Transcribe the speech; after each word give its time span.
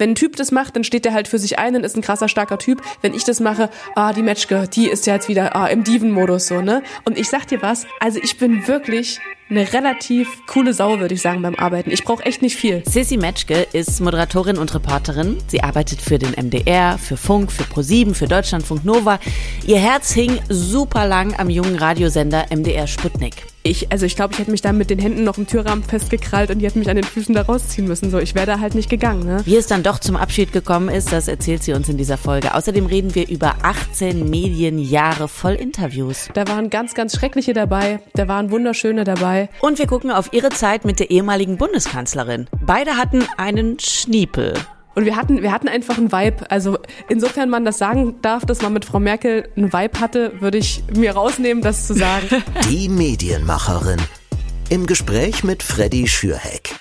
Wenn 0.00 0.12
ein 0.12 0.14
Typ 0.14 0.36
das 0.36 0.50
macht, 0.50 0.76
dann 0.76 0.82
steht 0.82 1.04
der 1.04 1.12
halt 1.12 1.28
für 1.28 1.38
sich 1.38 1.58
ein 1.58 1.76
und 1.76 1.84
ist 1.84 1.94
ein 1.94 2.00
krasser, 2.00 2.26
starker 2.26 2.56
Typ. 2.56 2.80
Wenn 3.02 3.12
ich 3.12 3.24
das 3.24 3.38
mache, 3.38 3.68
ah, 3.94 4.14
die 4.14 4.22
Matchke, 4.22 4.66
die 4.66 4.88
ist 4.88 5.06
ja 5.06 5.14
jetzt 5.14 5.28
wieder 5.28 5.54
ah, 5.54 5.66
im 5.66 5.84
Diven-Modus 5.84 6.46
so, 6.46 6.62
ne? 6.62 6.82
Und 7.04 7.18
ich 7.18 7.28
sag 7.28 7.46
dir 7.46 7.60
was, 7.60 7.86
also 8.00 8.18
ich 8.22 8.38
bin 8.38 8.66
wirklich 8.66 9.20
eine 9.50 9.70
relativ 9.74 10.46
coole 10.46 10.72
Sau, 10.72 11.00
würde 11.00 11.12
ich 11.12 11.20
sagen, 11.20 11.42
beim 11.42 11.54
Arbeiten. 11.54 11.90
Ich 11.90 12.02
brauche 12.02 12.24
echt 12.24 12.40
nicht 12.40 12.56
viel. 12.56 12.82
Sissy 12.86 13.18
Metzke 13.18 13.66
ist 13.74 14.00
Moderatorin 14.00 14.56
und 14.56 14.74
Reporterin. 14.74 15.36
Sie 15.48 15.62
arbeitet 15.62 16.00
für 16.00 16.18
den 16.18 16.32
MDR, 16.32 16.96
für 16.96 17.18
Funk, 17.18 17.52
für 17.52 17.64
ProSieben, 17.64 18.14
für 18.14 18.26
Deutschlandfunk 18.26 18.86
Nova. 18.86 19.20
Ihr 19.66 19.78
Herz 19.78 20.12
hing 20.12 20.40
super 20.48 21.06
lang 21.06 21.38
am 21.38 21.50
jungen 21.50 21.76
Radiosender 21.76 22.46
MDR 22.50 22.86
Sputnik. 22.86 23.49
Ich, 23.62 23.92
also 23.92 24.06
ich 24.06 24.16
glaube, 24.16 24.32
ich 24.32 24.38
hätte 24.38 24.50
mich 24.50 24.62
da 24.62 24.72
mit 24.72 24.88
den 24.88 24.98
Händen 24.98 25.22
noch 25.22 25.36
im 25.36 25.46
Türrahmen 25.46 25.84
festgekrallt 25.84 26.50
und 26.50 26.60
die 26.60 26.66
hätten 26.66 26.78
mich 26.78 26.88
an 26.88 26.96
den 26.96 27.04
Füßen 27.04 27.34
da 27.34 27.42
rausziehen 27.42 27.86
müssen. 27.86 28.10
So, 28.10 28.18
ich 28.18 28.34
wäre 28.34 28.46
da 28.46 28.60
halt 28.60 28.74
nicht 28.74 28.88
gegangen. 28.88 29.24
Ne? 29.24 29.42
Wie 29.44 29.56
es 29.56 29.66
dann 29.66 29.82
doch 29.82 29.98
zum 29.98 30.16
Abschied 30.16 30.52
gekommen 30.52 30.88
ist, 30.88 31.12
das 31.12 31.28
erzählt 31.28 31.62
sie 31.62 31.74
uns 31.74 31.88
in 31.88 31.98
dieser 31.98 32.16
Folge. 32.16 32.54
Außerdem 32.54 32.86
reden 32.86 33.14
wir 33.14 33.28
über 33.28 33.56
18 33.62 34.30
Medienjahre 34.30 35.28
voll 35.28 35.54
Interviews. 35.54 36.28
Da 36.32 36.48
waren 36.48 36.70
ganz, 36.70 36.94
ganz 36.94 37.14
schreckliche 37.14 37.52
dabei. 37.52 38.00
Da 38.14 38.28
waren 38.28 38.50
wunderschöne 38.50 39.04
dabei. 39.04 39.50
Und 39.60 39.78
wir 39.78 39.86
gucken 39.86 40.10
auf 40.10 40.32
ihre 40.32 40.48
Zeit 40.48 40.86
mit 40.86 40.98
der 40.98 41.10
ehemaligen 41.10 41.58
Bundeskanzlerin. 41.58 42.46
Beide 42.64 42.96
hatten 42.96 43.24
einen 43.36 43.78
Schniepel. 43.78 44.54
Und 45.00 45.06
wir 45.06 45.16
hatten, 45.16 45.40
wir 45.40 45.50
hatten 45.50 45.66
einfach 45.66 45.96
einen 45.96 46.12
Vibe. 46.12 46.50
Also 46.50 46.76
insofern 47.08 47.48
man 47.48 47.64
das 47.64 47.78
sagen 47.78 48.16
darf, 48.20 48.44
dass 48.44 48.60
man 48.60 48.74
mit 48.74 48.84
Frau 48.84 49.00
Merkel 49.00 49.48
einen 49.56 49.72
Vibe 49.72 49.98
hatte, 49.98 50.42
würde 50.42 50.58
ich 50.58 50.82
mir 50.94 51.12
rausnehmen, 51.12 51.62
das 51.62 51.86
zu 51.86 51.94
sagen. 51.94 52.26
Die 52.68 52.90
Medienmacherin. 52.90 53.98
Im 54.68 54.84
Gespräch 54.84 55.42
mit 55.42 55.62
Freddy 55.62 56.06
Schürheck. 56.06 56.78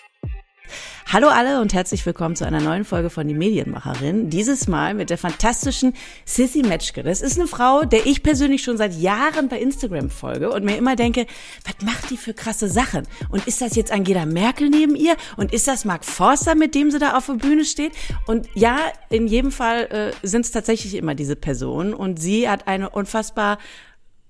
Hallo 1.12 1.28
alle 1.30 1.60
und 1.60 1.74
herzlich 1.74 2.06
willkommen 2.06 2.36
zu 2.36 2.46
einer 2.46 2.62
neuen 2.62 2.86
Folge 2.86 3.10
von 3.10 3.28
Die 3.28 3.34
Medienmacherin. 3.34 4.30
Dieses 4.30 4.68
Mal 4.68 4.94
mit 4.94 5.10
der 5.10 5.18
fantastischen 5.18 5.96
Sissy 6.24 6.62
Metzke. 6.62 7.02
Das 7.02 7.22
ist 7.22 7.40
eine 7.40 7.48
Frau, 7.48 7.84
der 7.84 8.06
ich 8.06 8.22
persönlich 8.22 8.62
schon 8.62 8.78
seit 8.78 8.94
Jahren 8.94 9.50
bei 9.50 9.58
Instagram 9.58 10.12
folge 10.12 10.52
und 10.52 10.66
mir 10.66 10.78
immer 10.78 10.96
denke, 10.96 11.26
was 11.66 11.84
macht 11.84 12.12
die 12.12 12.18
für 12.18 12.36
krasse 12.36 12.70
Sachen? 12.70 13.08
Und 13.30 13.48
ist 13.48 13.60
das 13.60 13.76
jetzt 13.76 13.92
Angela 13.92 14.28
Merkel 14.28 14.70
neben 14.70 14.96
ihr? 14.96 15.16
Und 15.36 15.52
ist 15.52 15.68
das 15.68 15.84
Mark 15.84 16.06
Forster, 16.06 16.54
mit 16.54 16.76
dem 16.76 16.92
sie 16.92 17.00
da 17.00 17.18
auf 17.18 17.26
der 17.26 17.34
Bühne 17.34 17.66
steht? 17.66 17.94
Und 18.28 18.48
ja, 18.54 18.78
in 19.10 19.26
jedem 19.26 19.52
Fall 19.52 19.86
äh, 19.86 20.28
sind 20.28 20.46
es 20.46 20.52
tatsächlich 20.52 20.94
immer 20.94 21.16
diese 21.16 21.36
Personen. 21.36 21.96
Und 21.96 22.20
sie 22.20 22.48
hat 22.48 22.68
eine 22.68 22.92
unfassbar 22.92 23.58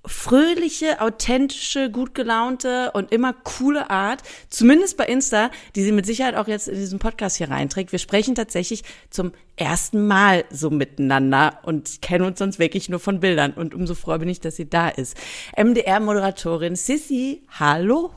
fröhliche, 0.05 1.01
authentische, 1.01 1.91
gut 1.91 2.15
gelaunte 2.15 2.91
und 2.93 3.11
immer 3.11 3.33
coole 3.33 3.89
Art, 3.89 4.21
zumindest 4.49 4.97
bei 4.97 5.05
Insta, 5.05 5.51
die 5.75 5.83
sie 5.83 5.91
mit 5.91 6.05
Sicherheit 6.05 6.35
auch 6.35 6.47
jetzt 6.47 6.67
in 6.67 6.75
diesem 6.75 6.99
Podcast 6.99 7.37
hier 7.37 7.49
reinträgt. 7.49 7.91
Wir 7.91 7.99
sprechen 7.99 8.33
tatsächlich 8.33 8.83
zum 9.09 9.33
ersten 9.57 10.07
Mal 10.07 10.45
so 10.49 10.69
miteinander 10.69 11.59
und 11.63 12.01
kennen 12.01 12.25
uns 12.25 12.39
sonst 12.39 12.59
wirklich 12.59 12.87
nur 12.87 12.99
von 12.99 13.19
Bildern. 13.19 13.51
Und 13.51 13.75
umso 13.75 13.93
froher 13.93 14.19
bin 14.19 14.29
ich, 14.29 14.39
dass 14.39 14.55
sie 14.55 14.69
da 14.69 14.87
ist. 14.87 15.17
MDR-Moderatorin 15.57 16.77
Sissy, 16.77 17.43
hallo. 17.59 18.11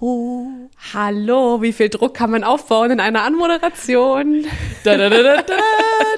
Hallo, 0.94 1.62
wie 1.62 1.72
viel 1.72 1.88
Druck 1.88 2.14
kann 2.14 2.30
man 2.30 2.44
aufbauen 2.44 2.92
in 2.92 3.00
einer 3.00 3.22
Anmoderation? 3.24 4.46
Da, 4.84 4.96
da, 4.96 5.08
da, 5.08 5.22
da, 5.22 5.42
da. 5.42 5.54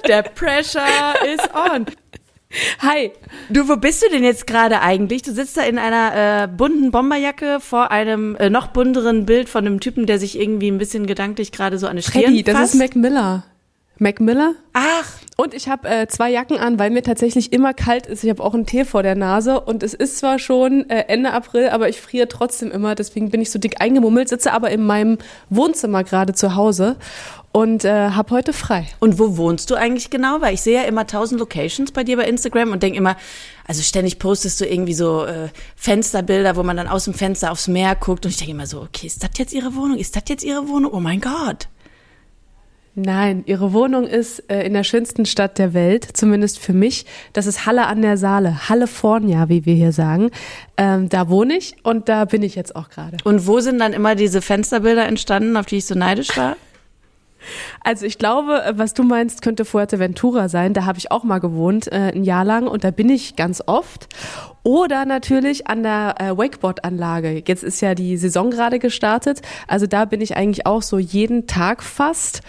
Der 0.06 0.22
Pressure 0.22 0.80
is 1.26 1.40
on. 1.54 1.86
Hi. 2.80 3.12
Du, 3.50 3.69
wo 3.69 3.77
bist 3.77 4.02
du 4.05 4.10
denn 4.10 4.24
jetzt 4.24 4.47
gerade 4.47 4.80
eigentlich? 4.80 5.22
Du 5.22 5.33
sitzt 5.33 5.56
da 5.56 5.62
in 5.62 5.78
einer 5.78 6.44
äh, 6.44 6.48
bunten 6.48 6.91
Bomberjacke 6.91 7.61
vor 7.61 7.91
einem 7.91 8.36
äh, 8.36 8.50
noch 8.50 8.69
bunteren 8.69 9.27
Bild 9.27 9.48
von 9.48 9.66
einem 9.66 9.80
Typen, 9.80 10.06
der 10.06 10.19
sich 10.19 10.38
irgendwie 10.38 10.70
ein 10.70 10.78
bisschen 10.78 11.06
gedanklich 11.06 11.52
gerade 11.52 11.78
so 11.78 11.86
an 11.86 11.92
eine 11.92 12.02
Stirn 12.02 12.24
Freddy, 12.24 12.42
das 12.42 12.74
ist 12.74 12.78
Mac 12.78 12.96
Miller. 12.96 13.44
Mac 13.98 14.20
Miller? 14.20 14.55
Ach, 14.72 15.08
Und 15.36 15.55
ich 15.55 15.69
habe 15.69 15.88
äh, 15.88 16.06
zwei 16.08 16.30
Jacken 16.30 16.58
an, 16.58 16.78
weil 16.78 16.91
mir 16.91 17.02
tatsächlich 17.02 17.52
immer 17.52 17.74
kalt 17.74 18.06
ist. 18.06 18.24
Ich 18.24 18.30
habe 18.30 18.42
auch 18.42 18.55
einen 18.55 18.66
Tee 18.66 18.84
vor 18.84 19.02
der 19.02 19.14
Nase 19.14 19.61
und 19.61 19.83
es 19.83 19.94
ist 19.94 20.18
zwar 20.18 20.39
schon 20.39 20.89
äh, 20.91 21.05
Ende 21.08 21.33
April, 21.33 21.68
aber 21.68 21.89
ich 21.89 22.00
friere 22.00 22.28
trotzdem 22.28 22.70
immer. 22.70 22.95
Deswegen 22.95 23.30
bin 23.30 23.40
ich 23.40 23.51
so 23.51 23.58
dick 23.58 23.80
eingemummelt, 23.80 24.28
sitze 24.28 24.52
aber 24.52 24.70
in 24.70 24.84
meinem 24.84 25.18
Wohnzimmer 25.51 26.05
gerade 26.05 26.34
zu 26.34 26.55
Hause 26.57 26.96
und 27.54 27.84
äh, 27.84 28.10
habe 28.10 28.32
heute 28.32 28.52
frei. 28.52 28.88
und 28.98 29.20
wo 29.20 29.36
wohnst 29.36 29.70
du 29.70 29.76
eigentlich 29.76 30.10
genau? 30.10 30.40
Weil 30.40 30.54
ich 30.54 30.62
sehe 30.62 30.74
ja 30.74 30.88
immer 30.88 31.06
tausend 31.06 31.38
Locations 31.38 31.92
bei 31.92 32.02
dir 32.02 32.16
bei 32.16 32.24
Instagram 32.24 32.72
und 32.72 32.82
denke 32.82 32.98
immer, 32.98 33.16
also 33.64 33.80
ständig 33.80 34.18
postest 34.18 34.60
du 34.60 34.66
irgendwie 34.66 34.92
so 34.92 35.24
äh, 35.24 35.50
Fensterbilder, 35.76 36.56
wo 36.56 36.64
man 36.64 36.76
dann 36.76 36.88
aus 36.88 37.04
dem 37.04 37.14
Fenster 37.14 37.52
aufs 37.52 37.68
Meer 37.68 37.94
guckt 37.94 38.24
und 38.26 38.32
ich 38.32 38.38
denke 38.38 38.50
immer 38.50 38.66
so, 38.66 38.82
okay, 38.82 39.06
ist 39.06 39.22
das 39.22 39.30
jetzt 39.38 39.52
ihre 39.52 39.76
Wohnung? 39.76 39.98
Ist 39.98 40.16
das 40.16 40.24
jetzt 40.28 40.42
ihre 40.42 40.68
Wohnung? 40.68 40.92
Oh 40.92 40.98
mein 40.98 41.20
Gott. 41.20 41.68
Nein, 42.96 43.44
ihre 43.46 43.72
Wohnung 43.72 44.04
ist 44.04 44.50
äh, 44.50 44.66
in 44.66 44.72
der 44.72 44.82
schönsten 44.82 45.24
Stadt 45.24 45.56
der 45.58 45.74
Welt, 45.74 46.08
zumindest 46.12 46.58
für 46.58 46.72
mich. 46.72 47.06
Das 47.34 47.46
ist 47.46 47.66
Halle 47.66 47.86
an 47.86 48.02
der 48.02 48.16
Saale, 48.16 48.68
Hallefornia, 48.68 49.48
wie 49.48 49.64
wir 49.64 49.74
hier 49.76 49.92
sagen. 49.92 50.30
Ähm, 50.76 51.08
da 51.08 51.28
wohne 51.28 51.56
ich 51.56 51.76
und 51.84 52.08
da 52.08 52.24
bin 52.24 52.42
ich 52.42 52.56
jetzt 52.56 52.74
auch 52.74 52.88
gerade. 52.88 53.18
Und 53.22 53.46
wo 53.46 53.60
sind 53.60 53.78
dann 53.78 53.92
immer 53.92 54.16
diese 54.16 54.42
Fensterbilder 54.42 55.06
entstanden, 55.06 55.56
auf 55.56 55.66
die 55.66 55.76
ich 55.76 55.86
so 55.86 55.94
neidisch 55.94 56.36
war? 56.36 56.56
Also 57.82 58.06
ich 58.06 58.18
glaube, 58.18 58.64
äh, 58.64 58.72
was 58.77 58.94
du 58.94 59.02
meinst, 59.02 59.42
könnte 59.42 59.64
Fuerteventura 59.64 60.48
sein. 60.48 60.74
Da 60.74 60.84
habe 60.84 60.98
ich 60.98 61.10
auch 61.10 61.24
mal 61.24 61.38
gewohnt, 61.38 61.90
äh, 61.92 62.12
ein 62.14 62.24
Jahr 62.24 62.44
lang 62.44 62.66
und 62.66 62.84
da 62.84 62.90
bin 62.90 63.08
ich 63.08 63.36
ganz 63.36 63.62
oft. 63.66 64.08
Oder 64.62 65.05
natürlich 65.05 65.66
an 65.66 65.83
der 65.83 66.14
äh, 66.18 66.38
Wakeboard-Anlage. 66.38 67.42
Jetzt 67.46 67.62
ist 67.62 67.83
ja 67.83 67.94
die 67.94 68.16
Saison 68.16 68.50
gerade 68.50 68.78
gestartet. 68.78 69.42
Also 69.68 69.86
da 69.86 70.06
bin 70.06 70.22
ich 70.22 70.36
eigentlich 70.36 70.64
auch 70.66 70.80
so 70.80 70.98
jeden 70.98 71.46
Tag 71.46 71.83
fast 71.83 72.40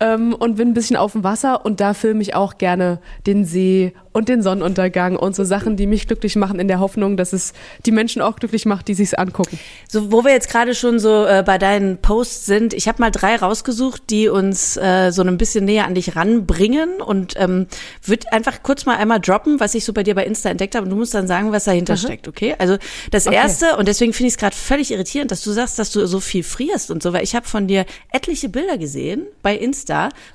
ähm, 0.00 0.34
und 0.34 0.56
bin 0.56 0.68
ein 0.68 0.74
bisschen 0.74 0.96
auf 0.96 1.12
dem 1.12 1.24
Wasser 1.24 1.64
und 1.64 1.80
da 1.80 1.94
filme 1.94 2.22
ich 2.22 2.34
auch 2.34 2.58
gerne 2.58 2.98
den 3.26 3.44
See 3.44 3.92
und 4.12 4.28
den 4.28 4.42
Sonnenuntergang 4.42 5.16
und 5.16 5.34
so 5.34 5.42
Sachen, 5.42 5.76
die 5.76 5.88
mich 5.88 6.06
glücklich 6.06 6.36
machen, 6.36 6.60
in 6.60 6.68
der 6.68 6.78
Hoffnung, 6.78 7.16
dass 7.16 7.32
es 7.32 7.52
die 7.84 7.90
Menschen 7.90 8.22
auch 8.22 8.36
glücklich 8.36 8.64
macht, 8.64 8.86
die 8.86 8.94
sich's 8.94 9.12
angucken. 9.12 9.58
So, 9.88 10.12
wo 10.12 10.24
wir 10.24 10.30
jetzt 10.32 10.48
gerade 10.48 10.74
schon 10.74 11.00
so 11.00 11.26
äh, 11.26 11.42
bei 11.44 11.58
deinen 11.58 11.98
Posts 11.98 12.46
sind, 12.46 12.74
ich 12.74 12.86
habe 12.86 13.00
mal 13.02 13.10
drei 13.10 13.34
rausgesucht, 13.36 14.02
die 14.10 14.28
uns 14.28 14.76
äh, 14.76 15.10
so 15.10 15.22
ein 15.22 15.36
bisschen 15.36 15.64
näher 15.64 15.86
an 15.86 15.94
dich 15.96 16.14
ranbringen 16.14 17.00
und 17.00 17.34
ähm, 17.38 17.66
würde 18.04 18.32
einfach 18.32 18.62
kurz 18.62 18.86
mal 18.86 18.96
einmal 18.96 19.18
droppen, 19.20 19.58
was 19.58 19.74
ich 19.74 19.84
so 19.84 19.92
bei 19.92 20.04
dir 20.04 20.14
bei 20.14 20.24
Insta 20.24 20.48
entdeckt 20.48 20.76
habe 20.76 20.84
und 20.84 20.90
du 20.90 20.96
musst 20.96 21.12
dann 21.14 21.26
sagen, 21.26 21.50
was 21.50 21.64
dahinter 21.64 21.96
steckt, 21.96 22.28
okay? 22.28 22.54
Also 22.58 22.76
das 23.10 23.26
Okay. 23.26 23.36
erste 23.36 23.76
und 23.76 23.88
deswegen 23.88 24.12
finde 24.12 24.28
ich 24.28 24.34
es 24.34 24.38
gerade 24.38 24.54
völlig 24.54 24.92
irritierend, 24.92 25.30
dass 25.32 25.42
du 25.42 25.50
sagst, 25.50 25.78
dass 25.78 25.90
du 25.90 26.06
so 26.06 26.20
viel 26.20 26.44
frierst 26.44 26.90
und 26.92 27.02
so, 27.02 27.12
weil 27.12 27.24
ich 27.24 27.34
habe 27.34 27.46
von 27.48 27.66
dir 27.66 27.84
etliche 28.12 28.48
Bilder 28.48 28.78
gesehen 28.78 29.26
bei 29.42 29.56
Insta, 29.56 29.83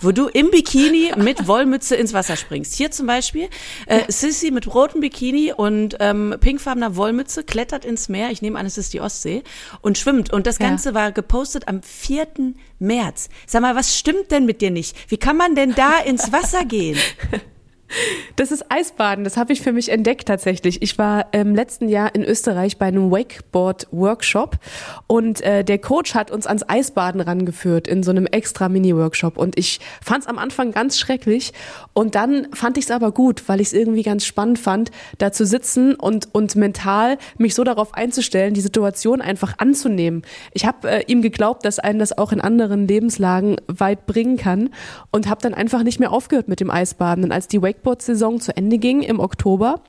wo 0.01 0.11
du 0.11 0.27
im 0.27 0.51
Bikini 0.51 1.11
mit 1.17 1.47
Wollmütze 1.47 1.95
ins 1.95 2.13
Wasser 2.13 2.35
springst. 2.35 2.73
Hier 2.75 2.91
zum 2.91 3.07
Beispiel 3.07 3.49
äh, 3.87 4.01
Sissy 4.07 4.51
mit 4.51 4.73
rotem 4.73 5.01
Bikini 5.01 5.53
und 5.55 5.97
ähm, 5.99 6.35
pinkfarbener 6.39 6.95
Wollmütze 6.95 7.43
klettert 7.43 7.85
ins 7.85 8.09
Meer. 8.09 8.31
Ich 8.31 8.41
nehme 8.41 8.57
an, 8.59 8.65
es 8.65 8.77
ist 8.77 8.93
die 8.93 9.01
Ostsee 9.01 9.43
und 9.81 9.97
schwimmt. 9.97 10.31
Und 10.31 10.47
das 10.47 10.59
Ja. 10.59 10.67
Ganze 10.67 10.93
war 10.93 11.11
gepostet 11.11 11.67
am 11.67 11.81
4. 11.81 12.27
März. 12.79 13.29
Sag 13.47 13.61
mal, 13.61 13.75
was 13.75 13.97
stimmt 13.97 14.31
denn 14.31 14.45
mit 14.45 14.61
dir 14.61 14.71
nicht? 14.71 14.95
Wie 15.09 15.17
kann 15.17 15.37
man 15.37 15.55
denn 15.55 15.73
da 15.75 15.99
ins 15.99 16.31
Wasser 16.31 16.65
gehen? 16.65 16.97
Das 18.35 18.51
ist 18.51 18.65
Eisbaden, 18.69 19.23
das 19.23 19.37
habe 19.37 19.51
ich 19.51 19.61
für 19.61 19.71
mich 19.73 19.89
entdeckt 19.89 20.27
tatsächlich. 20.27 20.81
Ich 20.81 20.97
war 20.97 21.33
im 21.33 21.55
letzten 21.55 21.89
Jahr 21.89 22.13
in 22.13 22.23
Österreich 22.23 22.77
bei 22.77 22.85
einem 22.85 23.11
Wakeboard-Workshop 23.11 24.57
und 25.07 25.41
äh, 25.41 25.63
der 25.63 25.79
Coach 25.79 26.13
hat 26.13 26.31
uns 26.31 26.47
ans 26.47 26.63
Eisbaden 26.67 27.19
rangeführt 27.19 27.87
in 27.87 28.03
so 28.03 28.11
einem 28.11 28.27
extra 28.27 28.69
Mini-Workshop 28.69 29.37
und 29.37 29.57
ich 29.57 29.79
fand 30.01 30.23
es 30.23 30.27
am 30.27 30.37
Anfang 30.37 30.71
ganz 30.71 30.99
schrecklich 30.99 31.51
und 31.93 32.15
dann 32.15 32.47
fand 32.53 32.77
ich 32.77 32.85
es 32.85 32.91
aber 32.91 33.11
gut, 33.11 33.43
weil 33.47 33.59
ich 33.59 33.67
es 33.67 33.73
irgendwie 33.73 34.03
ganz 34.03 34.25
spannend 34.25 34.59
fand, 34.59 34.91
da 35.17 35.31
zu 35.31 35.45
sitzen 35.45 35.95
und, 35.95 36.29
und 36.31 36.55
mental 36.55 37.17
mich 37.37 37.55
so 37.55 37.63
darauf 37.63 37.93
einzustellen, 37.93 38.53
die 38.53 38.61
Situation 38.61 39.21
einfach 39.21 39.55
anzunehmen. 39.57 40.21
Ich 40.53 40.65
habe 40.65 40.89
äh, 40.89 41.03
ihm 41.07 41.21
geglaubt, 41.21 41.65
dass 41.65 41.79
einen 41.79 41.99
das 41.99 42.17
auch 42.17 42.31
in 42.31 42.41
anderen 42.41 42.87
Lebenslagen 42.87 43.57
weit 43.67 44.05
bringen 44.05 44.37
kann 44.37 44.69
und 45.11 45.27
habe 45.27 45.41
dann 45.41 45.53
einfach 45.53 45.83
nicht 45.83 45.99
mehr 45.99 46.11
aufgehört 46.11 46.47
mit 46.47 46.59
dem 46.59 46.69
Eisbaden. 46.69 47.23
Und 47.23 47.31
als 47.31 47.47
die 47.47 47.61
Wakeboard-Saison 47.79 48.39
zu 48.39 48.55
Ende 48.55 48.77
ging 48.77 49.01
im 49.01 49.19
Oktober, 49.19 49.81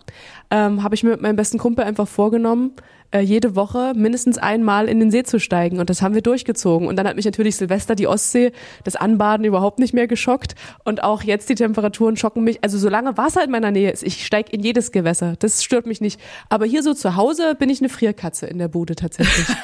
ähm, 0.51 0.83
habe 0.83 0.95
ich 0.95 1.03
mir 1.03 1.11
mit 1.11 1.23
meinem 1.23 1.37
besten 1.37 1.59
Kumpel 1.59 1.85
einfach 1.85 2.09
vorgenommen, 2.09 2.73
äh, 3.13 3.21
jede 3.21 3.57
Woche 3.57 3.93
mindestens 3.97 4.39
einmal 4.39 4.89
in 4.89 5.01
den 5.01 5.11
See 5.11 5.23
zu 5.23 5.41
steigen. 5.41 5.79
Und 5.79 5.91
das 5.91 6.03
haben 6.03 6.15
wir 6.15 6.23
durchgezogen. 6.23 6.87
Und 6.89 6.97
dann 6.97 7.07
hat 7.07 7.17
mich 7.17 7.25
natürlich 7.25 7.57
Silvester 7.57 7.95
die 7.95 8.07
Ostsee, 8.07 8.53
das 8.85 8.97
Anbaden 8.97 9.45
überhaupt 9.45 9.79
nicht 9.79 9.95
mehr 9.95 10.07
geschockt. 10.07 10.55
Und 10.85 11.03
auch 11.03 11.23
jetzt 11.23 11.49
die 11.49 11.55
Temperaturen 11.55 12.17
schocken 12.17 12.45
mich. 12.45 12.63
Also 12.63 12.79
solange 12.79 13.17
Wasser 13.17 13.45
in 13.45 13.51
meiner 13.51 13.71
Nähe 13.71 13.91
ist, 13.91 14.03
ich 14.03 14.25
steige 14.25 14.53
in 14.53 14.61
jedes 14.63 14.93
Gewässer. 14.93 15.35
Das 15.39 15.65
stört 15.65 15.87
mich 15.87 16.01
nicht. 16.01 16.21
Aber 16.49 16.67
hier 16.67 16.83
so 16.83 16.95
zu 16.95 17.17
Hause 17.17 17.55
bin 17.59 17.69
ich 17.69 17.81
eine 17.81 17.89
Frierkatze 17.89 18.47
in 18.47 18.59
der 18.59 18.69
Bude 18.69 18.95
tatsächlich. 18.95 19.47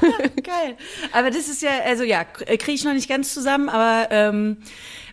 Geil. 0.42 0.76
Aber 1.12 1.30
das 1.30 1.48
ist 1.48 1.62
ja, 1.62 1.70
also 1.84 2.04
ja, 2.04 2.24
kriege 2.24 2.72
ich 2.72 2.84
noch 2.84 2.92
nicht 2.92 3.08
ganz 3.08 3.34
zusammen, 3.34 3.68
aber 3.68 4.08
ähm, 4.10 4.58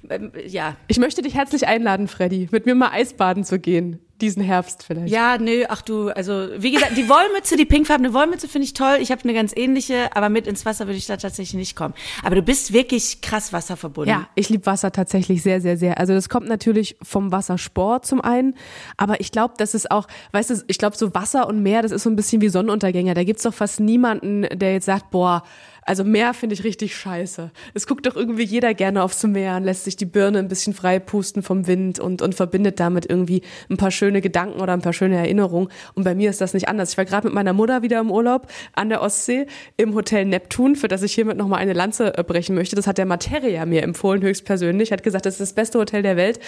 ähm, 0.09 0.31
ja. 0.47 0.75
Ich 0.87 0.97
möchte 0.99 1.21
dich 1.21 1.35
herzlich 1.35 1.67
einladen, 1.67 2.07
Freddy, 2.07 2.47
mit 2.51 2.65
mir 2.65 2.75
mal 2.75 2.91
Eisbaden 2.91 3.43
zu 3.43 3.59
gehen. 3.59 3.99
Diesen 4.21 4.41
Herbst 4.41 4.83
vielleicht. 4.83 5.13
Ja, 5.13 5.37
nö, 5.37 5.65
ach 5.67 5.81
du, 5.81 6.09
also 6.09 6.47
wie 6.57 6.71
gesagt, 6.71 6.97
die 6.97 7.09
Wollmütze, 7.09 7.57
die 7.57 7.65
pinkfarbene 7.65 8.13
Wollmütze 8.13 8.47
finde 8.47 8.65
ich 8.65 8.73
toll. 8.73 8.97
Ich 9.01 9.11
habe 9.11 9.23
eine 9.23 9.33
ganz 9.33 9.53
ähnliche, 9.55 10.15
aber 10.15 10.29
mit 10.29 10.47
ins 10.47 10.65
Wasser 10.65 10.87
würde 10.87 10.97
ich 10.97 11.05
da 11.05 11.17
tatsächlich 11.17 11.55
nicht 11.55 11.75
kommen. 11.75 11.93
Aber 12.23 12.35
du 12.35 12.41
bist 12.41 12.71
wirklich 12.71 13.21
krass 13.21 13.51
wasserverbunden. 13.51 14.13
Ja, 14.13 14.27
ich 14.35 14.49
liebe 14.49 14.65
Wasser 14.65 14.91
tatsächlich 14.91 15.43
sehr, 15.43 15.59
sehr, 15.59 15.77
sehr. 15.77 15.99
Also 15.99 16.13
das 16.13 16.29
kommt 16.29 16.47
natürlich 16.47 16.95
vom 17.01 17.31
Wassersport 17.31 18.05
zum 18.05 18.21
einen, 18.21 18.55
aber 18.97 19.19
ich 19.19 19.31
glaube, 19.31 19.55
das 19.57 19.73
ist 19.73 19.91
auch, 19.91 20.07
weißt 20.31 20.49
du, 20.49 20.63
ich 20.67 20.77
glaube, 20.77 20.95
so 20.95 21.13
Wasser 21.13 21.47
und 21.47 21.61
Meer, 21.61 21.81
das 21.81 21.91
ist 21.91 22.03
so 22.03 22.09
ein 22.09 22.15
bisschen 22.15 22.41
wie 22.41 22.49
Sonnenuntergänger. 22.49 23.13
Da 23.13 23.23
gibt's 23.23 23.43
doch 23.43 23.53
fast 23.53 23.79
niemanden, 23.79 24.43
der 24.43 24.73
jetzt 24.73 24.85
sagt, 24.85 25.11
boah, 25.11 25.43
also 25.85 26.03
Meer 26.03 26.33
finde 26.33 26.55
ich 26.55 26.63
richtig 26.63 26.95
scheiße. 26.95 27.51
Es 27.75 27.85
guckt 27.85 28.07
doch 28.07 28.15
irgendwie 28.15 28.43
jeder 28.43 28.73
gerne 28.73 29.03
aufs 29.03 29.23
Meer 29.23 29.57
und 29.57 29.63
lässt 29.63 29.83
sich 29.83 29.95
die 29.95 30.05
Birne 30.05 30.39
ein 30.39 30.47
bisschen 30.47 30.73
frei 30.73 30.97
pusten 30.97 31.43
vom 31.43 31.67
Wind 31.67 31.99
und, 31.99 32.23
und 32.23 32.33
verbindet 32.33 32.79
damit 32.79 33.07
irgendwie 33.07 33.43
ein 33.69 33.77
paar 33.77 33.91
schöne 33.91 34.19
Gedanken 34.19 34.59
oder 34.61 34.73
ein 34.73 34.81
paar 34.81 34.93
schöne 34.93 35.15
Erinnerungen. 35.15 35.69
Und 35.93 36.03
bei 36.03 36.15
mir 36.15 36.31
ist 36.31 36.41
das 36.41 36.55
nicht 36.55 36.67
anders. 36.67 36.91
Ich 36.91 36.97
war 36.97 37.05
gerade 37.05 37.27
mit 37.27 37.35
meiner 37.35 37.53
Mutter 37.53 37.83
wieder 37.83 37.99
im 37.99 38.09
Urlaub 38.09 38.47
an 38.73 38.89
der 38.89 39.03
Ostsee 39.03 39.45
im 39.77 39.93
Hotel 39.93 40.25
Neptun, 40.25 40.75
für 40.75 40.87
das 40.87 41.03
ich 41.03 41.13
hiermit 41.13 41.37
nochmal 41.37 41.59
eine 41.59 41.73
Lanze 41.73 42.17
äh, 42.17 42.23
brechen 42.23 42.55
möchte. 42.55 42.75
Das 42.75 42.87
hat 42.87 42.97
der 42.97 43.05
Materia 43.05 43.65
mir 43.67 43.83
empfohlen, 43.83 44.23
höchstpersönlich. 44.23 44.91
Hat 44.91 45.03
gesagt, 45.03 45.27
das 45.27 45.35
ist 45.35 45.41
das 45.41 45.53
beste 45.53 45.77
Hotel 45.77 46.01
der 46.01 46.17
Welt. 46.17 46.39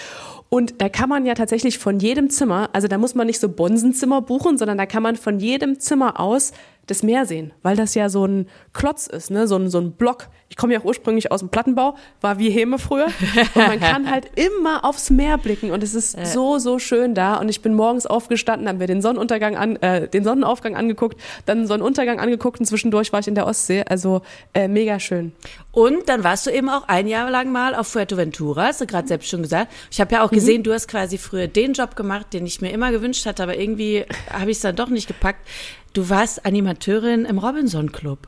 Und 0.48 0.82
da 0.82 0.88
kann 0.88 1.08
man 1.08 1.24
ja 1.24 1.34
tatsächlich 1.34 1.78
von 1.78 2.00
jedem 2.00 2.28
Zimmer, 2.28 2.70
also 2.72 2.88
da 2.88 2.98
muss 2.98 3.14
man 3.14 3.28
nicht 3.28 3.38
so 3.38 3.48
Bonsenzimmer 3.48 4.20
buchen, 4.20 4.58
sondern 4.58 4.78
da 4.78 4.86
kann 4.86 5.04
man 5.04 5.14
von 5.14 5.38
jedem 5.38 5.78
Zimmer 5.78 6.18
aus 6.18 6.52
das 6.88 7.02
Meer 7.02 7.26
sehen, 7.26 7.52
weil 7.62 7.76
das 7.76 7.94
ja 7.94 8.08
so 8.08 8.24
ein 8.24 8.48
Klotz 8.72 9.06
ist, 9.06 9.30
ne? 9.30 9.46
so, 9.46 9.56
ein, 9.56 9.70
so 9.70 9.78
ein 9.78 9.92
Block. 9.92 10.28
Ich 10.48 10.56
komme 10.56 10.72
ja 10.72 10.80
auch 10.80 10.84
ursprünglich 10.84 11.30
aus 11.30 11.40
dem 11.40 11.50
Plattenbau, 11.50 11.96
war 12.20 12.38
wie 12.38 12.50
Heme 12.50 12.78
früher. 12.78 13.06
Und 13.54 13.68
man 13.68 13.78
kann 13.78 14.10
halt 14.10 14.30
immer 14.34 14.84
aufs 14.84 15.10
Meer 15.10 15.38
blicken 15.38 15.70
und 15.70 15.82
es 15.82 15.94
ist 15.94 16.18
äh. 16.18 16.24
so, 16.24 16.58
so 16.58 16.78
schön 16.78 17.14
da. 17.14 17.36
Und 17.36 17.48
ich 17.48 17.60
bin 17.60 17.74
morgens 17.74 18.06
aufgestanden, 18.06 18.68
haben 18.68 18.80
wir 18.80 18.86
den 18.86 19.02
Sonnenuntergang 19.02 19.56
an, 19.56 19.76
äh, 19.76 20.08
den 20.08 20.24
Sonnenaufgang 20.24 20.74
angeguckt, 20.74 21.20
dann 21.46 21.58
den 21.58 21.66
Sonnenuntergang 21.66 22.18
angeguckt 22.18 22.58
und 22.58 22.66
zwischendurch 22.66 23.12
war 23.12 23.20
ich 23.20 23.28
in 23.28 23.34
der 23.34 23.46
Ostsee. 23.46 23.84
Also 23.86 24.22
äh, 24.54 24.66
mega 24.66 24.98
schön. 24.98 25.32
Und 25.78 26.08
dann 26.08 26.24
warst 26.24 26.44
du 26.44 26.50
eben 26.50 26.68
auch 26.68 26.88
ein 26.88 27.06
Jahr 27.06 27.30
lang 27.30 27.52
mal 27.52 27.76
auf 27.76 27.86
Fuerteventura, 27.86 28.64
hast 28.64 28.80
du 28.80 28.86
gerade 28.86 29.06
selbst 29.06 29.28
schon 29.28 29.42
gesagt. 29.42 29.72
Ich 29.92 30.00
habe 30.00 30.12
ja 30.12 30.24
auch 30.24 30.32
mhm. 30.32 30.34
gesehen, 30.34 30.58
mhm. 30.58 30.62
du 30.64 30.72
hast 30.72 30.88
quasi 30.88 31.18
früher 31.18 31.46
den 31.46 31.72
Job 31.72 31.94
gemacht, 31.94 32.32
den 32.32 32.46
ich 32.46 32.60
mir 32.60 32.72
immer 32.72 32.90
gewünscht 32.90 33.26
hatte, 33.26 33.44
aber 33.44 33.56
irgendwie 33.56 34.04
habe 34.28 34.50
ich 34.50 34.56
es 34.56 34.62
dann 34.62 34.74
doch 34.74 34.88
nicht 34.88 35.06
gepackt. 35.06 35.46
Du 35.92 36.10
warst 36.10 36.44
Animateurin 36.44 37.24
im 37.26 37.38
Robinson 37.38 37.92
Club. 37.92 38.26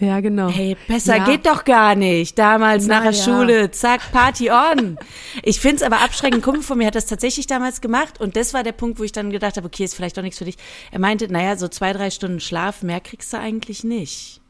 Ja, 0.00 0.18
genau. 0.18 0.48
Hey, 0.48 0.76
besser 0.88 1.18
ja. 1.18 1.24
geht 1.24 1.46
doch 1.46 1.64
gar 1.64 1.94
nicht. 1.94 2.36
Damals 2.36 2.88
Na, 2.88 2.96
nach 2.96 3.02
der 3.04 3.12
ja. 3.12 3.22
Schule, 3.22 3.70
zack, 3.70 4.10
Party 4.10 4.50
on. 4.50 4.98
Ich 5.44 5.60
find's 5.60 5.84
aber 5.84 6.00
abschreckend. 6.00 6.42
Kumpel 6.42 6.64
von 6.64 6.78
mir 6.78 6.88
hat 6.88 6.96
das 6.96 7.06
tatsächlich 7.06 7.46
damals 7.46 7.80
gemacht 7.80 8.20
und 8.20 8.34
das 8.34 8.54
war 8.54 8.64
der 8.64 8.72
Punkt, 8.72 8.98
wo 8.98 9.04
ich 9.04 9.12
dann 9.12 9.30
gedacht 9.30 9.56
habe, 9.56 9.68
okay, 9.68 9.84
ist 9.84 9.94
vielleicht 9.94 10.16
doch 10.16 10.22
nichts 10.22 10.38
für 10.38 10.46
dich. 10.46 10.56
Er 10.90 10.98
meinte, 10.98 11.32
naja, 11.32 11.56
so 11.56 11.68
zwei, 11.68 11.92
drei 11.92 12.10
Stunden 12.10 12.40
Schlaf, 12.40 12.82
mehr 12.82 13.00
kriegst 13.00 13.32
du 13.32 13.38
eigentlich 13.38 13.84
nicht. 13.84 14.41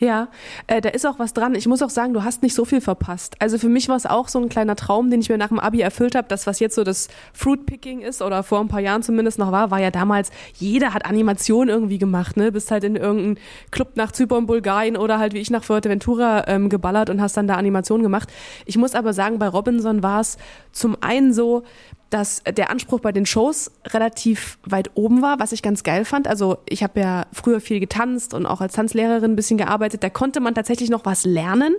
Ja, 0.00 0.28
äh, 0.66 0.80
da 0.80 0.88
ist 0.88 1.06
auch 1.06 1.18
was 1.18 1.34
dran. 1.34 1.54
Ich 1.54 1.68
muss 1.68 1.82
auch 1.82 1.90
sagen, 1.90 2.14
du 2.14 2.24
hast 2.24 2.42
nicht 2.42 2.54
so 2.54 2.64
viel 2.64 2.80
verpasst. 2.80 3.36
Also 3.38 3.58
für 3.58 3.68
mich 3.68 3.90
war 3.90 3.96
es 3.96 4.06
auch 4.06 4.28
so 4.28 4.40
ein 4.40 4.48
kleiner 4.48 4.74
Traum, 4.74 5.10
den 5.10 5.20
ich 5.20 5.28
mir 5.28 5.36
nach 5.36 5.48
dem 5.48 5.58
Abi 5.58 5.82
erfüllt 5.82 6.14
habe. 6.14 6.26
Das, 6.26 6.46
was 6.46 6.58
jetzt 6.58 6.74
so 6.74 6.84
das 6.84 7.08
Fruitpicking 7.34 8.00
ist 8.00 8.22
oder 8.22 8.42
vor 8.42 8.60
ein 8.60 8.68
paar 8.68 8.80
Jahren 8.80 9.02
zumindest 9.02 9.38
noch 9.38 9.52
war, 9.52 9.70
war 9.70 9.78
ja 9.78 9.90
damals, 9.90 10.30
jeder 10.54 10.94
hat 10.94 11.04
Animation 11.04 11.68
irgendwie 11.68 11.98
gemacht. 11.98 12.38
Ne? 12.38 12.50
Bist 12.50 12.70
halt 12.70 12.82
in 12.84 12.96
irgendeinem 12.96 13.36
Club 13.72 13.90
nach 13.96 14.10
Zypern, 14.10 14.46
Bulgarien 14.46 14.96
oder 14.96 15.18
halt 15.18 15.34
wie 15.34 15.38
ich 15.38 15.50
nach 15.50 15.64
Fuerteventura 15.64 16.48
ähm, 16.48 16.70
geballert 16.70 17.10
und 17.10 17.20
hast 17.20 17.36
dann 17.36 17.46
da 17.46 17.56
Animation 17.56 18.02
gemacht. 18.02 18.30
Ich 18.64 18.78
muss 18.78 18.94
aber 18.94 19.12
sagen, 19.12 19.38
bei 19.38 19.48
Robinson 19.48 20.02
war 20.02 20.20
es 20.20 20.38
zum 20.72 20.96
einen 21.02 21.34
so, 21.34 21.62
dass 22.10 22.42
der 22.44 22.70
Anspruch 22.70 23.00
bei 23.00 23.12
den 23.12 23.24
Shows 23.24 23.70
relativ 23.86 24.58
weit 24.64 24.90
oben 24.94 25.22
war, 25.22 25.38
was 25.38 25.52
ich 25.52 25.62
ganz 25.62 25.84
geil 25.84 26.04
fand. 26.04 26.26
Also 26.26 26.58
ich 26.68 26.82
habe 26.82 27.00
ja 27.00 27.26
früher 27.32 27.60
viel 27.60 27.78
getanzt 27.78 28.34
und 28.34 28.46
auch 28.46 28.60
als 28.60 28.74
Tanzlehrerin 28.74 29.32
ein 29.32 29.36
bisschen 29.36 29.58
gearbeitet. 29.58 30.02
Da 30.02 30.10
konnte 30.10 30.40
man 30.40 30.54
tatsächlich 30.54 30.90
noch 30.90 31.04
was 31.04 31.24
lernen. 31.24 31.74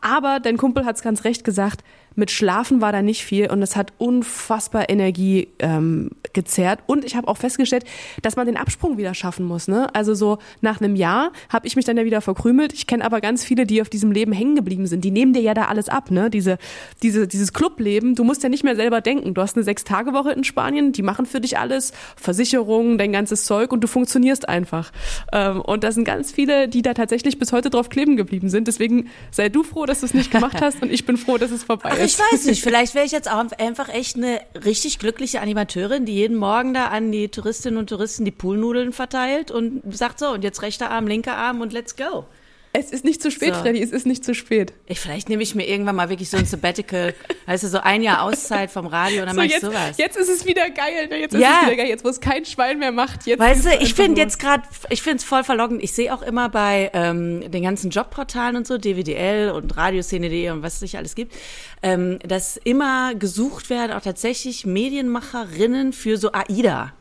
Aber 0.00 0.38
dein 0.38 0.56
Kumpel 0.56 0.86
hat 0.86 0.96
es 0.96 1.02
ganz 1.02 1.24
recht 1.24 1.44
gesagt, 1.44 1.82
mit 2.16 2.30
Schlafen 2.30 2.80
war 2.80 2.92
da 2.92 3.02
nicht 3.02 3.24
viel 3.24 3.50
und 3.50 3.62
es 3.62 3.76
hat 3.76 3.92
unfassbar 3.98 4.88
Energie 4.88 5.48
ähm, 5.58 6.10
gezerrt. 6.32 6.80
Und 6.86 7.04
ich 7.04 7.16
habe 7.16 7.28
auch 7.28 7.36
festgestellt, 7.36 7.84
dass 8.22 8.36
man 8.36 8.46
den 8.46 8.56
Absprung 8.56 8.96
wieder 8.98 9.14
schaffen 9.14 9.46
muss. 9.46 9.68
Ne? 9.68 9.92
Also 9.94 10.14
so 10.14 10.38
nach 10.60 10.80
einem 10.80 10.96
Jahr 10.96 11.32
habe 11.48 11.66
ich 11.66 11.76
mich 11.76 11.84
dann 11.84 11.96
ja 11.96 12.04
wieder 12.04 12.20
verkrümelt. 12.20 12.72
Ich 12.72 12.86
kenne 12.86 13.04
aber 13.04 13.20
ganz 13.20 13.44
viele, 13.44 13.66
die 13.66 13.80
auf 13.80 13.88
diesem 13.88 14.12
Leben 14.12 14.32
hängen 14.32 14.54
geblieben 14.54 14.86
sind. 14.86 15.04
Die 15.04 15.10
nehmen 15.10 15.32
dir 15.32 15.42
ja 15.42 15.54
da 15.54 15.66
alles 15.66 15.88
ab. 15.88 16.10
Ne? 16.10 16.30
Diese, 16.30 16.58
diese, 17.02 17.26
dieses 17.26 17.52
Clubleben, 17.52 18.14
du 18.14 18.24
musst 18.24 18.42
ja 18.42 18.48
nicht 18.48 18.64
mehr 18.64 18.76
selber 18.76 19.00
denken. 19.00 19.34
Du 19.34 19.42
hast 19.42 19.56
eine 19.56 19.64
Sechs-Tage-Woche 19.64 20.32
in 20.32 20.44
Spanien, 20.44 20.92
die 20.92 21.02
machen 21.02 21.26
für 21.26 21.40
dich 21.40 21.58
alles, 21.58 21.92
Versicherungen, 22.16 22.98
dein 22.98 23.12
ganzes 23.12 23.44
Zeug 23.44 23.72
und 23.72 23.80
du 23.80 23.88
funktionierst 23.88 24.48
einfach. 24.48 24.92
Ähm, 25.32 25.60
und 25.60 25.84
da 25.84 25.92
sind 25.92 26.04
ganz 26.04 26.32
viele, 26.32 26.68
die 26.68 26.82
da 26.82 26.94
tatsächlich 26.94 27.38
bis 27.38 27.52
heute 27.52 27.70
drauf 27.70 27.88
kleben 27.88 28.16
geblieben 28.16 28.48
sind. 28.48 28.68
Deswegen 28.68 29.08
sei 29.30 29.48
du 29.48 29.62
froh, 29.62 29.86
dass 29.86 30.00
du 30.00 30.06
es 30.06 30.14
nicht 30.14 30.30
gemacht 30.30 30.60
hast 30.60 30.82
und 30.82 30.92
ich 30.92 31.06
bin 31.06 31.16
froh, 31.16 31.38
dass 31.38 31.50
es 31.50 31.64
vorbei 31.64 31.90
ist 31.90 32.03
ich 32.04 32.18
weiß 32.18 32.44
nicht. 32.46 32.62
Vielleicht 32.62 32.94
wäre 32.94 33.04
ich 33.04 33.12
jetzt 33.12 33.30
auch 33.30 33.44
einfach 33.58 33.88
echt 33.88 34.16
eine 34.16 34.40
richtig 34.64 34.98
glückliche 34.98 35.40
Animateurin, 35.40 36.06
die 36.06 36.14
jeden 36.14 36.36
Morgen 36.36 36.74
da 36.74 36.88
an 36.88 37.10
die 37.10 37.28
Touristinnen 37.28 37.78
und 37.78 37.88
Touristen 37.88 38.24
die 38.24 38.30
Poolnudeln 38.30 38.92
verteilt 38.92 39.50
und 39.50 39.82
sagt 39.94 40.18
so, 40.18 40.28
und 40.28 40.44
jetzt 40.44 40.62
rechter 40.62 40.90
Arm, 40.90 41.06
linker 41.06 41.36
Arm 41.36 41.60
und 41.60 41.72
let's 41.72 41.96
go. 41.96 42.26
Es 42.76 42.90
ist 42.90 43.04
nicht 43.04 43.22
zu 43.22 43.30
spät, 43.30 43.54
so. 43.54 43.60
Freddy, 43.60 43.80
es 43.80 43.92
ist 43.92 44.04
nicht 44.04 44.24
zu 44.24 44.34
spät. 44.34 44.72
Ich, 44.86 44.98
vielleicht 44.98 45.28
nehme 45.28 45.44
ich 45.44 45.54
mir 45.54 45.64
irgendwann 45.64 45.94
mal 45.94 46.08
wirklich 46.08 46.28
so 46.28 46.36
ein 46.36 46.44
Sabbatical, 46.44 47.14
weißt 47.46 47.62
du, 47.62 47.68
so 47.68 47.78
ein 47.78 48.02
Jahr 48.02 48.22
Auszeit 48.22 48.68
vom 48.68 48.88
Radio 48.88 49.20
und 49.20 49.26
dann 49.28 49.36
so, 49.36 49.42
mache 49.42 49.46
ich 49.46 49.60
sowas. 49.60 49.96
Jetzt 49.96 50.16
ist 50.16 50.28
es 50.28 50.44
wieder 50.44 50.68
geil, 50.70 51.06
ne? 51.08 51.20
Jetzt 51.20 51.34
ist 51.34 51.40
ja. 51.40 51.60
es 51.60 51.66
wieder 51.66 51.76
geil, 51.76 51.86
jetzt 51.86 52.04
wo 52.04 52.08
es 52.08 52.20
kein 52.20 52.44
Schwein 52.44 52.80
mehr 52.80 52.90
macht. 52.90 53.28
Jetzt 53.28 53.38
weißt 53.38 53.64
du, 53.66 53.76
ich 53.80 53.94
finde 53.94 54.20
jetzt 54.20 54.40
gerade, 54.40 54.64
ich 54.90 55.02
finde 55.02 55.18
es 55.18 55.24
voll 55.24 55.44
verlockend. 55.44 55.84
Ich 55.84 55.92
sehe 55.92 56.12
auch 56.12 56.22
immer 56.22 56.48
bei 56.48 56.90
ähm, 56.94 57.48
den 57.48 57.62
ganzen 57.62 57.90
Jobportalen 57.90 58.56
und 58.56 58.66
so, 58.66 58.76
DWDL 58.76 59.52
und 59.52 59.76
Radioszene.de 59.76 60.50
und 60.50 60.64
was 60.64 60.74
es 60.74 60.80
sich 60.80 60.96
alles 60.96 61.14
gibt, 61.14 61.32
ähm, 61.80 62.18
dass 62.26 62.56
immer 62.56 63.14
gesucht 63.14 63.70
werden, 63.70 63.92
auch 63.92 64.02
tatsächlich 64.02 64.66
Medienmacherinnen 64.66 65.92
für 65.92 66.16
so 66.16 66.32
AIDA. 66.32 66.92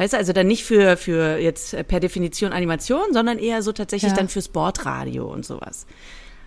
Weißt 0.00 0.14
du, 0.14 0.16
also 0.16 0.32
dann 0.32 0.46
nicht 0.46 0.64
für, 0.64 0.96
für 0.96 1.36
jetzt 1.36 1.76
per 1.86 2.00
Definition 2.00 2.52
Animation, 2.52 3.12
sondern 3.12 3.38
eher 3.38 3.60
so 3.60 3.70
tatsächlich 3.70 4.12
ja. 4.12 4.16
dann 4.16 4.30
für 4.30 4.40
Sportradio 4.40 5.30
und 5.30 5.44
sowas. 5.44 5.84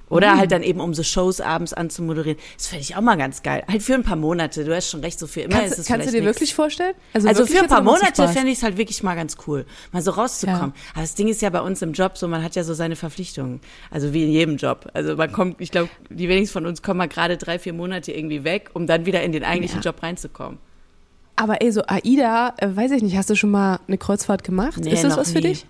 Oder 0.10 0.34
mhm. 0.34 0.40
halt 0.40 0.52
dann 0.52 0.64
eben, 0.64 0.80
um 0.80 0.96
so 0.96 1.04
Shows 1.04 1.40
abends 1.40 1.72
anzumoderieren. 1.72 2.40
Das 2.58 2.66
fände 2.66 2.82
ich 2.82 2.96
auch 2.96 3.02
mal 3.02 3.16
ganz 3.16 3.44
geil. 3.44 3.64
Halt 3.68 3.84
für 3.84 3.94
ein 3.94 4.02
paar 4.02 4.16
Monate. 4.16 4.66
Du 4.66 4.76
hast 4.76 4.90
schon 4.90 5.02
recht, 5.02 5.20
so 5.20 5.28
für 5.28 5.42
immer 5.42 5.60
kannst, 5.60 5.74
ist 5.74 5.80
es 5.82 5.86
Kannst 5.86 6.08
du 6.08 6.12
dir 6.12 6.22
nix. 6.22 6.36
wirklich 6.36 6.56
vorstellen? 6.56 6.96
Also, 7.14 7.28
also 7.28 7.46
für 7.46 7.60
ein 7.60 7.68
paar 7.68 7.84
Monate 7.84 8.28
fände 8.28 8.50
ich 8.50 8.58
es 8.58 8.64
halt 8.64 8.78
wirklich 8.78 9.04
mal 9.04 9.14
ganz 9.14 9.38
cool, 9.46 9.68
mal 9.92 10.02
so 10.02 10.10
rauszukommen. 10.10 10.74
Ja. 10.76 10.92
Aber 10.94 11.02
das 11.02 11.14
Ding 11.14 11.28
ist 11.28 11.44
ja 11.44 11.52
bei 11.52 11.62
uns 11.62 11.84
im 11.84 11.94
Job 11.94 12.18
so, 12.18 12.28
man 12.28 12.44
hat 12.44 12.56
ja 12.56 12.64
so 12.64 12.74
seine 12.74 12.96
Verpflichtungen. 12.96 13.62
Also 13.92 14.14
wie 14.14 14.24
in 14.24 14.32
jedem 14.32 14.58
Job. 14.58 14.90
Also 14.94 15.16
man 15.16 15.32
kommt, 15.32 15.62
ich 15.62 15.70
glaube, 15.70 15.92
die 16.10 16.28
wenigsten 16.28 16.54
von 16.54 16.66
uns 16.66 16.82
kommen 16.82 16.98
mal 16.98 17.08
gerade 17.08 17.38
drei, 17.38 17.60
vier 17.60 17.74
Monate 17.74 18.14
irgendwie 18.14 18.44
weg, 18.44 18.72
um 18.74 18.88
dann 18.88 19.06
wieder 19.06 19.22
in 19.22 19.32
den 19.32 19.44
eigentlichen 19.44 19.82
ja. 19.84 19.92
Job 19.92 20.02
reinzukommen. 20.02 20.58
Aber 21.44 21.62
ey, 21.62 21.74
so 21.74 21.82
AIDA, 21.86 22.54
äh, 22.56 22.70
weiß 22.74 22.92
ich 22.92 23.04
nicht, 23.04 23.18
hast 23.18 23.30
du 23.30 23.36
schon 23.36 23.52
mal 23.52 23.82
eine 23.86 23.98
Kreuzfahrt 23.98 24.46
gemacht? 24.46 24.78
Nee, 24.78 24.94
ist 24.94 25.04
das 25.04 25.18
was 25.18 25.28
nie. 25.28 25.34
für 25.34 25.42
dich? 25.42 25.66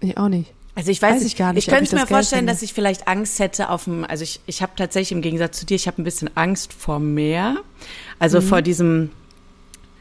Nee, 0.00 0.16
auch 0.16 0.28
nicht. 0.28 0.50
Also 0.74 0.90
ich 0.90 1.02
weiß, 1.02 1.16
weiß 1.16 1.24
ich 1.26 1.36
gar 1.36 1.52
nicht. 1.52 1.68
Ich 1.68 1.74
könnte 1.74 1.94
mir 1.94 2.06
vorstellen, 2.06 2.46
dass 2.46 2.62
ich 2.62 2.72
vielleicht 2.72 3.06
Angst 3.06 3.38
hätte 3.38 3.68
auf 3.68 3.84
dem, 3.84 4.04
also 4.04 4.24
ich, 4.24 4.40
ich 4.46 4.62
habe 4.62 4.72
tatsächlich 4.76 5.12
im 5.12 5.20
Gegensatz 5.20 5.58
zu 5.58 5.66
dir, 5.66 5.74
ich 5.74 5.86
habe 5.86 6.00
ein 6.00 6.04
bisschen 6.04 6.30
Angst 6.38 6.72
vor 6.72 7.00
Meer. 7.00 7.56
Also 8.18 8.40
mhm. 8.40 8.44
vor 8.44 8.62
diesem 8.62 9.10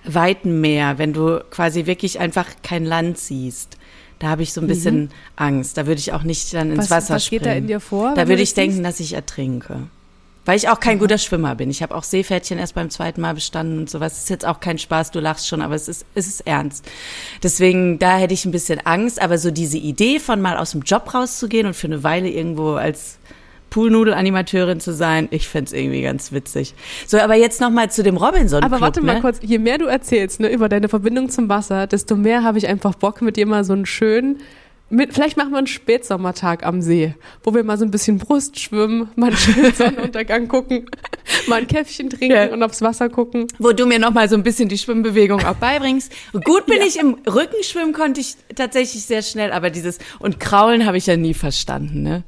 weiten 0.05 0.62
Meer, 0.62 0.98
wenn 1.00 1.12
du 1.12 1.43
quasi 1.51 1.86
wirklich 1.86 2.22
einfach 2.22 2.48
kein 2.63 2.86
Land 2.86 3.17
siehst. 3.17 3.75
Da 4.19 4.29
habe 4.29 4.41
ich 4.41 4.53
so 4.53 4.62
ein 4.62 4.67
bisschen 4.67 5.01
mhm. 5.01 5.10
Angst. 5.36 5.77
Da 5.77 5.86
würde 5.86 6.00
ich 6.00 6.13
auch 6.13 6.24
nicht 6.24 6.53
dann 6.53 6.72
ins 6.72 6.86
was, 6.86 6.91
Wasser 6.91 7.15
was 7.15 7.25
springen. 7.25 7.41
Was 7.41 7.45
geht 7.48 7.55
da 7.55 7.57
in 7.57 7.67
dir 7.67 7.81
vor? 7.81 8.13
Da 8.15 8.29
würde 8.29 8.41
ich 8.41 8.53
denken, 8.53 8.83
dass 8.83 9.01
ich 9.01 9.12
ertrinke. 9.12 9.89
Weil 10.46 10.58
ich 10.58 10.68
auch 10.68 10.80
kein 10.80 11.00
guter 11.00 11.18
Schwimmer 11.18 11.56
bin. 11.56 11.70
Ich 11.70 11.82
habe 11.82 11.96
auch 11.96 12.04
Seepferdchen 12.04 12.60
erst 12.60 12.76
beim 12.76 12.90
zweiten 12.90 13.22
Mal 13.22 13.34
bestanden 13.34 13.80
und 13.80 13.90
sowas. 13.90 14.14
Es 14.14 14.20
ist 14.24 14.30
jetzt 14.30 14.46
auch 14.46 14.60
kein 14.60 14.78
Spaß, 14.78 15.12
du 15.12 15.20
lachst 15.20 15.48
schon, 15.48 15.62
aber 15.62 15.76
es 15.76 15.88
ist, 15.88 16.06
es 16.16 16.28
ist 16.28 16.42
ernst. 16.42 16.86
Deswegen, 17.42 17.98
da 17.98 18.18
hätte 18.18 18.34
ich 18.34 18.46
ein 18.46 18.52
bisschen 18.52 18.86
Angst. 18.86 19.22
Aber 19.22 19.38
so 19.38 19.52
diese 19.52 19.78
Idee 19.78 20.20
von 20.20 20.42
mal 20.42 20.58
aus 20.58 20.72
dem 20.72 20.82
Job 20.82 21.14
rauszugehen 21.14 21.68
und 21.68 21.76
für 21.76 21.88
eine 21.88 22.04
Weile 22.04 22.30
irgendwo 22.30 22.74
als 22.74 23.20
Poolnudel-Animateurin 23.74 24.80
zu 24.80 24.94
sein, 24.94 25.28
ich 25.32 25.48
fände 25.48 25.76
irgendwie 25.76 26.04
ganz 26.04 26.32
witzig. 26.32 26.76
So, 27.08 27.18
aber 27.18 27.34
jetzt 27.34 27.60
nochmal 27.60 27.90
zu 27.90 28.04
dem 28.04 28.18
Robinson. 28.18 28.62
Aber 28.62 28.82
warte 28.82 29.00
ne? 29.00 29.14
mal 29.14 29.22
kurz, 29.22 29.40
je 29.42 29.58
mehr 29.58 29.80
du 29.80 29.86
erzählst 29.86 30.40
ne, 30.40 30.50
über 30.50 30.70
deine 30.70 30.90
Verbindung 30.90 31.30
zum 31.30 31.50
Wasser, 31.50 31.88
desto 31.88 32.16
mehr 32.16 32.44
habe 32.44 32.60
ich 32.60 32.68
einfach 32.68 32.94
Bock, 32.94 33.24
mit 33.24 33.36
dir 33.36 33.48
mal 33.48 33.64
so 33.64 33.74
einen 33.74 33.88
schönen 33.88 34.42
mit, 34.90 35.13
vielleicht 35.13 35.38
machen 35.38 35.52
wir 35.52 35.58
einen 35.58 35.68
Spätsommertag 35.68 36.66
am 36.66 36.82
See, 36.82 37.16
wo 37.44 37.54
wir 37.54 37.63
mal 37.63 37.78
so 37.78 37.86
ein 37.86 37.92
bisschen 37.92 38.20
Brust 38.20 38.60
schwimmen, 38.60 39.10
mal 39.16 39.28
einen 39.28 39.38
schönen 39.38 39.74
Sonnenuntergang 39.75 40.48
gucken, 40.48 40.86
mal 41.48 41.62
ein 41.62 41.68
Käffchen 41.68 42.10
trinken 42.10 42.36
ja. 42.36 42.54
und 42.54 42.62
aufs 42.62 42.82
Wasser 42.82 43.10
gucken. 43.10 43.48
Wo 43.58 43.72
du 43.72 43.86
mir 43.86 44.00
noch 44.00 44.12
mal 44.12 44.30
so 44.30 44.36
ein 44.36 44.44
bisschen 44.44 44.70
die 44.70 44.78
Schwimmbewegung 44.78 45.44
auch 45.44 45.56
beibringst. 45.56 46.12
Gut 46.44 46.66
bin 46.68 46.78
ja. 46.78 46.86
ich 46.86 47.00
im 47.00 47.16
Rückenschwimmen 47.28 47.94
konnte 47.94 48.22
ich 48.22 48.36
tatsächlich 48.56 49.06
sehr 49.06 49.22
schnell, 49.22 49.52
aber 49.52 49.70
dieses 49.70 49.98
und 50.20 50.40
Kraulen 50.40 50.86
habe 50.86 50.98
ich 50.98 51.08
ja 51.08 51.18
nie 51.18 51.34
verstanden, 51.34 52.04
ne? 52.04 52.24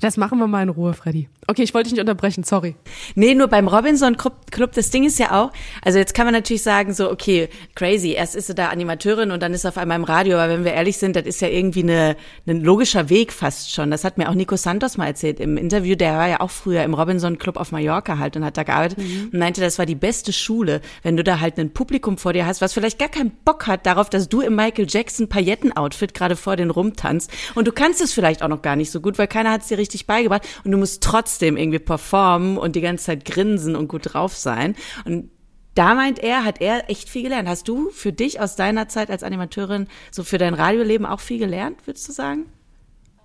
Das 0.00 0.16
machen 0.16 0.38
wir 0.38 0.46
mal 0.46 0.62
in 0.62 0.70
Ruhe, 0.70 0.94
Freddy. 0.94 1.28
Okay, 1.46 1.62
ich 1.62 1.74
wollte 1.74 1.88
dich 1.88 1.94
nicht 1.94 2.00
unterbrechen, 2.00 2.44
sorry. 2.44 2.76
Nee, 3.16 3.34
nur 3.34 3.48
beim 3.48 3.66
Robinson 3.66 4.16
Club, 4.16 4.72
das 4.72 4.90
Ding 4.90 5.04
ist 5.04 5.18
ja 5.18 5.32
auch, 5.32 5.52
also 5.82 5.98
jetzt 5.98 6.14
kann 6.14 6.24
man 6.24 6.32
natürlich 6.32 6.62
sagen 6.62 6.94
so, 6.94 7.10
okay, 7.10 7.48
crazy, 7.74 8.12
erst 8.12 8.36
ist 8.36 8.46
sie 8.46 8.54
da 8.54 8.68
Animateurin 8.68 9.32
und 9.32 9.42
dann 9.42 9.52
ist 9.52 9.62
sie 9.62 9.68
auf 9.68 9.76
einmal 9.76 9.96
im 9.98 10.04
Radio, 10.04 10.38
aber 10.38 10.52
wenn 10.52 10.64
wir 10.64 10.74
ehrlich 10.74 10.98
sind, 10.98 11.16
das 11.16 11.24
ist 11.24 11.40
ja 11.40 11.48
irgendwie 11.48 11.82
eine, 11.82 12.16
ein 12.46 12.60
logischer 12.62 13.10
Weg 13.10 13.32
fast 13.32 13.72
schon. 13.74 13.90
Das 13.90 14.04
hat 14.04 14.16
mir 14.16 14.28
auch 14.28 14.34
Nico 14.34 14.56
Santos 14.56 14.96
mal 14.96 15.06
erzählt 15.06 15.40
im 15.40 15.56
Interview, 15.56 15.96
der 15.96 16.16
war 16.16 16.28
ja 16.28 16.40
auch 16.40 16.50
früher 16.50 16.84
im 16.84 16.94
Robinson 16.94 17.38
Club 17.38 17.56
auf 17.56 17.72
Mallorca 17.72 18.18
halt 18.18 18.36
und 18.36 18.44
hat 18.44 18.56
da 18.56 18.62
gearbeitet 18.62 18.98
mhm. 18.98 19.30
und 19.32 19.38
meinte, 19.38 19.60
das 19.60 19.78
war 19.78 19.86
die 19.86 19.96
beste 19.96 20.32
Schule, 20.32 20.82
wenn 21.02 21.16
du 21.16 21.24
da 21.24 21.40
halt 21.40 21.58
ein 21.58 21.72
Publikum 21.72 22.16
vor 22.16 22.32
dir 22.32 22.46
hast, 22.46 22.60
was 22.60 22.72
vielleicht 22.72 23.00
gar 23.00 23.08
keinen 23.08 23.32
Bock 23.44 23.66
hat 23.66 23.86
darauf, 23.86 24.08
dass 24.08 24.28
du 24.28 24.40
im 24.40 24.54
Michael 24.54 24.86
Jackson 24.88 25.28
Pailletten-Outfit 25.28 26.14
gerade 26.14 26.36
vor 26.36 26.54
den 26.54 26.70
rumtanzt 26.70 27.28
und 27.56 27.66
du 27.66 27.72
kannst 27.72 28.00
es 28.00 28.12
vielleicht 28.12 28.42
auch 28.44 28.48
noch 28.48 28.62
gar 28.62 28.76
nicht 28.76 28.92
so 28.92 29.00
gut, 29.00 29.18
weil 29.18 29.26
keiner 29.26 29.50
hat 29.50 29.62
es 29.62 29.68
dir 29.68 29.78
richtig 29.78 29.89
beigebracht 30.06 30.46
und 30.64 30.70
du 30.72 30.78
musst 30.78 31.02
trotzdem 31.02 31.20
trotzdem 31.40 31.56
irgendwie 31.56 31.78
performen 31.78 32.56
und 32.58 32.76
die 32.76 32.80
ganze 32.80 33.06
Zeit 33.06 33.24
grinsen 33.24 33.76
und 33.76 33.88
gut 33.88 34.14
drauf 34.14 34.36
sein. 34.36 34.74
Und 35.04 35.30
da 35.74 35.94
meint 35.94 36.18
er, 36.18 36.44
hat 36.44 36.60
er 36.60 36.90
echt 36.90 37.08
viel 37.08 37.22
gelernt. 37.22 37.48
Hast 37.48 37.68
du 37.68 37.90
für 37.90 38.12
dich 38.12 38.40
aus 38.40 38.56
deiner 38.56 38.88
Zeit 38.88 39.10
als 39.10 39.22
Animateurin 39.22 39.86
so 40.10 40.24
für 40.24 40.38
dein 40.38 40.54
Radioleben 40.54 41.06
auch 41.06 41.20
viel 41.20 41.38
gelernt, 41.38 41.86
würdest 41.86 42.08
du 42.08 42.12
sagen? 42.12 42.46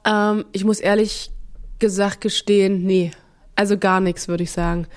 Ähm, 0.05 0.45
ich 0.51 0.63
muss 0.63 0.79
ehrlich 0.79 1.31
gesagt 1.79 2.21
gestehen, 2.21 2.83
nee. 2.83 3.11
Also 3.55 3.77
gar 3.77 4.01
nichts, 4.01 4.27
würde 4.27 4.43
ich 4.43 4.51
sagen. 4.51 4.87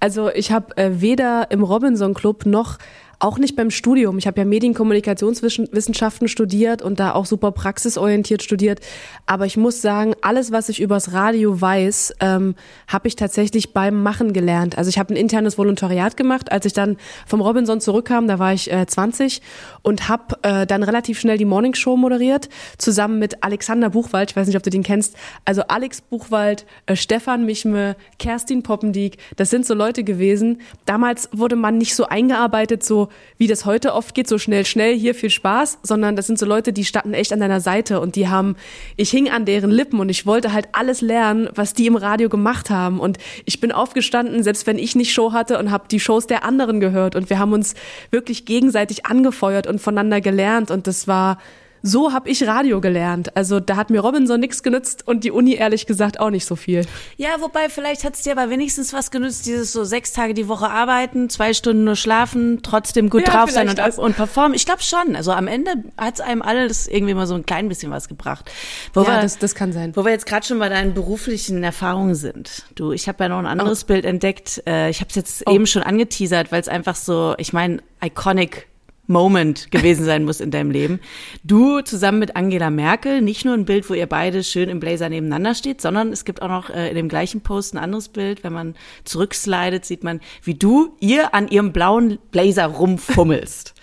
Also 0.00 0.28
ich 0.30 0.50
habe 0.50 0.76
äh, 0.76 1.00
weder 1.00 1.50
im 1.50 1.62
Robinson 1.62 2.14
Club 2.14 2.46
noch 2.46 2.78
auch 3.20 3.38
nicht 3.38 3.56
beim 3.56 3.70
Studium. 3.70 4.18
Ich 4.18 4.26
habe 4.26 4.38
ja 4.38 4.44
Medienkommunikationswissenschaften 4.44 6.28
studiert 6.28 6.82
und 6.82 7.00
da 7.00 7.12
auch 7.12 7.26
super 7.26 7.50
praxisorientiert 7.50 8.42
studiert. 8.42 8.80
Aber 9.26 9.44
ich 9.44 9.56
muss 9.56 9.82
sagen, 9.82 10.14
alles, 10.22 10.52
was 10.52 10.68
ich 10.68 10.80
übers 10.80 11.12
Radio 11.12 11.60
weiß, 11.60 12.14
ähm, 12.20 12.54
habe 12.86 13.08
ich 13.08 13.16
tatsächlich 13.16 13.72
beim 13.72 14.02
Machen 14.02 14.32
gelernt. 14.32 14.78
Also 14.78 14.88
ich 14.88 14.98
habe 14.98 15.12
ein 15.12 15.16
internes 15.16 15.58
Volontariat 15.58 16.16
gemacht, 16.16 16.52
als 16.52 16.64
ich 16.66 16.72
dann 16.72 16.96
vom 17.26 17.40
Robinson 17.40 17.80
zurückkam, 17.80 18.28
da 18.28 18.38
war 18.38 18.52
ich 18.52 18.70
äh, 18.70 18.86
20 18.86 19.42
und 19.82 20.08
habe 20.08 20.36
äh, 20.42 20.66
dann 20.66 20.84
relativ 20.84 21.18
schnell 21.18 21.38
die 21.38 21.44
Morning 21.44 21.74
Show 21.74 21.96
moderiert, 21.96 22.48
zusammen 22.78 23.18
mit 23.18 23.42
Alexander 23.42 23.90
Buchwald. 23.90 24.30
Ich 24.30 24.36
weiß 24.36 24.46
nicht, 24.46 24.56
ob 24.56 24.62
du 24.62 24.70
den 24.70 24.84
kennst. 24.84 25.16
Also 25.44 25.62
Alex 25.62 26.02
Buchwald, 26.02 26.66
äh, 26.86 26.94
Stefan 26.94 27.44
Michme, 27.44 27.96
Kerstin 28.20 28.62
Poppendiek, 28.62 29.18
das 29.36 29.50
sind 29.50 29.66
so 29.66 29.74
Leute 29.74 30.04
gewesen. 30.04 30.60
Damals 30.86 31.28
wurde 31.32 31.56
man 31.56 31.78
nicht 31.78 31.96
so 31.96 32.06
eingearbeitet, 32.06 32.84
so 32.84 33.07
wie 33.36 33.46
das 33.46 33.64
heute 33.64 33.94
oft 33.94 34.14
geht, 34.14 34.28
so 34.28 34.38
schnell, 34.38 34.64
schnell, 34.64 34.96
hier 34.96 35.14
viel 35.14 35.30
Spaß, 35.30 35.78
sondern 35.82 36.16
das 36.16 36.26
sind 36.26 36.38
so 36.38 36.46
Leute, 36.46 36.72
die 36.72 36.84
standen 36.84 37.14
echt 37.14 37.32
an 37.32 37.40
deiner 37.40 37.60
Seite 37.60 38.00
und 38.00 38.16
die 38.16 38.28
haben, 38.28 38.56
ich 38.96 39.10
hing 39.10 39.28
an 39.30 39.44
deren 39.44 39.70
Lippen 39.70 40.00
und 40.00 40.08
ich 40.08 40.26
wollte 40.26 40.52
halt 40.52 40.68
alles 40.72 41.00
lernen, 41.00 41.48
was 41.54 41.74
die 41.74 41.86
im 41.86 41.96
Radio 41.96 42.28
gemacht 42.28 42.70
haben. 42.70 43.00
Und 43.00 43.18
ich 43.44 43.60
bin 43.60 43.72
aufgestanden, 43.72 44.42
selbst 44.42 44.66
wenn 44.66 44.78
ich 44.78 44.96
nicht 44.96 45.12
Show 45.12 45.32
hatte 45.32 45.58
und 45.58 45.70
habe 45.70 45.88
die 45.90 46.00
Shows 46.00 46.26
der 46.26 46.44
anderen 46.44 46.80
gehört. 46.80 47.16
Und 47.16 47.30
wir 47.30 47.38
haben 47.38 47.52
uns 47.52 47.74
wirklich 48.10 48.44
gegenseitig 48.44 49.06
angefeuert 49.06 49.66
und 49.66 49.80
voneinander 49.80 50.20
gelernt. 50.20 50.70
Und 50.70 50.86
das 50.86 51.08
war 51.08 51.38
so 51.82 52.12
habe 52.12 52.28
ich 52.28 52.46
Radio 52.46 52.80
gelernt. 52.80 53.36
Also 53.36 53.60
da 53.60 53.76
hat 53.76 53.90
mir 53.90 54.00
Robinson 54.00 54.40
nichts 54.40 54.62
genützt 54.62 55.06
und 55.06 55.24
die 55.24 55.30
Uni 55.30 55.54
ehrlich 55.54 55.86
gesagt 55.86 56.20
auch 56.20 56.30
nicht 56.30 56.44
so 56.44 56.56
viel. 56.56 56.84
Ja, 57.16 57.40
wobei 57.40 57.68
vielleicht 57.68 58.04
hat 58.04 58.14
es 58.14 58.22
dir 58.22 58.32
aber 58.32 58.50
wenigstens 58.50 58.92
was 58.92 59.10
genützt, 59.10 59.46
dieses 59.46 59.72
so 59.72 59.84
sechs 59.84 60.12
Tage 60.12 60.34
die 60.34 60.48
Woche 60.48 60.68
arbeiten, 60.68 61.30
zwei 61.30 61.54
Stunden 61.54 61.84
nur 61.84 61.96
schlafen, 61.96 62.60
trotzdem 62.62 63.10
gut 63.10 63.26
ja, 63.26 63.32
drauf 63.32 63.50
sein 63.50 63.68
und, 63.68 63.98
und 63.98 64.16
performen. 64.16 64.54
Ich 64.54 64.66
glaube 64.66 64.82
schon. 64.82 65.16
Also 65.16 65.32
am 65.32 65.46
Ende 65.46 65.84
hat 65.96 66.14
es 66.14 66.20
einem 66.20 66.42
alles 66.42 66.88
irgendwie 66.88 67.14
mal 67.14 67.26
so 67.26 67.34
ein 67.34 67.46
klein 67.46 67.68
bisschen 67.68 67.90
was 67.90 68.08
gebracht. 68.08 68.50
Wo 68.94 69.02
ja, 69.02 69.08
wir, 69.08 69.22
das, 69.22 69.38
das 69.38 69.54
kann 69.54 69.72
sein. 69.72 69.94
Wo 69.94 70.04
wir 70.04 70.12
jetzt 70.12 70.26
gerade 70.26 70.46
schon 70.46 70.58
bei 70.58 70.68
deinen 70.68 70.94
beruflichen 70.94 71.62
Erfahrungen 71.62 72.14
sind. 72.14 72.64
Du, 72.74 72.92
ich 72.92 73.08
habe 73.08 73.24
ja 73.24 73.28
noch 73.28 73.38
ein 73.38 73.46
anderes 73.46 73.84
oh. 73.84 73.86
Bild 73.86 74.04
entdeckt. 74.04 74.62
Äh, 74.66 74.90
ich 74.90 75.00
habe 75.00 75.08
es 75.10 75.16
jetzt 75.16 75.42
oh. 75.46 75.52
eben 75.52 75.66
schon 75.66 75.82
angeteasert, 75.82 76.52
weil 76.52 76.60
es 76.60 76.68
einfach 76.68 76.96
so, 76.96 77.34
ich 77.38 77.52
meine, 77.52 77.82
iconic 78.02 78.68
Moment 79.08 79.70
gewesen 79.70 80.04
sein 80.04 80.24
muss 80.24 80.40
in 80.40 80.50
deinem 80.50 80.70
Leben. 80.70 81.00
Du 81.42 81.80
zusammen 81.80 82.20
mit 82.20 82.36
Angela 82.36 82.70
Merkel, 82.70 83.20
nicht 83.22 83.44
nur 83.44 83.54
ein 83.54 83.64
Bild, 83.64 83.88
wo 83.90 83.94
ihr 83.94 84.06
beide 84.06 84.44
schön 84.44 84.68
im 84.68 84.80
Blazer 84.80 85.08
nebeneinander 85.08 85.54
steht, 85.54 85.80
sondern 85.80 86.12
es 86.12 86.24
gibt 86.24 86.42
auch 86.42 86.48
noch 86.48 86.70
äh, 86.70 86.90
in 86.90 86.94
dem 86.94 87.08
gleichen 87.08 87.40
Post 87.40 87.74
ein 87.74 87.78
anderes 87.78 88.08
Bild. 88.08 88.44
Wenn 88.44 88.52
man 88.52 88.74
zurückslidet, 89.04 89.84
sieht 89.84 90.04
man, 90.04 90.20
wie 90.44 90.54
du 90.54 90.94
ihr 91.00 91.34
an 91.34 91.48
ihrem 91.48 91.72
blauen 91.72 92.18
Blazer 92.30 92.66
rumfummelst. 92.66 93.74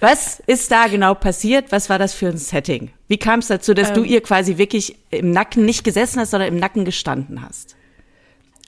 Was 0.00 0.40
ist 0.46 0.70
da 0.70 0.86
genau 0.86 1.14
passiert? 1.14 1.72
Was 1.72 1.88
war 1.88 1.98
das 1.98 2.12
für 2.12 2.28
ein 2.28 2.36
Setting? 2.36 2.90
Wie 3.08 3.16
kam 3.16 3.40
es 3.40 3.48
dazu, 3.48 3.72
dass 3.72 3.88
ähm, 3.88 3.94
du 3.94 4.02
ihr 4.04 4.20
quasi 4.20 4.58
wirklich 4.58 4.96
im 5.10 5.30
Nacken 5.30 5.64
nicht 5.64 5.82
gesessen 5.82 6.20
hast, 6.20 6.30
sondern 6.30 6.52
im 6.52 6.60
Nacken 6.60 6.84
gestanden 6.84 7.42
hast? 7.42 7.77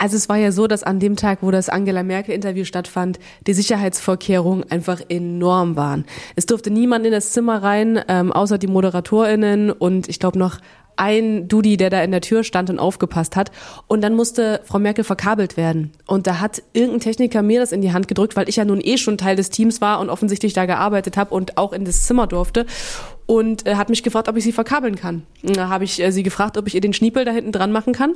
Also 0.01 0.17
es 0.17 0.31
war 0.31 0.39
ja 0.39 0.51
so, 0.51 0.67
dass 0.67 0.83
an 0.83 0.99
dem 0.99 1.15
Tag, 1.15 1.41
wo 1.43 1.51
das 1.51 1.69
Angela 1.69 2.03
Merkel-Interview 2.03 2.65
stattfand, 2.65 3.19
die 3.47 3.53
Sicherheitsvorkehrungen 3.53 4.65
einfach 4.71 5.03
enorm 5.11 5.77
waren. 5.77 6.07
Es 6.37 6.47
durfte 6.47 6.71
niemand 6.71 7.05
in 7.05 7.13
das 7.13 7.33
Zimmer 7.33 7.63
rein, 7.63 8.01
ähm, 8.09 8.33
außer 8.33 8.57
die 8.57 8.67
ModeratorInnen 8.67 9.71
und 9.71 10.09
ich 10.09 10.19
glaube 10.19 10.39
noch 10.39 10.57
ein 10.97 11.49
Dudi, 11.49 11.77
der 11.77 11.91
da 11.91 12.03
in 12.03 12.13
der 12.13 12.23
Tür 12.23 12.45
stand 12.45 12.71
und 12.71 12.79
aufgepasst 12.79 13.37
hat. 13.37 13.51
Und 13.89 14.01
dann 14.01 14.15
musste 14.15 14.63
Frau 14.65 14.79
Merkel 14.79 15.05
verkabelt 15.05 15.59
werden. 15.59 15.93
Und 16.07 16.27
da 16.27 16.41
hat 16.41 16.63
irgendein 16.73 17.01
Techniker 17.01 17.43
mir 17.43 17.61
das 17.61 17.73
in 17.73 17.83
die 17.83 17.93
Hand 17.93 18.09
gedrückt, 18.09 18.37
weil 18.37 18.49
ich 18.49 18.57
ja 18.57 18.65
nun 18.65 18.81
eh 18.83 18.97
schon 18.97 19.19
Teil 19.19 19.37
des 19.37 19.51
Teams 19.51 19.83
war 19.83 20.01
und 20.01 20.09
offensichtlich 20.09 20.55
da 20.55 20.65
gearbeitet 20.65 21.19
habe 21.19 21.35
und 21.35 21.59
auch 21.59 21.75
in 21.75 21.85
das 21.85 22.05
Zimmer 22.05 22.27
durfte. 22.27 22.65
Und 23.27 23.67
äh, 23.67 23.77
hat 23.77 23.91
mich 23.91 24.03
gefragt, 24.03 24.29
ob 24.29 24.37
ich 24.37 24.45
sie 24.45 24.53
verkabeln 24.53 24.97
kann. 24.97 25.25
Da 25.43 25.69
habe 25.69 25.85
ich 25.85 26.03
äh, 26.03 26.11
sie 26.11 26.23
gefragt, 26.23 26.57
ob 26.57 26.67
ich 26.67 26.75
ihr 26.75 26.81
den 26.81 26.95
Schniepel 26.95 27.25
da 27.25 27.33
hinten 27.33 27.53
dran 27.53 27.71
machen 27.71 27.93
kann. 27.93 28.15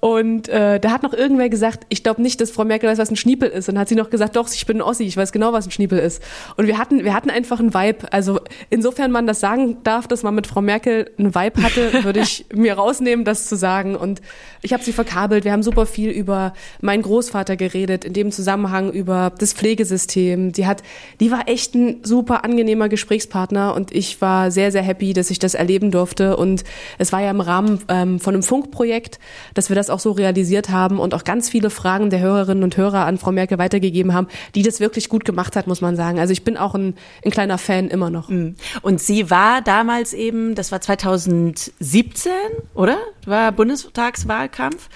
Und 0.00 0.48
äh, 0.48 0.80
da 0.80 0.92
hat 0.92 1.02
noch 1.02 1.12
irgendwer 1.12 1.50
gesagt, 1.50 1.84
ich 1.90 2.02
glaube 2.02 2.22
nicht, 2.22 2.40
dass 2.40 2.50
Frau 2.50 2.64
Merkel 2.64 2.88
weiß, 2.88 2.96
was 2.96 3.10
ein 3.10 3.16
Schniepel 3.16 3.50
ist. 3.50 3.68
Und 3.68 3.78
hat 3.78 3.88
sie 3.88 3.94
noch 3.94 4.08
gesagt, 4.08 4.34
doch, 4.36 4.48
ich 4.50 4.64
bin 4.64 4.78
ein 4.78 4.82
Ossi, 4.82 5.04
ich 5.04 5.16
weiß 5.16 5.30
genau, 5.30 5.52
was 5.52 5.66
ein 5.66 5.70
Schniepel 5.70 5.98
ist. 5.98 6.22
Und 6.56 6.66
wir 6.66 6.78
hatten, 6.78 7.04
wir 7.04 7.14
hatten 7.14 7.28
einfach 7.28 7.60
einen 7.60 7.74
Vibe. 7.74 8.10
Also 8.10 8.40
insofern 8.70 9.12
man 9.12 9.26
das 9.26 9.40
sagen 9.40 9.76
darf, 9.84 10.08
dass 10.08 10.22
man 10.22 10.34
mit 10.34 10.46
Frau 10.46 10.62
Merkel 10.62 11.10
einen 11.18 11.34
Vibe 11.34 11.62
hatte, 11.62 11.92
würde 12.04 12.20
ich 12.20 12.46
mir 12.52 12.74
rausnehmen, 12.74 13.26
das 13.26 13.46
zu 13.46 13.56
sagen. 13.56 13.94
Und 13.94 14.22
ich 14.62 14.72
habe 14.72 14.82
sie 14.82 14.92
verkabelt. 14.92 15.44
Wir 15.44 15.52
haben 15.52 15.62
super 15.62 15.84
viel 15.84 16.10
über 16.10 16.54
meinen 16.80 17.02
Großvater 17.02 17.56
geredet, 17.56 18.06
in 18.06 18.14
dem 18.14 18.32
Zusammenhang 18.32 18.92
über 18.92 19.32
das 19.38 19.52
Pflegesystem. 19.52 20.52
Die 20.52 20.66
hat, 20.66 20.82
die 21.20 21.30
war 21.30 21.46
echt 21.46 21.74
ein 21.74 22.00
super 22.04 22.42
angenehmer 22.44 22.88
Gesprächspartner 22.88 23.74
und 23.74 23.94
ich 23.94 24.22
war 24.22 24.50
sehr, 24.50 24.72
sehr 24.72 24.82
happy, 24.82 25.12
dass 25.12 25.30
ich 25.30 25.38
das 25.38 25.54
erleben 25.54 25.90
durfte. 25.90 26.38
Und 26.38 26.64
es 26.96 27.12
war 27.12 27.20
ja 27.20 27.30
im 27.30 27.40
Rahmen 27.42 27.80
ähm, 27.88 28.18
von 28.18 28.32
einem 28.32 28.42
Funkprojekt, 28.42 29.18
dass 29.52 29.68
wir 29.68 29.76
das 29.76 29.89
auch 29.90 30.00
so 30.00 30.12
realisiert 30.12 30.70
haben 30.70 30.98
und 30.98 31.14
auch 31.14 31.24
ganz 31.24 31.48
viele 31.48 31.70
Fragen 31.70 32.10
der 32.10 32.20
Hörerinnen 32.20 32.64
und 32.64 32.76
Hörer 32.76 33.06
an 33.06 33.18
Frau 33.18 33.32
Merkel 33.32 33.58
weitergegeben 33.58 34.14
haben, 34.14 34.28
die 34.54 34.62
das 34.62 34.80
wirklich 34.80 35.08
gut 35.08 35.24
gemacht 35.24 35.56
hat, 35.56 35.66
muss 35.66 35.80
man 35.80 35.96
sagen. 35.96 36.18
Also 36.18 36.32
ich 36.32 36.44
bin 36.44 36.56
auch 36.56 36.74
ein, 36.74 36.94
ein 37.24 37.30
kleiner 37.30 37.58
Fan 37.58 37.88
immer 37.88 38.10
noch. 38.10 38.28
Mhm. 38.28 38.56
Und 38.82 39.00
sie 39.00 39.30
war 39.30 39.62
damals 39.62 40.12
eben, 40.14 40.54
das 40.54 40.72
war 40.72 40.80
2017, 40.80 42.32
oder? 42.74 42.98
War 43.26 43.52
Bundestagswahlkampf. 43.52 44.88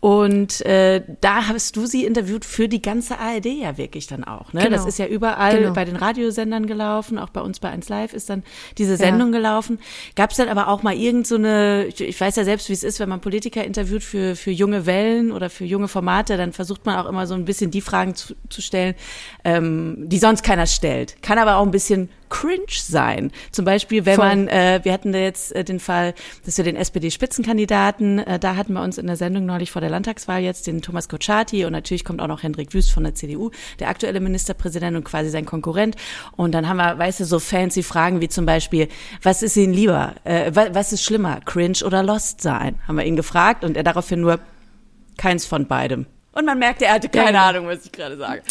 Und 0.00 0.64
äh, 0.66 1.02
da 1.20 1.48
hast 1.48 1.76
du 1.76 1.86
sie 1.86 2.04
interviewt 2.04 2.44
für 2.44 2.68
die 2.68 2.82
ganze 2.82 3.18
ARD 3.18 3.46
ja 3.46 3.76
wirklich 3.78 4.06
dann 4.06 4.24
auch. 4.24 4.52
Ne? 4.52 4.62
Genau. 4.62 4.76
Das 4.76 4.86
ist 4.86 4.98
ja 4.98 5.06
überall 5.06 5.58
genau. 5.58 5.72
bei 5.72 5.84
den 5.84 5.96
Radiosendern 5.96 6.66
gelaufen, 6.66 7.18
auch 7.18 7.30
bei 7.30 7.40
uns 7.40 7.60
bei 7.60 7.68
1 7.70 7.88
Live 7.88 8.12
ist 8.12 8.30
dann 8.30 8.42
diese 8.78 8.96
Sendung 8.96 9.32
ja. 9.32 9.38
gelaufen. 9.38 9.78
Gab 10.16 10.30
es 10.30 10.36
dann 10.36 10.48
aber 10.48 10.68
auch 10.68 10.82
mal 10.82 10.94
irgend 10.94 11.26
so 11.26 11.36
eine, 11.36 11.86
ich, 11.86 12.00
ich 12.00 12.20
weiß 12.20 12.36
ja 12.36 12.44
selbst, 12.44 12.68
wie 12.68 12.72
es 12.72 12.82
ist, 12.82 13.00
wenn 13.00 13.08
man 13.08 13.20
Politiker 13.20 13.64
interviewt 13.64 14.02
für, 14.02 14.36
für 14.38 14.50
junge 14.50 14.86
Wellen 14.86 15.32
oder 15.32 15.50
für 15.50 15.64
junge 15.64 15.88
Formate, 15.88 16.36
dann 16.36 16.52
versucht 16.52 16.86
man 16.86 16.96
auch 16.96 17.08
immer 17.08 17.26
so 17.26 17.34
ein 17.34 17.44
bisschen 17.44 17.70
die 17.70 17.80
Fragen 17.80 18.14
zu, 18.14 18.34
zu 18.48 18.62
stellen, 18.62 18.94
ähm, 19.44 19.96
die 20.08 20.18
sonst 20.18 20.42
keiner 20.42 20.66
stellt. 20.66 21.20
Kann 21.22 21.38
aber 21.38 21.56
auch 21.56 21.64
ein 21.64 21.70
bisschen 21.70 22.08
cringe 22.28 22.66
sein. 22.70 23.30
Zum 23.50 23.64
Beispiel, 23.64 24.06
wenn 24.06 24.16
Voll. 24.16 24.26
man, 24.26 24.48
äh, 24.48 24.80
wir 24.82 24.92
hatten 24.92 25.12
da 25.12 25.18
jetzt 25.18 25.54
äh, 25.54 25.64
den 25.64 25.80
Fall, 25.80 26.14
dass 26.44 26.56
wir 26.56 26.64
den 26.64 26.76
SPD-Spitzenkandidaten, 26.76 28.18
äh, 28.20 28.38
da 28.38 28.56
hatten 28.56 28.72
wir 28.72 28.82
uns 28.82 28.98
in 28.98 29.06
der 29.06 29.16
Sendung 29.16 29.46
neulich 29.46 29.70
vor 29.70 29.80
der 29.80 29.90
Landtagswahl 29.90 30.40
jetzt 30.40 30.66
den 30.66 30.82
Thomas 30.82 31.08
Kotschati 31.08 31.64
und 31.64 31.72
natürlich 31.72 32.04
kommt 32.04 32.20
auch 32.20 32.26
noch 32.26 32.42
Hendrik 32.42 32.74
Wüst 32.74 32.90
von 32.90 33.04
der 33.04 33.14
CDU, 33.14 33.50
der 33.78 33.88
aktuelle 33.88 34.20
Ministerpräsident 34.20 34.96
und 34.96 35.04
quasi 35.04 35.30
sein 35.30 35.46
Konkurrent. 35.46 35.96
Und 36.36 36.52
dann 36.52 36.68
haben 36.68 36.78
wir, 36.78 36.98
weißt 36.98 37.20
du, 37.20 37.24
so 37.24 37.38
fancy 37.38 37.82
Fragen 37.82 38.20
wie 38.20 38.28
zum 38.28 38.46
Beispiel, 38.46 38.88
was 39.22 39.42
ist 39.42 39.56
Ihnen 39.56 39.72
lieber? 39.72 40.14
Äh, 40.24 40.52
was 40.54 40.92
ist 40.92 41.04
schlimmer, 41.04 41.40
cringe 41.44 41.84
oder 41.84 42.02
lost 42.02 42.40
sein? 42.40 42.78
Haben 42.86 42.96
wir 42.96 43.04
ihn 43.04 43.16
gefragt 43.16 43.64
und 43.64 43.76
er 43.76 43.82
daraufhin 43.82 44.20
nur 44.20 44.38
keins 45.16 45.44
von 45.44 45.66
beidem. 45.66 46.06
Und 46.32 46.44
man 46.44 46.58
merkte, 46.58 46.86
er 46.86 46.94
hatte 46.94 47.08
keine 47.08 47.38
ja. 47.38 47.48
Ahnung, 47.48 47.66
was 47.66 47.84
ich 47.84 47.92
gerade 47.92 48.16
sage. 48.16 48.42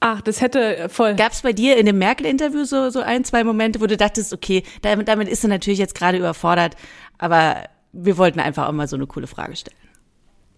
Ach, 0.00 0.20
das 0.20 0.40
hätte 0.40 0.88
voll. 0.88 1.14
Gab 1.14 1.32
es 1.32 1.42
bei 1.42 1.52
dir 1.52 1.76
in 1.76 1.86
dem 1.86 1.98
Merkel-Interview 1.98 2.64
so, 2.64 2.90
so 2.90 3.00
ein, 3.00 3.24
zwei 3.24 3.44
Momente, 3.44 3.80
wo 3.80 3.86
du 3.86 3.96
dachtest, 3.96 4.32
okay, 4.32 4.62
damit, 4.82 5.08
damit 5.08 5.28
ist 5.28 5.42
er 5.42 5.48
natürlich 5.48 5.78
jetzt 5.78 5.94
gerade 5.94 6.18
überfordert, 6.18 6.76
aber 7.18 7.64
wir 7.92 8.18
wollten 8.18 8.40
einfach 8.40 8.68
auch 8.68 8.72
mal 8.72 8.88
so 8.88 8.96
eine 8.96 9.06
coole 9.06 9.26
Frage 9.26 9.56
stellen. 9.56 9.76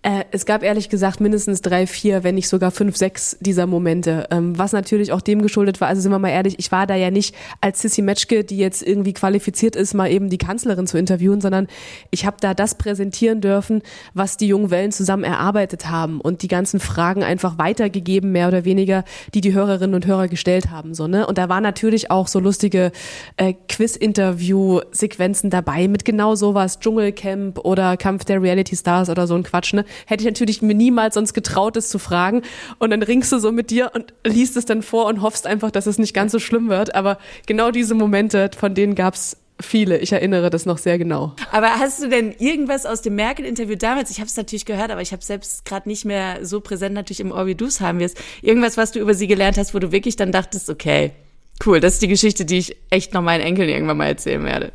Äh, 0.02 0.24
es 0.30 0.46
gab 0.46 0.62
ehrlich 0.62 0.90
gesagt 0.90 1.20
mindestens 1.20 1.60
drei, 1.60 1.86
vier, 1.88 2.22
wenn 2.22 2.36
nicht 2.36 2.48
sogar 2.48 2.70
fünf, 2.70 2.96
sechs 2.96 3.36
dieser 3.40 3.66
Momente. 3.66 4.28
Ähm, 4.30 4.56
was 4.56 4.72
natürlich 4.72 5.10
auch 5.10 5.20
dem 5.20 5.42
geschuldet 5.42 5.80
war, 5.80 5.88
also 5.88 6.00
sind 6.00 6.12
wir 6.12 6.20
mal 6.20 6.28
ehrlich, 6.28 6.54
ich 6.58 6.70
war 6.70 6.86
da 6.86 6.94
ja 6.94 7.10
nicht 7.10 7.34
als 7.60 7.82
Sissy 7.82 8.00
Metzke, 8.02 8.44
die 8.44 8.58
jetzt 8.58 8.86
irgendwie 8.86 9.12
qualifiziert 9.12 9.74
ist, 9.74 9.94
mal 9.94 10.08
eben 10.08 10.30
die 10.30 10.38
Kanzlerin 10.38 10.86
zu 10.86 10.98
interviewen, 10.98 11.40
sondern 11.40 11.66
ich 12.12 12.26
habe 12.26 12.36
da 12.40 12.54
das 12.54 12.76
präsentieren 12.76 13.40
dürfen, 13.40 13.82
was 14.14 14.36
die 14.36 14.46
jungen 14.46 14.70
Wellen 14.70 14.92
zusammen 14.92 15.24
erarbeitet 15.24 15.90
haben 15.90 16.20
und 16.20 16.42
die 16.42 16.48
ganzen 16.48 16.78
Fragen 16.78 17.24
einfach 17.24 17.58
weitergegeben, 17.58 18.30
mehr 18.30 18.46
oder 18.46 18.64
weniger, 18.64 19.02
die 19.34 19.40
die 19.40 19.52
Hörerinnen 19.52 19.96
und 19.96 20.06
Hörer 20.06 20.28
gestellt 20.28 20.70
haben. 20.70 20.94
So, 20.94 21.08
ne? 21.08 21.26
Und 21.26 21.38
da 21.38 21.48
war 21.48 21.60
natürlich 21.60 22.12
auch 22.12 22.28
so 22.28 22.38
lustige 22.38 22.92
äh, 23.36 23.54
Quiz-Interview-Sequenzen 23.68 25.50
dabei 25.50 25.88
mit 25.88 26.04
genau 26.04 26.36
sowas, 26.36 26.78
Dschungelcamp 26.78 27.58
oder 27.58 27.96
Kampf 27.96 28.24
der 28.24 28.40
Reality 28.40 28.76
Stars 28.76 29.10
oder 29.10 29.26
so 29.26 29.34
ein 29.34 29.42
Quatsch. 29.42 29.74
Ne? 29.74 29.84
Hätte 30.06 30.22
ich 30.22 30.26
natürlich 30.26 30.62
mir 30.62 30.74
niemals 30.74 31.14
sonst 31.14 31.34
getraut, 31.34 31.76
es 31.76 31.88
zu 31.88 31.98
fragen. 31.98 32.42
Und 32.78 32.90
dann 32.90 33.02
ringst 33.02 33.32
du 33.32 33.38
so 33.38 33.52
mit 33.52 33.70
dir 33.70 33.92
und 33.94 34.14
liest 34.24 34.56
es 34.56 34.64
dann 34.64 34.82
vor 34.82 35.06
und 35.06 35.22
hoffst 35.22 35.46
einfach, 35.46 35.70
dass 35.70 35.86
es 35.86 35.98
nicht 35.98 36.14
ganz 36.14 36.32
so 36.32 36.38
schlimm 36.38 36.68
wird. 36.68 36.94
Aber 36.94 37.18
genau 37.46 37.70
diese 37.70 37.94
Momente, 37.94 38.50
von 38.56 38.74
denen 38.74 38.94
gab's 38.94 39.36
viele. 39.60 39.98
Ich 39.98 40.12
erinnere 40.12 40.50
das 40.50 40.66
noch 40.66 40.78
sehr 40.78 40.98
genau. 40.98 41.34
Aber 41.52 41.78
hast 41.78 42.02
du 42.02 42.08
denn 42.08 42.32
irgendwas 42.38 42.86
aus 42.86 43.02
dem 43.02 43.16
Merkel-Interview 43.16 43.76
damals? 43.76 44.10
Ich 44.10 44.18
habe 44.18 44.28
es 44.28 44.36
natürlich 44.36 44.64
gehört, 44.64 44.90
aber 44.90 45.02
ich 45.02 45.12
habe 45.12 45.24
selbst 45.24 45.64
gerade 45.64 45.88
nicht 45.88 46.04
mehr 46.04 46.44
so 46.44 46.60
präsent 46.60 46.94
natürlich 46.94 47.20
im 47.20 47.32
Ohr, 47.32 47.46
wie 47.46 47.54
du 47.54 47.66
es 47.66 47.80
haben 47.80 47.98
wirst. 47.98 48.18
Irgendwas, 48.42 48.76
was 48.76 48.92
du 48.92 49.00
über 49.00 49.14
sie 49.14 49.26
gelernt 49.26 49.58
hast, 49.58 49.74
wo 49.74 49.78
du 49.78 49.92
wirklich 49.92 50.16
dann 50.16 50.32
dachtest, 50.32 50.70
okay, 50.70 51.12
cool, 51.66 51.80
das 51.80 51.94
ist 51.94 52.02
die 52.02 52.08
Geschichte, 52.08 52.44
die 52.44 52.58
ich 52.58 52.76
echt 52.90 53.14
noch 53.14 53.22
meinen 53.22 53.40
Enkeln 53.40 53.68
irgendwann 53.68 53.96
mal 53.96 54.06
erzählen 54.06 54.44
werde. 54.44 54.72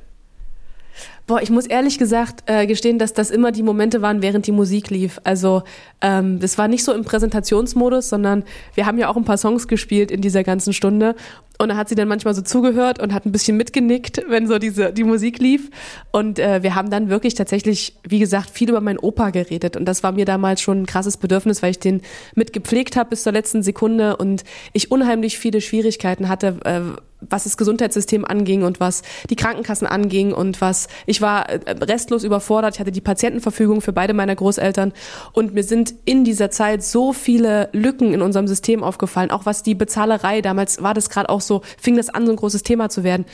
Boah, 1.25 1.41
ich 1.41 1.49
muss 1.49 1.65
ehrlich 1.65 1.97
gesagt 1.99 2.43
äh, 2.47 2.67
gestehen, 2.67 2.99
dass 2.99 3.13
das 3.13 3.31
immer 3.31 3.53
die 3.53 3.63
Momente 3.63 4.01
waren, 4.01 4.21
während 4.21 4.45
die 4.45 4.51
Musik 4.51 4.89
lief. 4.89 5.21
Also 5.23 5.63
ähm, 6.01 6.39
das 6.39 6.57
war 6.57 6.67
nicht 6.67 6.83
so 6.83 6.91
im 6.91 7.05
Präsentationsmodus, 7.05 8.09
sondern 8.09 8.43
wir 8.75 8.85
haben 8.85 8.97
ja 8.97 9.07
auch 9.07 9.15
ein 9.15 9.23
paar 9.23 9.37
Songs 9.37 9.69
gespielt 9.69 10.11
in 10.11 10.19
dieser 10.19 10.43
ganzen 10.43 10.73
Stunde. 10.73 11.15
Und 11.59 11.69
da 11.69 11.77
hat 11.77 11.87
sie 11.87 11.95
dann 11.95 12.09
manchmal 12.09 12.33
so 12.33 12.41
zugehört 12.41 12.99
und 12.99 13.13
hat 13.13 13.25
ein 13.25 13.31
bisschen 13.31 13.55
mitgenickt, 13.55 14.21
wenn 14.27 14.47
so 14.47 14.59
diese 14.59 14.91
die 14.91 15.05
Musik 15.05 15.39
lief. 15.39 15.69
Und 16.11 16.39
äh, 16.39 16.61
wir 16.61 16.75
haben 16.75 16.89
dann 16.89 17.07
wirklich 17.09 17.35
tatsächlich, 17.35 17.95
wie 18.05 18.19
gesagt, 18.19 18.49
viel 18.49 18.69
über 18.69 18.81
meinen 18.81 18.99
Opa 18.99 19.29
geredet. 19.29 19.77
Und 19.77 19.85
das 19.85 20.03
war 20.03 20.11
mir 20.11 20.25
damals 20.25 20.59
schon 20.59 20.81
ein 20.81 20.85
krasses 20.85 21.15
Bedürfnis, 21.15 21.63
weil 21.63 21.71
ich 21.71 21.79
den 21.79 22.01
mitgepflegt 22.35 22.97
habe 22.97 23.11
bis 23.11 23.23
zur 23.23 23.31
letzten 23.31 23.63
Sekunde 23.63 24.17
und 24.17 24.43
ich 24.73 24.91
unheimlich 24.91 25.37
viele 25.37 25.61
Schwierigkeiten 25.61 26.27
hatte. 26.27 26.59
Äh, 26.65 26.81
was 27.29 27.43
das 27.43 27.57
Gesundheitssystem 27.57 28.25
anging 28.25 28.63
und 28.63 28.79
was 28.79 29.01
die 29.29 29.35
Krankenkassen 29.35 29.87
anging 29.87 30.33
und 30.33 30.61
was 30.61 30.87
ich 31.05 31.21
war 31.21 31.49
äh, 31.49 31.71
restlos 31.71 32.23
überfordert. 32.23 32.75
Ich 32.75 32.79
hatte 32.79 32.91
die 32.91 33.01
Patientenverfügung 33.01 33.81
für 33.81 33.93
beide 33.93 34.13
meiner 34.13 34.35
Großeltern 34.35 34.93
und 35.33 35.53
mir 35.53 35.63
sind 35.63 35.93
in 36.05 36.23
dieser 36.23 36.51
Zeit 36.51 36.83
so 36.83 37.13
viele 37.13 37.69
Lücken 37.73 38.13
in 38.13 38.21
unserem 38.21 38.47
System 38.47 38.83
aufgefallen, 38.83 39.31
auch 39.31 39.45
was 39.45 39.63
die 39.63 39.75
Bezahlerei 39.75 40.41
damals 40.41 40.81
war 40.81 40.93
das 40.93 41.09
gerade 41.09 41.29
auch 41.29 41.41
so, 41.41 41.61
fing 41.79 41.97
das 41.97 42.09
an 42.09 42.25
so 42.25 42.31
ein 42.31 42.37
großes 42.37 42.63
Thema 42.63 42.89
zu 42.89 43.03
werden. 43.03 43.25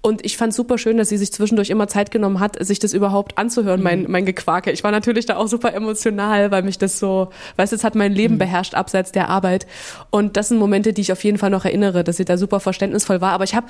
Und 0.00 0.24
ich 0.24 0.36
fand 0.36 0.54
super 0.54 0.78
schön, 0.78 0.96
dass 0.96 1.08
sie 1.08 1.16
sich 1.16 1.32
zwischendurch 1.32 1.70
immer 1.70 1.88
Zeit 1.88 2.10
genommen 2.10 2.38
hat, 2.38 2.64
sich 2.64 2.78
das 2.78 2.92
überhaupt 2.92 3.36
anzuhören, 3.36 3.82
mein, 3.82 4.02
mhm. 4.02 4.10
mein 4.10 4.26
Gequake. 4.26 4.70
Ich 4.70 4.84
war 4.84 4.90
natürlich 4.90 5.26
da 5.26 5.36
auch 5.36 5.48
super 5.48 5.74
emotional, 5.74 6.50
weil 6.50 6.62
mich 6.62 6.78
das 6.78 6.98
so, 6.98 7.30
weißt 7.56 7.72
du, 7.72 7.76
es 7.76 7.84
hat 7.84 7.94
mein 7.94 8.12
Leben 8.12 8.34
mhm. 8.34 8.38
beherrscht 8.38 8.74
abseits 8.74 9.12
der 9.12 9.28
Arbeit. 9.28 9.66
Und 10.10 10.36
das 10.36 10.48
sind 10.48 10.58
Momente, 10.58 10.92
die 10.92 11.00
ich 11.00 11.12
auf 11.12 11.24
jeden 11.24 11.38
Fall 11.38 11.50
noch 11.50 11.64
erinnere, 11.64 12.04
dass 12.04 12.16
sie 12.16 12.24
da 12.24 12.36
super 12.36 12.60
verständnisvoll 12.60 13.20
war. 13.20 13.32
Aber 13.32 13.44
ich 13.44 13.54
habe, 13.54 13.66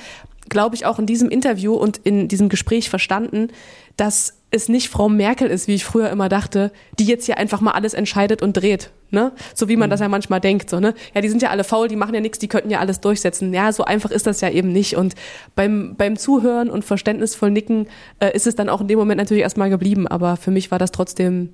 glaube 0.49 0.77
ich, 0.77 0.85
auch 0.85 0.99
in 0.99 1.07
diesem 1.07 1.31
Interview 1.31 1.75
und 1.75 1.97
in 1.99 2.29
diesem 2.29 2.49
Gespräch 2.49 2.91
verstanden, 2.91 3.49
dass 3.97 4.38
es 4.51 4.69
nicht 4.69 4.89
Frau 4.89 5.09
Merkel 5.09 5.49
ist, 5.49 5.69
wie 5.69 5.75
ich 5.75 5.85
früher 5.85 6.09
immer 6.11 6.29
dachte, 6.29 6.73
die 6.99 7.05
jetzt 7.05 7.27
hier 7.27 7.37
einfach 7.37 7.61
mal 7.61 7.73
alles 7.73 7.93
entscheidet 7.93 8.41
und 8.41 8.55
dreht, 8.55 8.91
ne? 9.11 9.33
So 9.55 9.69
wie 9.69 9.77
man 9.77 9.89
mhm. 9.89 9.91
das 9.91 10.01
ja 10.01 10.09
manchmal 10.09 10.41
denkt, 10.41 10.71
so, 10.71 10.81
ne? 10.81 10.95
Ja, 11.15 11.21
die 11.21 11.29
sind 11.29 11.43
ja 11.43 11.51
alle 11.51 11.65
faul, 11.65 11.89
die 11.89 11.97
machen 11.97 12.15
ja 12.15 12.21
nichts, 12.21 12.39
die 12.39 12.49
könnten 12.49 12.71
ja 12.71 12.79
alles 12.79 13.01
durchsetzen. 13.01 13.53
Ja, 13.53 13.73
so 13.73 13.85
einfach 13.85 14.11
ist 14.11 14.27
das 14.27 14.41
ja 14.41 14.49
eben 14.49 14.73
nicht. 14.73 14.97
Und 14.97 15.15
beim, 15.55 15.97
beim 15.97 16.17
Zuhören 16.17 16.71
und 16.71 16.85
verständnisvoll 16.85 17.51
Nicken 17.51 17.89
äh, 18.21 18.35
ist 18.35 18.47
es 18.47 18.55
dann 18.55 18.71
auch 18.71 18.81
in 18.81 18.89
dem 18.89 18.99
Moment 18.99 19.19
natürlich 19.19 19.43
erstmal 19.43 19.69
geblieben. 19.69 20.09
Aber 20.09 20.37
für 20.37 20.51
mich 20.51 20.71
war 20.71 20.79
das 20.79 20.93
trotzdem 20.93 21.51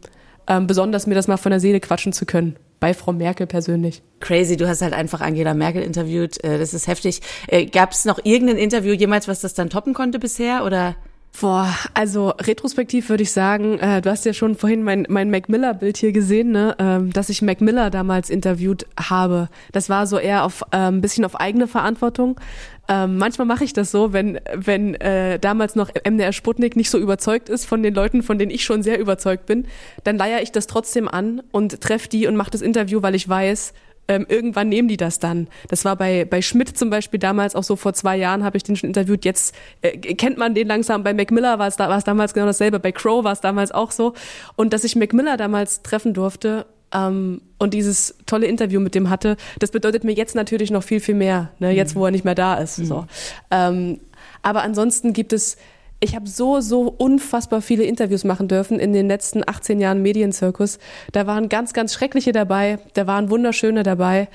ähm, 0.47 0.67
besonders, 0.67 1.07
mir 1.07 1.15
das 1.15 1.27
mal 1.27 1.37
von 1.37 1.51
der 1.51 1.61
Seele 1.61 1.81
quatschen 1.81 2.13
zu 2.13 2.27
können 2.27 2.57
bei 2.79 2.95
Frau 2.95 3.13
Merkel 3.13 3.47
persönlich. 3.47 4.03
Crazy, 4.21 4.57
du 4.57 4.69
hast 4.69 4.83
halt 4.83 4.93
einfach 4.93 5.21
Angela 5.21 5.55
Merkel 5.55 5.83
interviewt. 5.83 6.43
Äh, 6.45 6.59
das 6.59 6.75
ist 6.75 6.87
heftig. 6.87 7.23
Äh, 7.49 7.67
Gab 7.67 7.93
es 7.93 8.05
noch 8.05 8.21
irgendein 8.23 8.59
Interview 8.59 8.93
jemals, 8.93 9.27
was 9.27 9.41
das 9.41 9.55
dann 9.55 9.71
toppen 9.71 9.95
konnte 9.95 10.19
bisher? 10.19 10.65
Oder? 10.65 10.95
Boah, 11.41 11.75
also 11.95 12.29
retrospektiv 12.29 13.09
würde 13.09 13.25
ich 13.25 13.33
sagen, 13.33 13.79
äh, 13.81 14.00
du 14.00 14.09
hast 14.09 14.25
ja 14.25 14.33
schon 14.33 14.55
vorhin 14.55 14.85
mein, 14.85 15.05
mein 15.09 15.31
Mac 15.31 15.49
Miller-Bild 15.49 15.97
hier 15.97 16.12
gesehen, 16.12 16.53
ne? 16.53 16.76
ähm, 16.79 17.12
dass 17.12 17.29
ich 17.29 17.43
Mac 17.43 17.61
Miller 17.61 17.91
damals 17.91 18.31
interviewt 18.31 18.87
habe. 18.99 19.49
Das 19.73 19.88
war 19.88 20.07
so 20.07 20.17
eher 20.17 20.45
auf 20.45 20.62
äh, 20.71 20.76
ein 20.76 21.00
bisschen 21.00 21.25
auf 21.25 21.38
eigene 21.38 21.67
Verantwortung. 21.67 22.41
Ähm, 22.88 23.19
manchmal 23.19 23.47
mache 23.47 23.64
ich 23.64 23.73
das 23.73 23.90
so, 23.90 24.12
wenn, 24.12 24.38
wenn 24.55 24.94
äh, 24.94 25.40
damals 25.40 25.75
noch 25.75 25.90
MDR 26.09 26.33
Sputnik 26.33 26.77
nicht 26.77 26.88
so 26.88 26.99
überzeugt 26.99 27.49
ist 27.49 27.64
von 27.64 27.83
den 27.83 27.94
Leuten, 27.94 28.23
von 28.23 28.38
denen 28.38 28.53
ich 28.53 28.62
schon 28.62 28.85
sehr 28.85 29.01
überzeugt 29.01 29.47
bin, 29.47 29.66
dann 30.05 30.16
leier 30.16 30.40
ich 30.40 30.53
das 30.53 30.68
trotzdem 30.68 31.09
an 31.09 31.42
und 31.51 31.81
treffe 31.81 32.09
die 32.09 32.29
und 32.29 32.37
mache 32.37 32.53
das 32.53 32.62
Interview, 32.62 33.03
weil 33.03 33.16
ich 33.16 33.29
weiß, 33.29 33.73
ähm, 34.09 34.27
irgendwann 34.29 34.69
nehmen 34.69 34.88
die 34.88 34.97
das 34.97 35.19
dann. 35.19 35.49
Das 35.69 35.85
war 35.85 35.97
bei, 35.97 36.25
bei 36.25 36.43
Schmidt 36.43 36.77
zum 36.77 36.90
Beispiel 36.90 37.19
damals 37.19 37.55
auch 37.55 37.62
so 37.62 37.77
vor 37.77 37.95
zwei 37.95 38.17
Jahren 38.17 38.45
habe 38.45 38.57
ich 38.57 38.62
den 38.62 38.77
schon 38.77 38.88
interviewt. 38.88 39.25
Jetzt 39.25 39.55
äh, 39.83 39.97
kennt 40.14 40.38
man 40.38 40.55
den 40.55 40.69
langsam. 40.69 41.03
Bei 41.03 41.14
Mac 41.14 41.31
Miller 41.31 41.59
war 41.59 41.69
es 41.69 41.77
da, 41.77 41.88
war 41.88 41.99
es 41.99 42.05
damals 42.05 42.35
genau 42.35 42.47
dasselbe. 42.47 42.81
Bei 42.81 42.93
Crow 42.93 43.25
war 43.25 43.33
es 43.33 43.40
damals 43.40 43.73
auch 43.73 43.90
so. 43.90 44.14
Und 44.57 44.73
dass 44.73 44.85
ich 44.85 44.97
Mac 44.97 45.12
Miller 45.12 45.37
damals 45.37 45.83
treffen 45.83 46.12
durfte 46.12 46.67
ähm, 46.93 47.40
und 47.59 47.75
dieses 47.75 48.17
tolle 48.27 48.47
Interview 48.47 48.81
mit 48.81 48.95
dem 48.95 49.11
hatte, 49.11 49.37
das 49.59 49.71
bedeutet 49.71 50.05
mir 50.05 50.12
jetzt 50.12 50.35
natürlich 50.35 50.71
noch 50.71 50.83
viel, 50.83 51.01
viel 51.01 51.14
mehr. 51.14 51.51
Ne? 51.59 51.73
Jetzt, 51.73 51.97
wo 51.97 52.05
er 52.05 52.11
nicht 52.11 52.25
mehr 52.25 52.35
da 52.35 52.55
ist. 52.55 52.79
Mhm. 52.79 52.85
So. 52.85 53.07
Ähm, 53.51 54.01
aber 54.43 54.62
ansonsten 54.62 55.12
gibt 55.14 55.33
es 55.33 55.57
ich 56.05 56.14
habe 56.14 56.29
so, 56.29 56.61
so 56.61 56.83
unfassbar 56.83 57.62
viele 57.62 57.85
Interviews 57.85 58.25
machen 58.25 58.47
dürfen 58.47 58.79
in 58.79 58.93
den 58.93 59.09
letzten 59.09 59.43
18 59.47 59.81
Jahren 59.81 60.03
Medienzirkus. 60.03 60.79
Da 61.12 61.27
waren 61.27 61.49
ganz, 61.49 61.73
ganz 61.73 61.95
schreckliche 61.95 62.33
dabei, 62.33 62.79
da 62.93 63.07
waren 63.07 63.31
wunderschöne 63.31 63.83
dabei. 63.83 64.29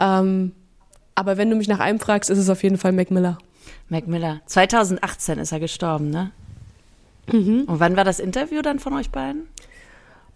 Ähm, 0.00 0.52
aber 1.14 1.36
wenn 1.36 1.48
du 1.48 1.56
mich 1.56 1.68
nach 1.68 1.78
einem 1.78 2.00
fragst, 2.00 2.28
ist 2.28 2.38
es 2.38 2.50
auf 2.50 2.62
jeden 2.64 2.76
Fall 2.76 2.90
Mac 2.90 3.10
Miller. 3.12 3.38
Mac 3.88 4.08
Miller. 4.08 4.40
2018 4.46 5.38
ist 5.38 5.52
er 5.52 5.60
gestorben, 5.60 6.10
ne? 6.10 6.32
Mhm. 7.30 7.64
Und 7.66 7.78
wann 7.78 7.96
war 7.96 8.04
das 8.04 8.18
Interview 8.18 8.60
dann 8.60 8.80
von 8.80 8.92
euch 8.94 9.10
beiden? 9.10 9.46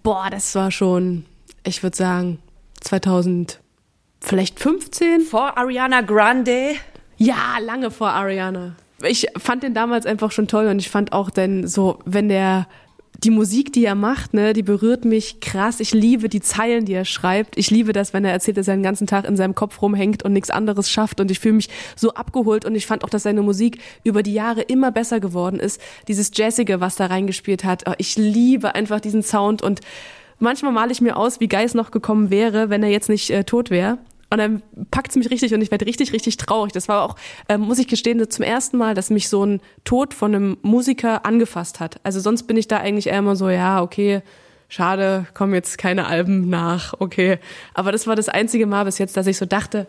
Boah, 0.05 0.29
das 0.31 0.55
war 0.55 0.70
schon, 0.70 1.25
ich 1.64 1.83
würde 1.83 1.96
sagen, 1.96 2.38
2000, 2.81 3.59
vielleicht 4.20 4.61
15. 4.61 5.22
Vor 5.22 5.59
Ariana 5.59 6.03
Grande? 6.03 6.75
Ja, 7.16 7.59
lange 7.61 7.90
vor 7.90 8.11
Ariana 8.11 8.77
ich 9.02 9.26
fand 9.37 9.62
den 9.62 9.74
damals 9.74 10.06
einfach 10.06 10.32
schon 10.32 10.48
toll 10.48 10.66
und 10.68 10.78
ich 10.78 10.88
fand 10.88 11.12
auch 11.12 11.30
denn 11.30 11.66
so, 11.66 11.98
wenn 12.04 12.28
der 12.28 12.66
die 13.24 13.30
Musik, 13.30 13.72
die 13.72 13.85
er 13.85 13.94
macht, 13.94 14.35
ne, 14.35 14.52
die 14.52 14.62
berührt 14.62 15.04
mich 15.04 15.40
krass. 15.40 15.80
Ich 15.80 15.92
liebe 15.92 16.28
die 16.28 16.40
Zeilen, 16.40 16.85
die 16.85 16.92
er 16.92 17.04
schreibt. 17.04 17.56
Ich 17.56 17.70
liebe 17.70 17.92
das, 17.92 18.12
wenn 18.12 18.24
er 18.24 18.32
erzählt, 18.32 18.56
dass 18.56 18.68
er 18.68 18.76
den 18.76 18.82
ganzen 18.82 19.06
Tag 19.06 19.26
in 19.26 19.37
seinem 19.37 19.54
Kopf 19.54 19.80
rumhängt 19.80 20.22
und 20.22 20.32
nichts 20.32 20.50
anderes 20.50 20.90
schafft. 20.90 21.20
Und 21.20 21.30
ich 21.30 21.40
fühle 21.40 21.54
mich 21.54 21.70
so 21.96 22.12
abgeholt. 22.14 22.64
Und 22.64 22.74
ich 22.74 22.87
fand 22.87 23.04
auch, 23.04 23.09
dass 23.09 23.22
seine 23.22 23.42
Musik 23.42 23.78
über 24.04 24.22
die 24.22 24.35
Jahre 24.35 24.62
immer 24.62 24.92
besser 24.92 25.20
geworden 25.20 25.61
ist. 25.61 25.80
Dieses 26.09 26.30
Jazzige, 26.35 26.80
was 26.80 26.96
da 26.96 27.06
reingespielt 27.06 27.64
hat. 27.64 27.85
Oh, 27.88 27.94
ich 27.98 28.16
liebe 28.16 28.74
einfach 28.74 29.00
diesen 29.00 29.22
Sound. 29.22 29.62
Und 29.62 29.80
manchmal 30.38 30.72
male 30.72 30.92
ich 30.92 31.00
mir 31.00 31.16
aus, 31.16 31.40
wie 31.40 31.48
Geis 31.48 31.74
noch 31.74 31.90
gekommen 31.90 32.30
wäre, 32.30 32.68
wenn 32.68 32.82
er 32.82 32.90
jetzt 32.90 33.09
nicht 33.09 33.30
äh, 33.30 33.44
tot 33.44 33.70
wäre. 33.70 33.98
Und 34.30 34.38
dann 34.38 34.62
packt 34.90 35.10
es 35.10 35.16
mich 35.16 35.30
richtig 35.30 35.54
und 35.54 35.62
ich 35.62 35.70
werde 35.70 35.86
richtig, 35.86 36.12
richtig 36.12 36.36
traurig. 36.36 36.72
Das 36.72 36.88
war 36.88 37.02
auch, 37.02 37.16
äh, 37.48 37.58
muss 37.58 37.78
ich 37.78 37.86
gestehen, 37.86 38.28
zum 38.28 38.44
ersten 38.44 38.76
Mal, 38.76 38.94
dass 38.94 39.10
mich 39.10 39.28
so 39.28 39.44
ein 39.44 39.60
Tod 39.84 40.14
von 40.14 40.34
einem 40.34 40.56
Musiker 40.62 41.24
angefasst 41.24 41.78
hat. 41.78 42.00
Also 42.02 42.18
sonst 42.20 42.44
bin 42.44 42.56
ich 42.56 42.66
da 42.66 42.78
eigentlich 42.78 43.06
eher 43.06 43.18
immer 43.18 43.36
so, 43.36 43.48
ja, 43.48 43.82
okay, 43.82 44.22
schade, 44.68 45.26
kommen 45.34 45.54
jetzt 45.54 45.78
keine 45.78 46.06
Alben 46.06 46.48
nach, 46.48 46.94
okay. 46.98 47.38
Aber 47.74 47.92
das 47.92 48.06
war 48.06 48.16
das 48.16 48.28
einzige 48.28 48.66
Mal 48.66 48.84
bis 48.84 48.98
jetzt, 48.98 49.16
dass 49.16 49.28
ich 49.28 49.36
so 49.36 49.46
dachte, 49.46 49.86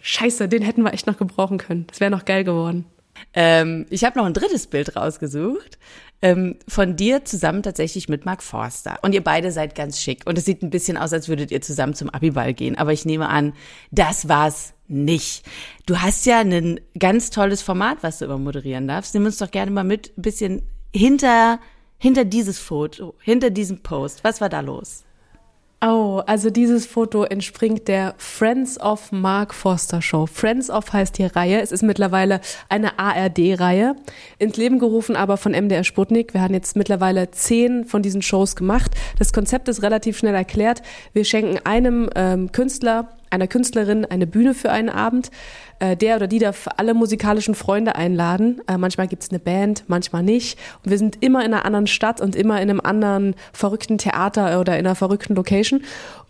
scheiße, 0.00 0.48
den 0.48 0.62
hätten 0.62 0.82
wir 0.82 0.94
echt 0.94 1.06
noch 1.06 1.18
gebrauchen 1.18 1.58
können. 1.58 1.86
Das 1.88 2.00
wäre 2.00 2.10
noch 2.10 2.24
geil 2.24 2.44
geworden. 2.44 2.86
Ähm, 3.34 3.86
ich 3.90 4.04
habe 4.04 4.18
noch 4.18 4.26
ein 4.26 4.34
drittes 4.34 4.66
Bild 4.66 4.96
rausgesucht 4.96 5.78
ähm, 6.22 6.56
von 6.66 6.96
dir 6.96 7.24
zusammen 7.24 7.62
tatsächlich 7.62 8.08
mit 8.08 8.24
Mark 8.24 8.42
Forster. 8.42 8.98
Und 9.02 9.14
ihr 9.14 9.22
beide 9.22 9.52
seid 9.52 9.74
ganz 9.74 10.00
schick. 10.00 10.22
Und 10.26 10.38
es 10.38 10.44
sieht 10.44 10.62
ein 10.62 10.70
bisschen 10.70 10.96
aus, 10.96 11.12
als 11.12 11.28
würdet 11.28 11.50
ihr 11.50 11.60
zusammen 11.60 11.94
zum 11.94 12.10
Abiball 12.10 12.54
gehen. 12.54 12.76
Aber 12.76 12.92
ich 12.92 13.04
nehme 13.04 13.28
an, 13.28 13.52
das 13.90 14.28
war's 14.28 14.74
nicht. 14.88 15.44
Du 15.84 15.98
hast 15.98 16.26
ja 16.26 16.40
ein 16.40 16.80
ganz 16.98 17.30
tolles 17.30 17.62
Format, 17.62 17.98
was 18.02 18.18
du 18.18 18.24
immer 18.24 18.38
moderieren 18.38 18.88
darfst. 18.88 19.14
Nimm 19.14 19.26
uns 19.26 19.38
doch 19.38 19.50
gerne 19.50 19.70
mal 19.70 19.84
mit 19.84 20.12
ein 20.16 20.22
bisschen 20.22 20.62
hinter, 20.94 21.60
hinter 21.98 22.24
dieses 22.24 22.58
Foto, 22.58 23.14
hinter 23.20 23.50
diesem 23.50 23.82
Post. 23.82 24.24
Was 24.24 24.40
war 24.40 24.48
da 24.48 24.60
los? 24.60 25.05
Oh, 25.88 26.20
also 26.26 26.50
dieses 26.50 26.84
Foto 26.84 27.22
entspringt 27.22 27.86
der 27.86 28.16
Friends 28.18 28.80
of 28.80 29.12
Mark 29.12 29.54
Forster 29.54 30.02
Show. 30.02 30.26
Friends 30.26 30.68
of 30.68 30.92
heißt 30.92 31.16
die 31.16 31.26
Reihe. 31.26 31.60
Es 31.60 31.70
ist 31.70 31.84
mittlerweile 31.84 32.40
eine 32.68 32.98
ARD-Reihe. 32.98 33.94
Ins 34.40 34.56
Leben 34.56 34.80
gerufen 34.80 35.14
aber 35.14 35.36
von 35.36 35.52
MDR 35.52 35.84
Sputnik. 35.84 36.34
Wir 36.34 36.42
haben 36.42 36.54
jetzt 36.54 36.74
mittlerweile 36.74 37.30
zehn 37.30 37.84
von 37.84 38.02
diesen 38.02 38.20
Shows 38.20 38.56
gemacht. 38.56 38.90
Das 39.20 39.32
Konzept 39.32 39.68
ist 39.68 39.80
relativ 39.82 40.18
schnell 40.18 40.34
erklärt. 40.34 40.82
Wir 41.12 41.24
schenken 41.24 41.60
einem 41.64 42.10
ähm, 42.16 42.50
Künstler 42.50 43.16
einer 43.30 43.48
Künstlerin 43.48 44.04
eine 44.04 44.26
Bühne 44.26 44.54
für 44.54 44.70
einen 44.70 44.88
Abend. 44.88 45.30
Äh, 45.78 45.96
der 45.96 46.16
oder 46.16 46.26
die 46.26 46.38
darf 46.38 46.68
alle 46.76 46.94
musikalischen 46.94 47.54
Freunde 47.54 47.96
einladen. 47.96 48.62
Äh, 48.66 48.78
manchmal 48.78 49.08
gibt's 49.08 49.30
eine 49.30 49.38
Band, 49.38 49.84
manchmal 49.88 50.22
nicht. 50.22 50.58
Und 50.82 50.90
wir 50.90 50.98
sind 50.98 51.22
immer 51.22 51.44
in 51.44 51.52
einer 51.52 51.64
anderen 51.64 51.86
Stadt 51.86 52.20
und 52.20 52.34
immer 52.34 52.60
in 52.62 52.70
einem 52.70 52.80
anderen 52.80 53.34
verrückten 53.52 53.98
Theater 53.98 54.58
oder 54.60 54.78
in 54.78 54.86
einer 54.86 54.94
verrückten 54.94 55.34
Location. 55.34 55.82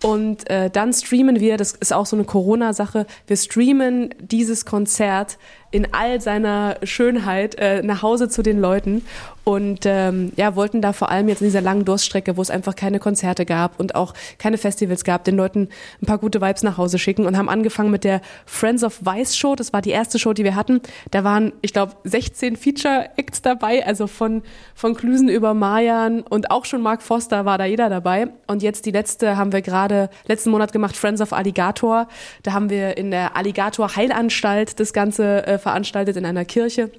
Und 0.03 0.51
äh, 0.51 0.69
dann 0.69 0.93
streamen 0.93 1.41
wir, 1.41 1.57
das 1.57 1.73
ist 1.73 1.93
auch 1.93 2.07
so 2.07 2.17
eine 2.17 2.25
Corona-Sache, 2.25 3.07
wir 3.27 3.37
streamen 3.37 4.15
dieses 4.21 4.67
Konzert 4.67 5.39
in 5.71 5.89
all 5.93 6.21
seiner 6.21 6.77
Schönheit 6.85 7.57
äh, 7.57 7.83
nach 7.83 8.03
Hause 8.03 8.29
zu 8.29 8.43
den 8.43 8.61
Leuten 8.61 9.05
und 9.45 9.81
ähm, 9.85 10.33
ja 10.37 10.57
wollten 10.57 10.81
da 10.81 10.93
vor 10.93 11.11
allem 11.11 11.29
jetzt 11.29 11.41
in 11.41 11.49
dieser 11.49 11.61
langen 11.61 11.85
Durststrecke, 11.85 12.37
wo 12.37 12.43
es 12.43 12.51
einfach 12.51 12.77
keine 12.77 12.99
Konzerte 12.99 13.45
gab 13.45 13.79
und 13.79 13.95
auch 13.95 14.15
keine 14.39 14.59
Festivals 14.59 15.05
gab, 15.05 15.25
den 15.25 15.37
Leuten 15.37 15.69
ein 16.01 16.07
paar 16.07 16.19
gute 16.19 16.41
Vibes 16.41 16.63
nach 16.63 16.79
Hause 16.79 16.99
schicken 16.99 17.27
und 17.27 17.37
haben 17.37 17.49
angefangen 17.49 17.91
mit 17.91 18.05
der 18.05 18.23
Friends 18.45 18.85
of 18.85 19.05
Vice 19.05 19.36
Show. 19.37 19.55
Das 19.55 19.73
war 19.73 19.83
die 19.83 19.91
erste 19.91 20.19
Show, 20.19 20.33
die 20.33 20.45
wir 20.45 20.55
hatten. 20.55 20.81
Da 21.11 21.25
waren, 21.25 21.53
ich 21.63 21.73
glaube, 21.73 21.95
16 22.05 22.57
Feature 22.57 23.11
Acts 23.17 23.43
dabei, 23.43 23.85
also 23.87 24.07
von 24.07 24.43
von 24.75 24.95
Klüsen 24.95 25.29
über 25.29 25.55
Mayan 25.55 26.23
und 26.23 26.51
auch 26.51 26.65
schon 26.65 26.83
Mark 26.83 27.03
Foster 27.03 27.45
war 27.45 27.59
da 27.59 27.65
jeder 27.65 27.89
dabei. 27.89 28.29
Und 28.47 28.63
jetzt 28.63 28.87
die 28.87 28.91
letzte 28.91 29.37
haben 29.37 29.53
wir 29.53 29.63
gerade 29.63 30.11
letzten 30.27 30.51
Monat 30.51 30.73
gemacht, 30.73 30.97
Friends 30.97 31.21
of 31.21 31.33
Alligator. 31.33 32.09
Da 32.43 32.53
haben 32.53 32.71
wir 32.71 32.97
in 32.97 33.11
der 33.11 33.37
Alligator 33.37 33.95
Heilanstalt 33.97 34.81
das 34.81 34.93
Ganze 34.93 35.47
äh, 35.47 35.59
veranstaltet 35.59 36.17
in 36.17 36.27
einer 36.27 36.45
Kirche. 36.45 36.91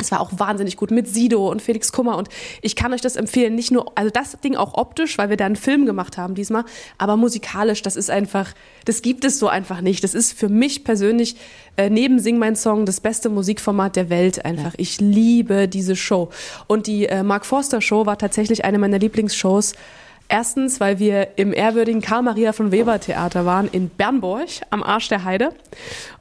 Es 0.00 0.12
war 0.12 0.20
auch 0.20 0.30
wahnsinnig 0.36 0.76
gut 0.76 0.92
mit 0.92 1.08
Sido 1.08 1.50
und 1.50 1.60
Felix 1.60 1.90
Kummer 1.92 2.16
und 2.16 2.28
ich 2.62 2.76
kann 2.76 2.92
euch 2.92 3.00
das 3.00 3.16
empfehlen, 3.16 3.56
nicht 3.56 3.72
nur, 3.72 3.92
also 3.96 4.10
das 4.10 4.38
Ding 4.40 4.54
auch 4.54 4.74
optisch, 4.74 5.18
weil 5.18 5.28
wir 5.28 5.36
da 5.36 5.46
einen 5.46 5.56
Film 5.56 5.86
gemacht 5.86 6.16
haben 6.16 6.36
diesmal, 6.36 6.64
aber 6.98 7.16
musikalisch, 7.16 7.82
das 7.82 7.96
ist 7.96 8.08
einfach, 8.08 8.54
das 8.84 9.02
gibt 9.02 9.24
es 9.24 9.38
so 9.38 9.48
einfach 9.48 9.80
nicht. 9.80 10.04
Das 10.04 10.14
ist 10.14 10.32
für 10.32 10.48
mich 10.48 10.84
persönlich 10.84 11.36
äh, 11.76 11.90
neben 11.90 12.20
Sing 12.20 12.38
mein 12.38 12.54
Song 12.54 12.86
das 12.86 13.00
beste 13.00 13.28
Musikformat 13.28 13.96
der 13.96 14.08
Welt 14.08 14.44
einfach. 14.44 14.74
Ich 14.76 15.00
liebe 15.00 15.68
diese 15.68 15.96
Show. 15.96 16.30
Und 16.68 16.86
die 16.86 17.06
äh, 17.06 17.22
Mark 17.22 17.44
Forster 17.44 17.80
Show 17.80 18.06
war 18.06 18.18
tatsächlich 18.18 18.64
eine 18.64 18.78
meiner 18.78 18.98
Lieblingsshows. 18.98 19.74
Erstens, 20.28 20.78
weil 20.78 20.98
wir 20.98 21.28
im 21.36 21.54
ehrwürdigen 21.54 22.02
Karl 22.02 22.22
Maria 22.22 22.52
von 22.52 22.70
Weber 22.70 23.00
Theater 23.00 23.46
waren 23.46 23.66
in 23.66 23.88
Bernburg 23.88 24.48
am 24.68 24.82
Arsch 24.82 25.08
der 25.08 25.24
Heide 25.24 25.50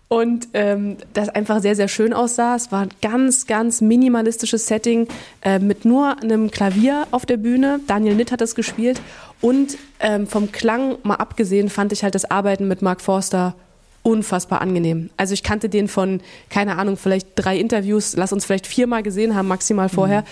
und 0.09 0.49
ähm, 0.53 0.97
das 1.13 1.27
einfach 1.29 1.61
sehr, 1.61 1.75
sehr 1.75 1.89
schön 1.89 2.13
aussah. 2.13 2.55
Es 2.55 2.71
war 2.71 2.83
ein 2.83 2.89
ganz, 3.01 3.45
ganz 3.45 3.81
minimalistisches 3.81 4.65
Setting 4.67 5.07
äh, 5.41 5.59
mit 5.59 5.83
nur 5.83 6.21
einem 6.21 6.49
Klavier 6.49 7.07
auf 7.11 7.25
der 7.25 7.37
Bühne. 7.37 7.81
Daniel 7.87 8.15
Nitt 8.15 8.31
hat 8.31 8.39
das 8.39 8.55
gespielt. 8.55 9.01
Und 9.41 9.77
ähm, 9.99 10.25
vom 10.25 10.51
Klang 10.51 10.97
mal 11.03 11.15
abgesehen 11.15 11.69
fand 11.69 11.91
ich 11.91 12.03
halt 12.03 12.15
das 12.15 12.29
Arbeiten 12.31 12.67
mit 12.67 12.81
Mark 12.81 13.01
Forster 13.01 13.55
unfassbar 14.01 14.61
angenehm. 14.61 15.09
Also 15.17 15.33
ich 15.33 15.43
kannte 15.43 15.67
den 15.67 15.89
von, 15.89 16.21
keine 16.49 16.77
Ahnung, 16.77 16.95
vielleicht 16.95 17.27
drei 17.35 17.57
Interviews, 17.57 18.15
lass 18.15 18.31
uns 18.31 18.45
vielleicht 18.45 18.65
viermal 18.65 19.03
gesehen 19.03 19.35
haben, 19.35 19.49
maximal 19.49 19.89
vorher. 19.89 20.21
Mhm. 20.21 20.25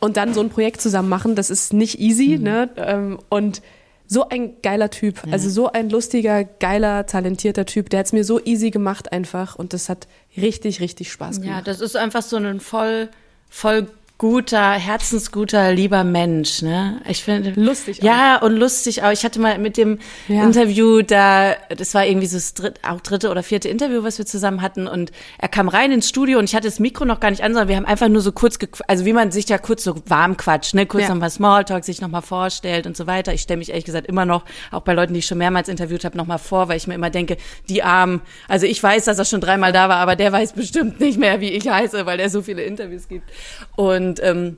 Und 0.00 0.18
dann 0.18 0.34
so 0.34 0.42
ein 0.42 0.50
Projekt 0.50 0.82
zusammen 0.82 1.08
machen, 1.08 1.34
das 1.34 1.48
ist 1.48 1.72
nicht 1.72 1.98
easy. 1.98 2.36
Mhm. 2.36 2.42
Ne? 2.42 2.68
Ähm, 2.76 3.18
und 3.30 3.62
so 4.06 4.28
ein 4.28 4.62
geiler 4.62 4.90
Typ, 4.90 5.26
ja. 5.26 5.32
also 5.32 5.48
so 5.48 5.70
ein 5.70 5.90
lustiger, 5.90 6.44
geiler, 6.44 7.06
talentierter 7.06 7.66
Typ. 7.66 7.90
Der 7.90 8.00
hat 8.00 8.06
es 8.06 8.12
mir 8.12 8.24
so 8.24 8.40
easy 8.44 8.70
gemacht 8.70 9.12
einfach 9.12 9.56
und 9.56 9.72
das 9.72 9.88
hat 9.88 10.06
richtig, 10.36 10.80
richtig 10.80 11.10
Spaß 11.10 11.40
gemacht. 11.40 11.58
Ja, 11.58 11.62
das 11.62 11.80
ist 11.80 11.96
einfach 11.96 12.22
so 12.22 12.36
ein 12.36 12.60
voll, 12.60 13.08
voll 13.48 13.88
guter, 14.18 14.72
herzensguter, 14.72 15.74
lieber 15.74 16.02
Mensch, 16.02 16.62
ne? 16.62 17.02
Ich 17.06 17.22
finde 17.22 17.52
lustig. 17.60 18.00
Auch. 18.00 18.06
Ja 18.06 18.38
und 18.38 18.56
lustig 18.56 19.02
auch. 19.02 19.10
Ich 19.10 19.24
hatte 19.24 19.38
mal 19.38 19.58
mit 19.58 19.76
dem 19.76 19.98
ja. 20.26 20.42
Interview 20.42 21.02
da, 21.02 21.54
das 21.76 21.92
war 21.92 22.06
irgendwie 22.06 22.26
so 22.26 22.38
das 22.38 22.54
dritte, 22.54 22.80
auch 22.88 23.02
dritte 23.02 23.30
oder 23.30 23.42
vierte 23.42 23.68
Interview, 23.68 24.02
was 24.04 24.16
wir 24.16 24.24
zusammen 24.24 24.62
hatten 24.62 24.86
und 24.86 25.12
er 25.38 25.48
kam 25.48 25.68
rein 25.68 25.92
ins 25.92 26.08
Studio 26.08 26.38
und 26.38 26.44
ich 26.44 26.54
hatte 26.54 26.66
das 26.66 26.80
Mikro 26.80 27.04
noch 27.04 27.20
gar 27.20 27.30
nicht 27.30 27.42
an, 27.42 27.52
sondern 27.52 27.68
wir 27.68 27.76
haben 27.76 27.84
einfach 27.84 28.08
nur 28.08 28.22
so 28.22 28.32
kurz, 28.32 28.58
also 28.86 29.04
wie 29.04 29.12
man 29.12 29.32
sich 29.32 29.50
ja 29.50 29.58
kurz 29.58 29.84
so 29.84 29.94
warm 30.06 30.38
quatscht, 30.38 30.74
ne? 30.74 30.86
Kurz 30.86 31.04
ja. 31.04 31.08
nochmal 31.10 31.30
Smalltalk, 31.30 31.84
sich 31.84 32.00
nochmal 32.00 32.22
vorstellt 32.22 32.86
und 32.86 32.96
so 32.96 33.06
weiter. 33.06 33.34
Ich 33.34 33.42
stelle 33.42 33.58
mich 33.58 33.68
ehrlich 33.68 33.84
gesagt 33.84 34.06
immer 34.06 34.24
noch, 34.24 34.46
auch 34.70 34.80
bei 34.80 34.94
Leuten, 34.94 35.12
die 35.12 35.18
ich 35.18 35.26
schon 35.26 35.38
mehrmals 35.38 35.68
interviewt 35.68 36.06
habe, 36.06 36.16
nochmal 36.16 36.38
vor, 36.38 36.68
weil 36.68 36.78
ich 36.78 36.86
mir 36.86 36.94
immer 36.94 37.10
denke, 37.10 37.36
die 37.68 37.82
Armen, 37.82 38.22
also 38.48 38.64
ich 38.64 38.82
weiß, 38.82 39.04
dass 39.04 39.18
er 39.18 39.26
schon 39.26 39.42
dreimal 39.42 39.72
da 39.72 39.90
war, 39.90 39.96
aber 39.96 40.16
der 40.16 40.32
weiß 40.32 40.54
bestimmt 40.54 41.00
nicht 41.00 41.18
mehr, 41.18 41.42
wie 41.42 41.50
ich 41.50 41.68
heiße, 41.68 42.06
weil 42.06 42.18
er 42.18 42.30
so 42.30 42.40
viele 42.40 42.62
Interviews 42.62 43.08
gibt. 43.08 43.30
Und 43.74 44.05
und 44.06 44.22
ähm, 44.22 44.56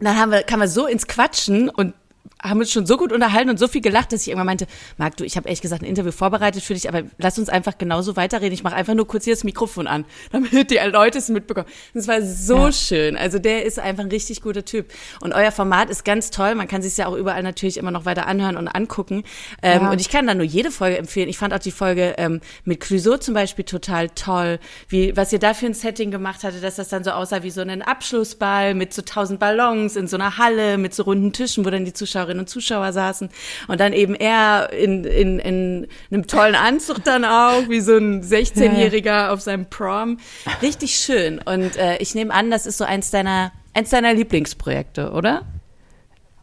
dann 0.00 0.16
haben 0.16 0.30
wir, 0.30 0.42
kam 0.42 0.60
wir 0.60 0.68
so 0.68 0.86
ins 0.86 1.06
Quatschen 1.06 1.68
und 1.68 1.94
haben 2.48 2.60
uns 2.60 2.72
schon 2.72 2.86
so 2.86 2.96
gut 2.96 3.12
unterhalten 3.12 3.50
und 3.50 3.58
so 3.58 3.68
viel 3.68 3.80
gelacht, 3.80 4.12
dass 4.12 4.22
ich 4.22 4.28
irgendwann 4.28 4.46
meinte, 4.46 4.66
Marc, 4.96 5.16
du, 5.16 5.24
ich 5.24 5.36
habe 5.36 5.48
ehrlich 5.48 5.60
gesagt 5.60 5.82
ein 5.82 5.86
Interview 5.86 6.12
vorbereitet 6.12 6.62
für 6.62 6.74
dich, 6.74 6.88
aber 6.88 7.02
lass 7.18 7.38
uns 7.38 7.48
einfach 7.48 7.78
genauso 7.78 8.16
weiterreden. 8.16 8.52
Ich 8.52 8.62
mache 8.62 8.74
einfach 8.74 8.94
nur 8.94 9.06
kurz 9.06 9.24
hier 9.24 9.34
das 9.34 9.44
Mikrofon 9.44 9.86
an, 9.86 10.04
damit 10.32 10.70
die 10.70 10.78
Leute 10.78 11.18
es 11.18 11.28
mitbekommen. 11.28 11.68
Das 11.94 12.08
war 12.08 12.22
so 12.22 12.66
ja. 12.66 12.72
schön. 12.72 13.16
Also 13.16 13.38
der 13.38 13.64
ist 13.64 13.78
einfach 13.78 14.04
ein 14.04 14.10
richtig 14.10 14.42
guter 14.42 14.64
Typ. 14.64 14.92
Und 15.20 15.32
euer 15.34 15.52
Format 15.52 15.90
ist 15.90 16.04
ganz 16.04 16.30
toll. 16.30 16.54
Man 16.54 16.68
kann 16.68 16.82
sich 16.82 16.96
ja 16.96 17.06
auch 17.06 17.14
überall 17.14 17.42
natürlich 17.42 17.76
immer 17.76 17.90
noch 17.90 18.04
weiter 18.04 18.26
anhören 18.26 18.56
und 18.56 18.68
angucken. 18.68 19.24
Ähm, 19.62 19.82
ja. 19.82 19.90
Und 19.90 20.00
ich 20.00 20.08
kann 20.08 20.26
da 20.26 20.34
nur 20.34 20.44
jede 20.44 20.70
Folge 20.70 20.98
empfehlen. 20.98 21.28
Ich 21.28 21.38
fand 21.38 21.52
auch 21.54 21.58
die 21.58 21.70
Folge 21.70 22.14
ähm, 22.18 22.40
mit 22.64 22.80
Clouseau 22.80 23.16
zum 23.16 23.34
Beispiel 23.34 23.64
total 23.64 24.10
toll. 24.10 24.58
Wie, 24.88 25.16
was 25.16 25.32
ihr 25.32 25.38
da 25.38 25.54
für 25.54 25.66
ein 25.66 25.74
Setting 25.74 26.10
gemacht 26.10 26.44
hatte, 26.44 26.60
dass 26.60 26.76
das 26.76 26.88
dann 26.88 27.04
so 27.04 27.10
aussah 27.10 27.42
wie 27.42 27.50
so 27.50 27.60
ein 27.60 27.82
Abschlussball 27.82 28.74
mit 28.74 28.92
so 28.92 29.02
tausend 29.02 29.40
Ballons 29.40 29.96
in 29.96 30.08
so 30.08 30.16
einer 30.16 30.38
Halle 30.38 30.78
mit 30.78 30.94
so 30.94 31.04
runden 31.04 31.32
Tischen, 31.32 31.64
wo 31.64 31.70
dann 31.70 31.84
die 31.84 31.92
Zuschauerinnen 31.92 32.35
Zuschauerinnen 32.36 32.40
und 32.40 32.48
Zuschauer 32.48 32.92
saßen 32.92 33.30
und 33.68 33.80
dann 33.80 33.92
eben 33.92 34.14
er 34.14 34.72
in, 34.72 35.04
in, 35.04 35.38
in 35.38 35.86
einem 36.10 36.26
tollen 36.26 36.54
Anzug 36.54 37.04
dann 37.04 37.24
auch, 37.24 37.68
wie 37.68 37.80
so 37.80 37.96
ein 37.96 38.22
16-Jähriger 38.22 39.04
ja. 39.04 39.32
auf 39.32 39.40
seinem 39.40 39.66
Prom. 39.66 40.18
Richtig 40.62 40.96
schön. 40.96 41.40
Und 41.44 41.76
äh, 41.76 41.96
ich 41.98 42.14
nehme 42.14 42.32
an, 42.32 42.50
das 42.50 42.66
ist 42.66 42.78
so 42.78 42.84
eins 42.84 43.10
deiner, 43.10 43.52
eins 43.74 43.90
deiner 43.90 44.14
Lieblingsprojekte, 44.14 45.12
oder? 45.12 45.42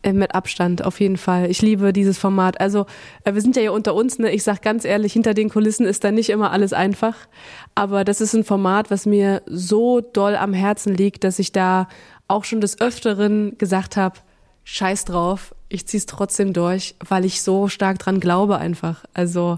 Äh, 0.02 0.14
mit 0.14 0.36
Abstand, 0.36 0.84
auf 0.84 1.00
jeden 1.00 1.18
Fall. 1.18 1.50
Ich 1.50 1.62
liebe 1.62 1.94
dieses 1.94 2.18
Format. 2.18 2.60
Also, 2.60 2.86
äh, 3.24 3.34
wir 3.34 3.42
sind 3.42 3.56
ja 3.56 3.62
hier 3.62 3.74
unter 3.74 3.96
uns, 3.96 4.20
ne? 4.20 4.32
Ich 4.32 4.44
sag 4.44 4.62
ganz 4.62 4.86
ehrlich, 4.86 5.14
hinter 5.14 5.34
den 5.34 5.50
Kulissen 5.50 5.86
ist 5.86 6.04
da 6.04 6.12
nicht 6.12 6.30
immer 6.30 6.52
alles 6.52 6.74
einfach. 6.74 7.16
Aber 7.76 8.04
das 8.04 8.20
ist 8.20 8.34
ein 8.34 8.44
Format, 8.44 8.92
was 8.92 9.06
mir 9.06 9.42
so 9.46 10.02
doll 10.02 10.36
am 10.36 10.54
Herzen 10.54 10.94
liegt, 10.94 11.24
dass 11.24 11.40
ich 11.40 11.52
da 11.52 11.88
auch 12.28 12.44
schon 12.44 12.62
des 12.62 12.82
Öfteren 12.82 13.58
gesagt 13.58 13.96
habe, 13.96 14.20
scheiß 14.64 15.06
drauf, 15.06 15.54
ich 15.74 15.88
zieh's 15.88 16.06
trotzdem 16.06 16.54
durch, 16.54 16.96
weil 17.06 17.26
ich 17.26 17.42
so 17.42 17.68
stark 17.68 17.98
dran 17.98 18.20
glaube 18.20 18.60
einfach. 18.60 19.04
Also 19.14 19.58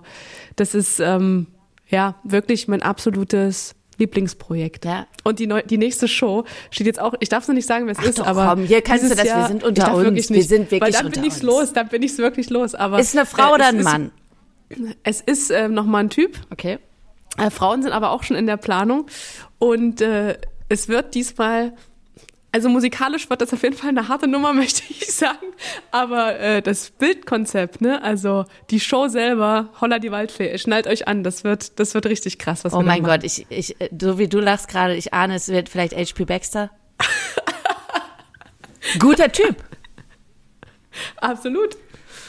das 0.56 0.74
ist 0.74 1.02
ähm, 1.02 1.48
ja 1.90 2.16
wirklich 2.24 2.70
mein 2.70 2.82
absolutes 2.82 3.76
Lieblingsprojekt. 3.98 4.86
Ja. 4.86 5.08
Und 5.26 5.40
die, 5.40 5.48
neu, 5.48 5.62
die 5.62 5.78
nächste 5.78 6.08
Show 6.08 6.46
steht 6.72 6.88
jetzt 6.88 7.02
auch, 7.02 7.16
ich 7.20 7.28
darf 7.28 7.44
es 7.44 7.48
noch 7.50 7.56
nicht 7.56 7.68
sagen, 7.68 7.86
wer 7.88 7.98
es 7.98 8.04
ist, 8.04 8.20
doch, 8.20 8.28
aber. 8.28 8.48
Komm, 8.48 8.64
hier 8.64 8.82
kannst 8.82 9.04
du 9.04 9.10
das, 9.10 9.26
Jahr, 9.26 9.42
wir 9.42 9.48
sind 9.48 9.64
unter 9.64 9.94
uns. 9.94 10.30
Nicht, 10.30 10.30
wir 10.30 10.44
sind 10.44 10.72
wirklich 10.72 10.82
weil 10.82 10.92
dann 10.92 11.12
bin 11.12 11.24
ich's 11.26 11.36
uns. 11.36 11.44
los, 11.44 11.74
dann 11.74 11.90
bin 11.90 12.02
ich's 12.02 12.18
wirklich 12.18 12.50
los. 12.50 12.76
Aber 12.76 12.98
ist 13.00 13.16
eine 13.16 13.26
Frau 13.26 13.52
äh, 13.52 13.56
oder 13.56 13.68
ein 13.68 13.84
Mann? 13.84 14.12
Ist, 14.70 14.96
es 15.04 15.22
ist 15.22 15.52
äh, 15.52 15.68
nochmal 15.68 16.06
ein 16.06 16.10
Typ. 16.10 16.40
Okay. 16.50 16.80
Äh, 17.38 17.50
Frauen 17.50 17.84
sind 17.84 17.92
aber 17.92 18.12
auch 18.12 18.24
schon 18.24 18.38
in 18.38 18.48
der 18.48 18.58
Planung. 18.58 19.08
Und 19.60 20.00
äh, 20.00 20.38
es 20.70 20.88
wird 20.88 21.14
diesmal 21.14 21.74
also 22.56 22.70
musikalisch 22.70 23.30
wird 23.30 23.42
das 23.42 23.52
auf 23.52 23.64
jeden 23.64 23.76
Fall 23.76 23.90
eine 23.90 24.08
harte 24.08 24.30
Nummer, 24.30 24.54
möchte 24.54 24.82
ich 24.88 25.14
sagen. 25.14 25.46
Aber 25.92 26.40
äh, 26.40 26.62
das 26.62 26.90
Bildkonzept, 26.90 27.82
ne, 27.82 28.02
also 28.02 28.46
die 28.70 28.80
Show 28.80 29.10
selber, 29.10 29.74
Holla 29.82 30.00
die 30.00 30.10
Waldfee, 30.10 30.58
schnallt 30.58 30.88
euch 30.88 31.06
an, 31.06 31.22
das 31.22 31.44
wird, 31.44 31.82
das 31.82 31.94
wird 31.96 32.06
richtig 32.06 32.40
krass. 32.40 32.64
Was 32.64 32.72
oh 32.72 32.82
mein 32.82 33.04
Gott, 33.04 33.26
ich, 33.26 33.46
ich, 33.50 33.76
so 34.00 34.18
wie 34.18 34.30
du 34.30 34.40
lachst 34.40 34.70
gerade, 34.70 34.96
ich 34.96 35.14
ahne, 35.14 35.36
es 35.36 35.50
wird 35.50 35.68
vielleicht 35.68 35.94
HP 35.94 36.24
Baxter. 36.24 36.72
Guter 39.00 39.30
Typ. 39.30 39.58
Absolut. 41.18 41.76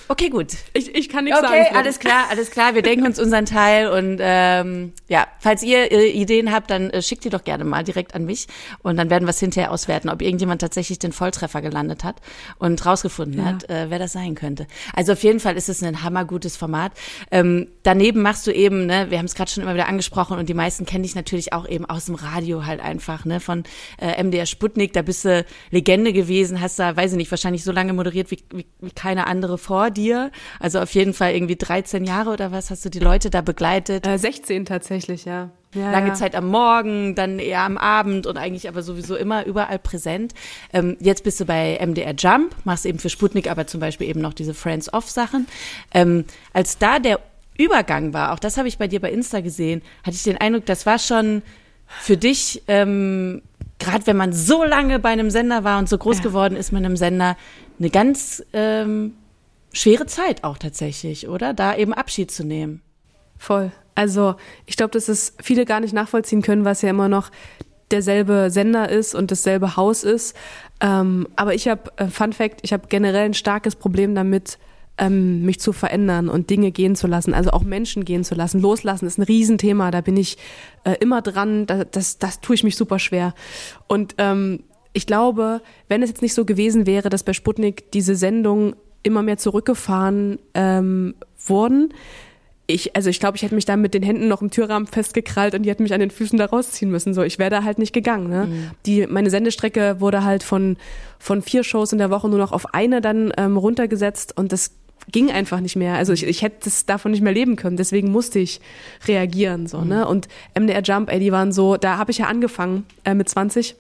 Okay, 0.08 0.28
gut. 0.28 0.52
Ich, 0.72 0.94
ich 0.94 1.08
kann 1.08 1.24
nichts 1.24 1.40
okay, 1.40 1.48
sagen. 1.48 1.66
Okay, 1.68 1.76
alles 1.76 1.98
klar, 1.98 2.26
alles 2.30 2.50
klar. 2.50 2.74
Wir 2.74 2.82
denken 2.82 3.06
uns 3.06 3.18
unseren 3.18 3.44
Teil 3.44 3.88
und 3.88 4.18
ähm, 4.20 4.92
ja, 5.08 5.26
falls 5.40 5.62
ihr 5.64 5.90
äh, 5.90 6.10
Ideen 6.10 6.52
habt, 6.52 6.70
dann 6.70 6.90
äh, 6.90 7.02
schickt 7.02 7.24
die 7.24 7.28
doch 7.28 7.42
gerne 7.42 7.64
mal 7.64 7.82
direkt 7.82 8.14
an 8.14 8.24
mich 8.24 8.46
und 8.82 8.96
dann 8.96 9.10
werden 9.10 9.24
wir 9.24 9.30
es 9.30 9.40
hinterher 9.40 9.72
auswerten, 9.72 10.08
ob 10.08 10.22
irgendjemand 10.22 10.60
tatsächlich 10.60 11.00
den 11.00 11.12
Volltreffer 11.12 11.60
gelandet 11.60 12.04
hat 12.04 12.16
und 12.58 12.84
rausgefunden 12.86 13.40
ja. 13.40 13.46
hat, 13.46 13.68
äh, 13.68 13.86
wer 13.88 13.98
das 13.98 14.12
sein 14.12 14.36
könnte. 14.36 14.68
Also 14.94 15.12
auf 15.12 15.22
jeden 15.24 15.40
Fall 15.40 15.56
ist 15.56 15.68
es 15.68 15.82
ein 15.82 16.04
hammergutes 16.04 16.56
Format. 16.56 16.92
Ähm, 17.32 17.68
daneben 17.82 18.22
machst 18.22 18.46
du 18.46 18.52
eben, 18.52 18.86
ne, 18.86 19.06
wir 19.10 19.18
haben 19.18 19.26
es 19.26 19.34
gerade 19.34 19.50
schon 19.50 19.64
immer 19.64 19.74
wieder 19.74 19.88
angesprochen 19.88 20.38
und 20.38 20.48
die 20.48 20.54
meisten 20.54 20.86
kennen 20.86 21.02
dich 21.02 21.16
natürlich 21.16 21.52
auch 21.52 21.68
eben 21.68 21.84
aus 21.84 22.06
dem 22.06 22.14
Radio 22.14 22.64
halt 22.64 22.80
einfach, 22.80 23.24
ne, 23.24 23.40
von 23.40 23.64
äh, 24.00 24.22
MDR 24.22 24.46
Sputnik. 24.46 24.92
Da 24.92 25.02
bist 25.02 25.24
du 25.24 25.44
Legende 25.70 26.12
gewesen, 26.12 26.60
hast 26.60 26.78
da, 26.78 26.96
weiß 26.96 27.12
ich 27.12 27.16
nicht, 27.16 27.30
wahrscheinlich 27.32 27.64
so 27.64 27.72
lange 27.72 27.92
moderiert 27.92 28.30
wie, 28.30 28.38
wie, 28.52 28.66
wie 28.80 28.90
keine 28.92 29.26
andere 29.26 29.58
vor 29.58 29.90
dir. 29.96 30.30
Also 30.60 30.80
auf 30.80 30.92
jeden 30.92 31.14
Fall 31.14 31.34
irgendwie 31.34 31.56
13 31.56 32.04
Jahre 32.04 32.30
oder 32.30 32.52
was 32.52 32.70
hast 32.70 32.84
du 32.84 32.90
die 32.90 32.98
Leute 32.98 33.30
da 33.30 33.40
begleitet? 33.40 34.06
Äh, 34.06 34.18
16 34.18 34.64
tatsächlich, 34.64 35.24
ja. 35.24 35.50
ja 35.74 35.90
Lange 35.90 36.08
ja. 36.08 36.14
Zeit 36.14 36.34
am 36.34 36.48
Morgen, 36.48 37.14
dann 37.14 37.38
eher 37.38 37.62
am 37.62 37.78
Abend 37.78 38.26
und 38.26 38.36
eigentlich 38.36 38.68
aber 38.68 38.82
sowieso 38.82 39.16
immer 39.16 39.46
überall 39.46 39.78
präsent. 39.78 40.34
Ähm, 40.72 40.96
jetzt 41.00 41.24
bist 41.24 41.40
du 41.40 41.44
bei 41.44 41.78
MDR 41.84 42.14
Jump, 42.16 42.54
machst 42.64 42.86
eben 42.86 42.98
für 42.98 43.10
Sputnik 43.10 43.50
aber 43.50 43.66
zum 43.66 43.80
Beispiel 43.80 44.08
eben 44.08 44.20
noch 44.20 44.34
diese 44.34 44.54
Friends-Off-Sachen. 44.54 45.46
Ähm, 45.92 46.24
als 46.52 46.78
da 46.78 46.98
der 46.98 47.20
Übergang 47.58 48.12
war, 48.12 48.32
auch 48.32 48.38
das 48.38 48.58
habe 48.58 48.68
ich 48.68 48.78
bei 48.78 48.86
dir 48.86 49.00
bei 49.00 49.10
Insta 49.10 49.40
gesehen, 49.40 49.82
hatte 50.02 50.16
ich 50.16 50.22
den 50.22 50.36
Eindruck, 50.36 50.66
das 50.66 50.84
war 50.84 50.98
schon 50.98 51.42
für 51.86 52.16
dich, 52.16 52.62
ähm, 52.68 53.42
gerade 53.78 54.06
wenn 54.06 54.16
man 54.16 54.32
so 54.32 54.64
lange 54.64 54.98
bei 54.98 55.10
einem 55.10 55.30
Sender 55.30 55.64
war 55.64 55.78
und 55.78 55.88
so 55.88 55.98
groß 55.98 56.18
ja. 56.18 56.22
geworden 56.24 56.56
ist 56.56 56.72
mit 56.72 56.84
einem 56.84 56.96
Sender, 56.96 57.36
eine 57.78 57.90
ganz 57.90 58.44
ähm, 58.52 59.14
schwere 59.76 60.06
Zeit 60.06 60.44
auch 60.44 60.58
tatsächlich, 60.58 61.28
oder? 61.28 61.54
Da 61.54 61.76
eben 61.76 61.92
Abschied 61.92 62.30
zu 62.30 62.44
nehmen. 62.44 62.82
Voll. 63.38 63.70
Also 63.94 64.36
ich 64.66 64.76
glaube, 64.76 64.92
dass 64.92 65.08
es 65.08 65.34
viele 65.42 65.64
gar 65.64 65.80
nicht 65.80 65.92
nachvollziehen 65.92 66.42
können, 66.42 66.64
was 66.64 66.82
ja 66.82 66.90
immer 66.90 67.08
noch 67.08 67.30
derselbe 67.90 68.50
Sender 68.50 68.88
ist 68.88 69.14
und 69.14 69.30
dasselbe 69.30 69.76
Haus 69.76 70.02
ist. 70.02 70.36
Ähm, 70.80 71.28
aber 71.36 71.54
ich 71.54 71.68
habe, 71.68 71.92
äh, 71.96 72.08
Fun 72.08 72.32
Fact, 72.32 72.60
ich 72.62 72.72
habe 72.72 72.88
generell 72.88 73.26
ein 73.26 73.34
starkes 73.34 73.76
Problem 73.76 74.14
damit, 74.14 74.58
ähm, 74.98 75.44
mich 75.44 75.60
zu 75.60 75.72
verändern 75.72 76.28
und 76.28 76.48
Dinge 76.48 76.72
gehen 76.72 76.96
zu 76.96 77.06
lassen, 77.06 77.34
also 77.34 77.50
auch 77.50 77.62
Menschen 77.62 78.04
gehen 78.04 78.24
zu 78.24 78.34
lassen. 78.34 78.60
Loslassen 78.60 79.06
ist 79.06 79.18
ein 79.18 79.22
Riesenthema, 79.22 79.90
da 79.90 80.00
bin 80.00 80.16
ich 80.16 80.38
äh, 80.84 80.94
immer 81.00 81.22
dran, 81.22 81.66
das, 81.66 81.86
das, 81.90 82.18
das 82.18 82.40
tue 82.40 82.54
ich 82.54 82.64
mich 82.64 82.76
super 82.76 82.98
schwer. 82.98 83.34
Und 83.88 84.14
ähm, 84.18 84.64
ich 84.94 85.06
glaube, 85.06 85.60
wenn 85.88 86.02
es 86.02 86.08
jetzt 86.08 86.22
nicht 86.22 86.32
so 86.34 86.46
gewesen 86.46 86.86
wäre, 86.86 87.10
dass 87.10 87.24
bei 87.24 87.34
Sputnik 87.34 87.92
diese 87.92 88.16
Sendungen 88.16 88.74
immer 89.06 89.22
mehr 89.22 89.38
zurückgefahren 89.38 90.38
ähm, 90.54 91.14
wurden, 91.46 91.92
ich, 92.68 92.96
also 92.96 93.10
ich 93.10 93.20
glaube, 93.20 93.36
ich 93.36 93.42
hätte 93.42 93.54
mich 93.54 93.64
da 93.64 93.76
mit 93.76 93.94
den 93.94 94.02
Händen 94.02 94.26
noch 94.28 94.42
im 94.42 94.50
Türrahmen 94.50 94.88
festgekrallt 94.88 95.54
und 95.54 95.62
die 95.62 95.70
hätten 95.70 95.84
mich 95.84 95.94
an 95.94 96.00
den 96.00 96.10
Füßen 96.10 96.38
da 96.38 96.46
rausziehen 96.46 96.90
müssen. 96.90 97.14
So, 97.14 97.22
ich 97.22 97.38
wäre 97.38 97.50
da 97.50 97.62
halt 97.62 97.78
nicht 97.78 97.92
gegangen. 97.92 98.28
Ne? 98.28 98.46
Mhm. 98.46 98.70
Die, 98.86 99.06
meine 99.06 99.30
Sendestrecke 99.30 100.00
wurde 100.00 100.24
halt 100.24 100.42
von 100.42 100.76
von 101.18 101.42
vier 101.42 101.64
Shows 101.64 101.92
in 101.92 101.98
der 101.98 102.10
Woche 102.10 102.28
nur 102.28 102.38
noch 102.38 102.52
auf 102.52 102.74
eine 102.74 103.00
dann 103.00 103.32
ähm, 103.36 103.56
runtergesetzt 103.56 104.36
und 104.36 104.52
das 104.52 104.72
ging 105.12 105.30
einfach 105.30 105.60
nicht 105.60 105.76
mehr. 105.76 105.94
Also 105.94 106.12
ich, 106.12 106.26
ich 106.26 106.42
hätte 106.42 106.68
es 106.68 106.84
davon 106.86 107.12
nicht 107.12 107.22
mehr 107.22 107.32
leben 107.32 107.54
können. 107.54 107.76
Deswegen 107.76 108.10
musste 108.10 108.40
ich 108.40 108.60
reagieren. 109.06 109.68
So, 109.68 109.82
ne? 109.82 110.06
Und 110.06 110.26
MDR 110.58 110.82
Jump, 110.82 111.12
ey, 111.12 111.20
die 111.20 111.30
waren 111.30 111.52
so, 111.52 111.76
da 111.76 111.96
habe 111.96 112.10
ich 112.10 112.18
ja 112.18 112.26
angefangen 112.26 112.84
äh, 113.04 113.14
mit 113.14 113.28
20 113.28 113.76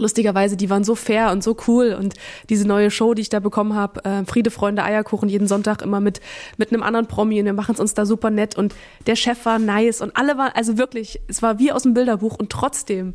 lustigerweise, 0.00 0.56
die 0.56 0.70
waren 0.70 0.84
so 0.84 0.94
fair 0.94 1.30
und 1.32 1.42
so 1.42 1.56
cool. 1.66 1.96
Und 1.98 2.14
diese 2.48 2.66
neue 2.66 2.90
Show, 2.90 3.14
die 3.14 3.22
ich 3.22 3.28
da 3.28 3.40
bekommen 3.40 3.74
habe, 3.74 4.04
äh, 4.04 4.24
Friede, 4.24 4.50
Freunde, 4.50 4.82
Eierkuchen, 4.84 5.28
jeden 5.28 5.46
Sonntag 5.46 5.82
immer 5.82 6.00
mit 6.00 6.20
mit 6.56 6.72
einem 6.72 6.82
anderen 6.82 7.06
Promi 7.06 7.38
und 7.40 7.46
wir 7.46 7.52
machen 7.52 7.74
es 7.74 7.80
uns 7.80 7.94
da 7.94 8.06
super 8.06 8.30
nett. 8.30 8.56
Und 8.56 8.74
der 9.06 9.16
Chef 9.16 9.44
war 9.44 9.58
nice 9.58 10.00
und 10.00 10.16
alle 10.16 10.38
waren, 10.38 10.52
also 10.54 10.78
wirklich, 10.78 11.20
es 11.28 11.42
war 11.42 11.58
wie 11.58 11.72
aus 11.72 11.82
dem 11.82 11.94
Bilderbuch 11.94 12.36
und 12.38 12.50
trotzdem 12.50 13.14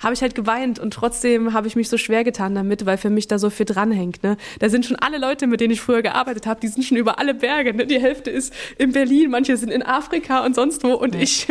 habe 0.00 0.14
ich 0.14 0.22
halt 0.22 0.34
geweint 0.34 0.78
und 0.78 0.92
trotzdem 0.92 1.52
habe 1.52 1.66
ich 1.68 1.76
mich 1.76 1.88
so 1.88 1.98
schwer 1.98 2.24
getan 2.24 2.54
damit, 2.54 2.86
weil 2.86 2.96
für 2.96 3.10
mich 3.10 3.28
da 3.28 3.38
so 3.38 3.50
viel 3.50 3.66
dranhängt. 3.66 4.22
Ne? 4.22 4.36
Da 4.58 4.70
sind 4.70 4.86
schon 4.86 4.96
alle 4.96 5.18
Leute, 5.18 5.46
mit 5.46 5.60
denen 5.60 5.72
ich 5.72 5.80
früher 5.80 6.02
gearbeitet 6.02 6.46
habe, 6.46 6.60
die 6.60 6.68
sind 6.68 6.84
schon 6.84 6.96
über 6.96 7.18
alle 7.18 7.34
Berge. 7.34 7.74
Ne? 7.74 7.86
Die 7.86 8.00
Hälfte 8.00 8.30
ist 8.30 8.52
in 8.78 8.92
Berlin, 8.92 9.30
manche 9.30 9.56
sind 9.56 9.70
in 9.70 9.82
Afrika 9.82 10.44
und 10.44 10.54
sonst 10.54 10.82
wo. 10.82 10.94
Und 10.94 11.14
ja. 11.14 11.20
ich 11.20 11.46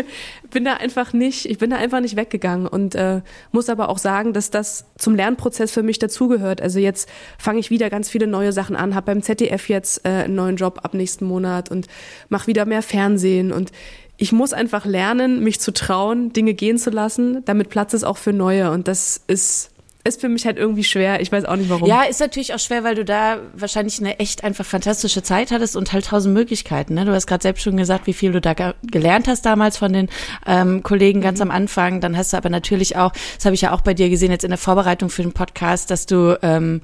bin 0.49 0.65
da 0.65 0.73
einfach 0.73 1.13
nicht, 1.13 1.45
ich 1.45 1.59
bin 1.59 1.69
da 1.69 1.77
einfach 1.77 1.99
nicht 1.99 2.15
weggegangen 2.15 2.67
und 2.67 2.95
äh, 2.95 3.21
muss 3.51 3.69
aber 3.69 3.89
auch 3.89 3.99
sagen, 3.99 4.33
dass 4.33 4.49
das 4.49 4.85
zum 4.97 5.15
Lernprozess 5.15 5.71
für 5.71 5.83
mich 5.83 5.99
dazugehört. 5.99 6.61
Also 6.61 6.79
jetzt 6.79 7.07
fange 7.37 7.59
ich 7.59 7.69
wieder 7.69 7.89
ganz 7.89 8.09
viele 8.09 8.25
neue 8.25 8.51
Sachen 8.51 8.75
an, 8.75 8.95
habe 8.95 9.07
beim 9.07 9.21
ZDF 9.21 9.69
jetzt 9.69 10.05
äh, 10.05 10.09
einen 10.09 10.35
neuen 10.35 10.55
Job 10.55 10.79
ab 10.83 10.95
nächsten 10.95 11.25
Monat 11.25 11.69
und 11.69 11.87
mache 12.29 12.47
wieder 12.47 12.65
mehr 12.65 12.81
Fernsehen 12.81 13.51
und 13.51 13.71
ich 14.19 14.33
muss 14.33 14.51
einfach 14.51 14.85
lernen, 14.85 15.41
mich 15.43 15.61
zu 15.61 15.73
trauen, 15.73 16.33
Dinge 16.33 16.53
gehen 16.53 16.77
zu 16.77 16.89
lassen, 16.89 17.43
damit 17.45 17.69
Platz 17.69 17.93
ist 17.93 18.03
auch 18.03 18.17
für 18.17 18.33
neue. 18.33 18.69
Und 18.71 18.89
das 18.89 19.21
ist 19.27 19.71
ist 20.05 20.21
für 20.21 20.29
mich 20.29 20.45
halt 20.45 20.57
irgendwie 20.57 20.85
schwer. 20.85 21.19
Ich 21.19 21.31
weiß 21.31 21.43
auch 21.43 21.57
nicht 21.57 21.69
warum. 21.69 21.87
Ja, 21.87 22.03
ist 22.03 22.21
natürlich 22.21 22.53
auch 22.53 22.59
schwer, 22.59 22.85
weil 22.85 22.95
du 22.95 23.03
da 23.03 23.39
wahrscheinlich 23.53 23.99
eine 23.99 24.17
echt 24.19 24.45
einfach 24.45 24.65
fantastische 24.65 25.23
Zeit 25.23 25.51
hattest 25.51 25.75
und 25.75 25.91
halt 25.91 26.05
tausend 26.05 26.33
Möglichkeiten. 26.33 26.93
Ne? 26.93 27.03
Du 27.03 27.11
hast 27.11 27.27
gerade 27.27 27.41
selbst 27.41 27.63
schon 27.63 27.75
gesagt, 27.75 28.07
wie 28.07 28.13
viel 28.13 28.31
du 28.31 28.39
da 28.39 28.53
gelernt 28.83 29.27
hast 29.27 29.45
damals 29.45 29.77
von 29.77 29.91
den 29.91 30.09
ähm, 30.47 30.83
Kollegen 30.83 31.19
ganz 31.19 31.39
mhm. 31.39 31.43
am 31.43 31.51
Anfang. 31.51 31.99
Dann 31.99 32.15
hast 32.15 32.31
du 32.31 32.37
aber 32.37 32.49
natürlich 32.49 32.95
auch, 32.95 33.11
das 33.35 33.45
habe 33.45 33.55
ich 33.55 33.61
ja 33.61 33.73
auch 33.73 33.81
bei 33.81 33.93
dir 33.93 34.09
gesehen 34.09 34.31
jetzt 34.31 34.45
in 34.45 34.51
der 34.51 34.57
Vorbereitung 34.57 35.09
für 35.09 35.21
den 35.21 35.33
Podcast, 35.33 35.91
dass 35.91 36.05
du 36.05 36.37
ähm, 36.41 36.81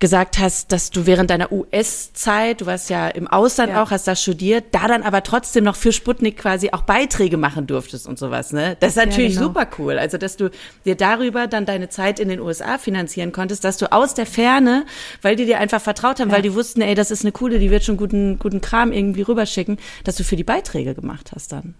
gesagt 0.00 0.38
hast, 0.38 0.70
dass 0.70 0.90
du 0.90 1.06
während 1.06 1.30
deiner 1.30 1.50
US-Zeit, 1.50 2.60
du 2.60 2.66
warst 2.66 2.88
ja 2.88 3.08
im 3.08 3.26
Ausland 3.26 3.72
ja. 3.72 3.82
auch, 3.82 3.90
hast 3.90 4.06
da 4.06 4.14
studiert, 4.14 4.66
da 4.72 4.86
dann 4.86 5.02
aber 5.02 5.24
trotzdem 5.24 5.64
noch 5.64 5.74
für 5.74 5.92
Sputnik 5.92 6.38
quasi 6.38 6.70
auch 6.70 6.82
Beiträge 6.82 7.36
machen 7.36 7.66
durftest 7.66 8.06
und 8.06 8.16
sowas, 8.18 8.52
ne? 8.52 8.76
Das 8.78 8.90
ist 8.90 8.96
natürlich 8.96 9.34
ja, 9.34 9.40
genau. 9.40 9.52
super 9.52 9.66
cool. 9.78 9.98
Also, 9.98 10.16
dass 10.16 10.36
du 10.36 10.50
dir 10.84 10.94
darüber 10.94 11.48
dann 11.48 11.66
deine 11.66 11.88
Zeit 11.88 12.20
in 12.20 12.28
den 12.28 12.38
USA 12.38 12.47
finanzieren 12.78 13.32
konntest, 13.32 13.64
dass 13.64 13.76
du 13.76 13.92
aus 13.92 14.14
der 14.14 14.26
Ferne, 14.26 14.84
weil 15.22 15.36
die 15.36 15.46
dir 15.46 15.58
einfach 15.58 15.80
vertraut 15.80 16.20
haben, 16.20 16.28
ja. 16.28 16.36
weil 16.36 16.42
die 16.42 16.54
wussten, 16.54 16.80
ey, 16.80 16.94
das 16.94 17.10
ist 17.10 17.22
eine 17.22 17.32
coole, 17.32 17.58
die 17.58 17.70
wird 17.70 17.84
schon 17.84 17.96
guten, 17.96 18.38
guten 18.38 18.60
Kram 18.60 18.92
irgendwie 18.92 19.22
rüberschicken, 19.22 19.78
dass 20.04 20.16
du 20.16 20.24
für 20.24 20.36
die 20.36 20.44
Beiträge 20.44 20.94
gemacht 20.94 21.32
hast 21.34 21.52
dann. 21.52 21.74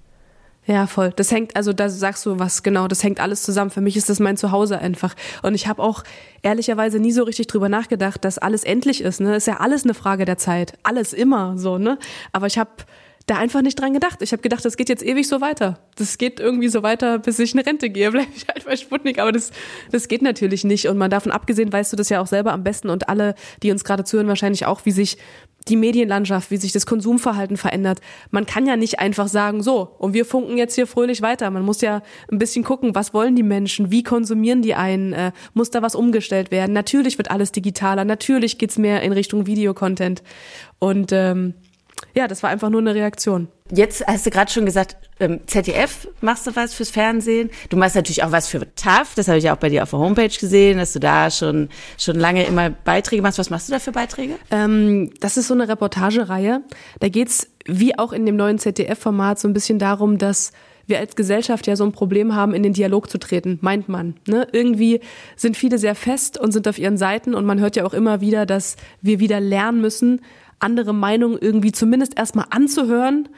Ja, 0.68 0.86
voll. 0.86 1.14
Das 1.16 1.32
hängt, 1.32 1.56
also 1.56 1.72
da 1.72 1.88
sagst 1.88 2.26
du 2.26 2.38
was 2.38 2.62
genau, 2.62 2.88
das 2.88 3.02
hängt 3.02 3.20
alles 3.20 3.42
zusammen. 3.42 3.70
Für 3.70 3.80
mich 3.80 3.96
ist 3.96 4.10
das 4.10 4.20
mein 4.20 4.36
Zuhause 4.36 4.78
einfach. 4.78 5.14
Und 5.42 5.54
ich 5.54 5.66
habe 5.66 5.82
auch 5.82 6.04
ehrlicherweise 6.42 6.98
nie 6.98 7.10
so 7.10 7.22
richtig 7.22 7.46
drüber 7.46 7.70
nachgedacht, 7.70 8.22
dass 8.22 8.36
alles 8.36 8.64
endlich 8.64 9.00
ist. 9.00 9.22
Ne? 9.22 9.34
Ist 9.34 9.46
ja 9.46 9.60
alles 9.60 9.84
eine 9.84 9.94
Frage 9.94 10.26
der 10.26 10.36
Zeit. 10.36 10.74
Alles 10.82 11.14
immer 11.14 11.56
so, 11.56 11.78
ne? 11.78 11.98
Aber 12.32 12.48
ich 12.48 12.58
habe 12.58 12.70
da 13.30 13.36
einfach 13.36 13.62
nicht 13.62 13.78
dran 13.80 13.92
gedacht. 13.92 14.22
Ich 14.22 14.32
habe 14.32 14.42
gedacht, 14.42 14.64
das 14.64 14.76
geht 14.76 14.88
jetzt 14.88 15.04
ewig 15.04 15.28
so 15.28 15.40
weiter. 15.40 15.78
Das 15.96 16.18
geht 16.18 16.40
irgendwie 16.40 16.68
so 16.68 16.82
weiter, 16.82 17.18
bis 17.18 17.38
ich 17.38 17.54
in 17.54 17.60
Rente 17.60 17.90
gehe. 17.90 18.10
Bleibe 18.12 18.30
ich 18.34 18.46
halt 18.48 18.64
bei 18.64 18.76
Sputnik. 18.76 19.18
Aber 19.18 19.32
das, 19.32 19.50
das 19.92 20.08
geht 20.08 20.22
natürlich 20.22 20.64
nicht. 20.64 20.88
Und 20.88 20.96
man 20.96 21.10
davon 21.10 21.30
abgesehen, 21.30 21.72
weißt 21.72 21.92
du 21.92 21.96
das 21.96 22.08
ja 22.08 22.20
auch 22.20 22.26
selber 22.26 22.52
am 22.52 22.64
besten 22.64 22.88
und 22.88 23.08
alle, 23.08 23.34
die 23.62 23.70
uns 23.70 23.84
gerade 23.84 24.04
zuhören, 24.04 24.28
wahrscheinlich 24.28 24.66
auch, 24.66 24.84
wie 24.84 24.92
sich 24.92 25.18
die 25.68 25.76
Medienlandschaft, 25.76 26.50
wie 26.50 26.56
sich 26.56 26.72
das 26.72 26.86
Konsumverhalten 26.86 27.56
verändert. 27.56 28.00
Man 28.30 28.46
kann 28.46 28.66
ja 28.66 28.76
nicht 28.76 29.00
einfach 29.00 29.28
sagen, 29.28 29.62
so, 29.62 29.94
und 29.98 30.14
wir 30.14 30.24
funken 30.24 30.56
jetzt 30.56 30.74
hier 30.74 30.86
fröhlich 30.86 31.20
weiter. 31.20 31.50
Man 31.50 31.62
muss 31.62 31.82
ja 31.82 32.02
ein 32.30 32.38
bisschen 32.38 32.64
gucken, 32.64 32.94
was 32.94 33.12
wollen 33.12 33.36
die 33.36 33.42
Menschen, 33.42 33.90
wie 33.90 34.02
konsumieren 34.02 34.62
die 34.62 34.74
einen, 34.74 35.12
äh, 35.12 35.32
muss 35.52 35.70
da 35.70 35.82
was 35.82 35.94
umgestellt 35.94 36.50
werden. 36.50 36.72
Natürlich 36.72 37.18
wird 37.18 37.30
alles 37.30 37.52
digitaler, 37.52 38.04
natürlich 38.04 38.56
geht's 38.56 38.78
mehr 38.78 39.02
in 39.02 39.12
Richtung 39.12 39.46
Videocontent. 39.46 40.22
Und 40.78 41.12
ähm, 41.12 41.54
ja, 42.14 42.28
das 42.28 42.42
war 42.42 42.50
einfach 42.50 42.70
nur 42.70 42.80
eine 42.80 42.94
Reaktion. 42.94 43.48
Jetzt 43.70 44.06
hast 44.06 44.24
du 44.24 44.30
gerade 44.30 44.50
schon 44.50 44.64
gesagt, 44.64 44.96
ähm, 45.20 45.40
ZDF 45.46 46.08
machst 46.20 46.46
du 46.46 46.56
was 46.56 46.74
fürs 46.74 46.90
Fernsehen. 46.90 47.50
Du 47.68 47.76
machst 47.76 47.96
natürlich 47.96 48.22
auch 48.22 48.32
was 48.32 48.48
für 48.48 48.66
TAF. 48.74 49.14
Das 49.14 49.28
habe 49.28 49.38
ich 49.38 49.50
auch 49.50 49.56
bei 49.56 49.68
dir 49.68 49.82
auf 49.82 49.90
der 49.90 49.98
Homepage 49.98 50.28
gesehen, 50.28 50.78
dass 50.78 50.94
du 50.94 51.00
da 51.00 51.30
schon, 51.30 51.68
schon 51.98 52.16
lange 52.16 52.44
immer 52.44 52.70
Beiträge 52.70 53.20
machst. 53.20 53.38
Was 53.38 53.50
machst 53.50 53.68
du 53.68 53.72
da 53.72 53.78
für 53.78 53.92
Beiträge? 53.92 54.36
Ähm, 54.50 55.10
das 55.20 55.36
ist 55.36 55.48
so 55.48 55.54
eine 55.54 55.68
Reportagereihe. 55.68 56.62
Da 57.00 57.08
geht's 57.08 57.48
wie 57.66 57.98
auch 57.98 58.12
in 58.12 58.24
dem 58.24 58.36
neuen 58.36 58.58
ZDF-Format 58.58 59.38
so 59.38 59.46
ein 59.46 59.52
bisschen 59.52 59.78
darum, 59.78 60.16
dass 60.16 60.52
wir 60.88 60.98
als 60.98 61.14
Gesellschaft 61.14 61.66
ja 61.66 61.76
so 61.76 61.84
ein 61.84 61.92
Problem 61.92 62.34
haben, 62.34 62.54
in 62.54 62.62
den 62.62 62.72
Dialog 62.72 63.10
zu 63.10 63.18
treten, 63.18 63.58
meint 63.60 63.88
man. 63.90 64.14
Ne? 64.26 64.48
Irgendwie 64.52 65.00
sind 65.36 65.56
viele 65.56 65.78
sehr 65.78 65.94
fest 65.94 66.38
und 66.38 66.52
sind 66.52 66.66
auf 66.66 66.78
ihren 66.78 66.96
Seiten 66.96 67.34
und 67.34 67.44
man 67.44 67.60
hört 67.60 67.76
ja 67.76 67.84
auch 67.84 67.92
immer 67.92 68.22
wieder, 68.22 68.46
dass 68.46 68.76
wir 69.02 69.20
wieder 69.20 69.38
lernen 69.38 69.82
müssen, 69.82 70.22
andere 70.60 70.92
Meinungen 70.92 71.38
irgendwie 71.40 71.72
zumindest 71.72 72.18
erstmal 72.18 72.46
anzuhören 72.50 73.28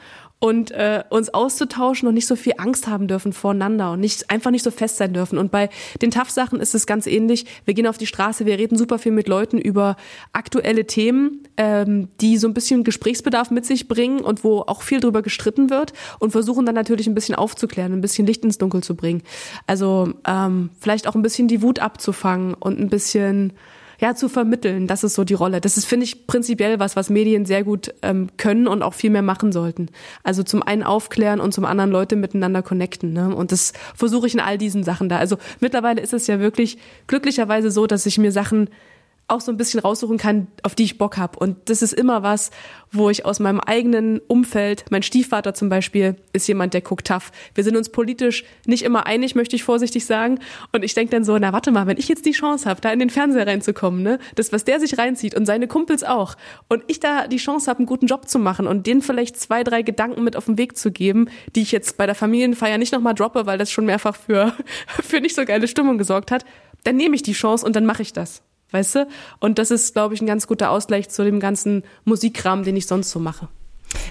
und 0.41 0.71
äh, 0.71 1.03
uns 1.09 1.31
auszutauschen 1.31 2.07
und 2.07 2.15
nicht 2.15 2.25
so 2.25 2.35
viel 2.35 2.53
Angst 2.57 2.87
haben 2.87 3.07
dürfen 3.07 3.31
voreinander 3.31 3.91
und 3.91 3.99
nicht 3.99 4.31
einfach 4.31 4.49
nicht 4.49 4.63
so 4.63 4.71
fest 4.71 4.97
sein 4.97 5.13
dürfen. 5.13 5.37
Und 5.37 5.51
bei 5.51 5.69
den 6.01 6.09
TAF-Sachen 6.09 6.59
ist 6.59 6.73
es 6.73 6.87
ganz 6.87 7.05
ähnlich. 7.05 7.45
Wir 7.63 7.75
gehen 7.75 7.85
auf 7.85 7.99
die 7.99 8.07
Straße, 8.07 8.47
wir 8.47 8.57
reden 8.57 8.75
super 8.75 8.97
viel 8.97 9.11
mit 9.11 9.27
Leuten 9.27 9.59
über 9.59 9.97
aktuelle 10.33 10.87
Themen, 10.87 11.47
ähm, 11.57 12.07
die 12.21 12.39
so 12.39 12.47
ein 12.47 12.55
bisschen 12.55 12.83
Gesprächsbedarf 12.83 13.51
mit 13.51 13.67
sich 13.67 13.87
bringen 13.87 14.21
und 14.21 14.43
wo 14.43 14.61
auch 14.61 14.81
viel 14.81 14.99
drüber 14.99 15.21
gestritten 15.21 15.69
wird 15.69 15.93
und 16.17 16.31
versuchen 16.31 16.65
dann 16.65 16.75
natürlich 16.75 17.05
ein 17.05 17.13
bisschen 17.13 17.35
aufzuklären, 17.35 17.93
ein 17.93 18.01
bisschen 18.01 18.25
Licht 18.25 18.43
ins 18.43 18.57
Dunkel 18.57 18.81
zu 18.81 18.95
bringen. 18.95 19.21
Also 19.67 20.11
ähm, 20.25 20.71
vielleicht 20.79 21.07
auch 21.07 21.13
ein 21.13 21.21
bisschen 21.21 21.47
die 21.47 21.61
Wut 21.61 21.77
abzufangen 21.77 22.55
und 22.55 22.79
ein 22.79 22.89
bisschen 22.89 23.53
ja, 24.01 24.15
zu 24.15 24.29
vermitteln. 24.29 24.87
Das 24.87 25.03
ist 25.03 25.13
so 25.13 25.23
die 25.23 25.35
Rolle. 25.35 25.61
Das 25.61 25.77
ist, 25.77 25.85
finde 25.85 26.05
ich, 26.05 26.25
prinzipiell 26.25 26.79
was, 26.79 26.95
was 26.95 27.11
Medien 27.11 27.45
sehr 27.45 27.63
gut 27.63 27.93
ähm, 28.01 28.29
können 28.35 28.67
und 28.67 28.81
auch 28.81 28.95
viel 28.95 29.11
mehr 29.11 29.21
machen 29.21 29.51
sollten. 29.51 29.89
Also 30.23 30.41
zum 30.41 30.63
einen 30.63 30.81
aufklären 30.81 31.39
und 31.39 31.53
zum 31.53 31.65
anderen 31.65 31.91
Leute 31.91 32.15
miteinander 32.15 32.63
connecten. 32.63 33.13
Ne? 33.13 33.33
Und 33.33 33.51
das 33.51 33.73
versuche 33.95 34.25
ich 34.25 34.33
in 34.33 34.39
all 34.39 34.57
diesen 34.57 34.83
Sachen 34.83 35.07
da. 35.07 35.19
Also 35.19 35.37
mittlerweile 35.59 36.01
ist 36.01 36.13
es 36.13 36.25
ja 36.25 36.39
wirklich 36.39 36.79
glücklicherweise 37.05 37.69
so, 37.69 37.85
dass 37.85 38.07
ich 38.07 38.17
mir 38.17 38.31
Sachen 38.31 38.71
auch 39.31 39.41
so 39.41 39.51
ein 39.51 39.57
bisschen 39.57 39.79
raussuchen 39.79 40.17
kann, 40.17 40.47
auf 40.63 40.75
die 40.75 40.83
ich 40.83 40.97
Bock 40.97 41.17
habe. 41.17 41.39
Und 41.39 41.69
das 41.69 41.81
ist 41.81 41.93
immer 41.93 42.21
was, 42.21 42.51
wo 42.91 43.09
ich 43.09 43.25
aus 43.25 43.39
meinem 43.39 43.59
eigenen 43.59 44.19
Umfeld, 44.27 44.85
mein 44.91 45.03
Stiefvater 45.03 45.53
zum 45.53 45.69
Beispiel, 45.69 46.15
ist 46.33 46.47
jemand, 46.47 46.73
der 46.73 46.81
guckt 46.81 47.07
tough. 47.07 47.31
Wir 47.55 47.63
sind 47.63 47.77
uns 47.77 47.89
politisch 47.89 48.43
nicht 48.65 48.83
immer 48.83 49.05
einig, 49.05 49.33
möchte 49.33 49.55
ich 49.55 49.63
vorsichtig 49.63 50.05
sagen. 50.05 50.39
Und 50.73 50.83
ich 50.83 50.93
denke 50.93 51.11
dann 51.11 51.23
so, 51.23 51.37
na 51.37 51.53
warte 51.53 51.71
mal, 51.71 51.87
wenn 51.87 51.97
ich 51.97 52.09
jetzt 52.09 52.25
die 52.25 52.31
Chance 52.31 52.69
habe, 52.69 52.81
da 52.81 52.91
in 52.91 52.99
den 52.99 53.09
Fernseher 53.09 53.47
reinzukommen, 53.47 54.03
ne, 54.03 54.19
das, 54.35 54.51
was 54.51 54.65
der 54.65 54.79
sich 54.79 54.97
reinzieht 54.97 55.35
und 55.35 55.45
seine 55.45 55.67
Kumpels 55.67 56.03
auch, 56.03 56.35
und 56.67 56.83
ich 56.87 56.99
da 56.99 57.27
die 57.27 57.37
Chance 57.37 57.69
habe, 57.69 57.79
einen 57.79 57.87
guten 57.87 58.07
Job 58.07 58.27
zu 58.27 58.39
machen 58.39 58.67
und 58.67 58.85
denen 58.85 59.01
vielleicht 59.01 59.39
zwei, 59.39 59.63
drei 59.63 59.81
Gedanken 59.81 60.23
mit 60.23 60.35
auf 60.35 60.45
den 60.45 60.57
Weg 60.57 60.77
zu 60.77 60.91
geben, 60.91 61.29
die 61.55 61.61
ich 61.61 61.71
jetzt 61.71 61.97
bei 61.97 62.05
der 62.05 62.15
Familienfeier 62.15 62.77
nicht 62.77 62.91
nochmal 62.91 63.13
droppe, 63.13 63.45
weil 63.45 63.57
das 63.57 63.71
schon 63.71 63.85
mehrfach 63.85 64.15
für, 64.15 64.53
für 65.01 65.21
nicht 65.21 65.35
so 65.35 65.45
geile 65.45 65.67
Stimmung 65.67 65.97
gesorgt 65.97 66.31
hat, 66.31 66.43
dann 66.83 66.97
nehme 66.97 67.15
ich 67.15 67.23
die 67.23 67.33
Chance 67.33 67.65
und 67.65 67.75
dann 67.75 67.85
mache 67.85 68.01
ich 68.01 68.11
das 68.11 68.41
weißt 68.71 68.95
du? 68.95 69.07
Und 69.39 69.59
das 69.59 69.71
ist, 69.71 69.93
glaube 69.93 70.13
ich, 70.13 70.21
ein 70.21 70.27
ganz 70.27 70.47
guter 70.47 70.71
Ausgleich 70.71 71.09
zu 71.09 71.23
dem 71.23 71.39
ganzen 71.39 71.83
Musikkram, 72.05 72.63
den 72.63 72.75
ich 72.75 72.87
sonst 72.87 73.11
so 73.11 73.19
mache. 73.19 73.47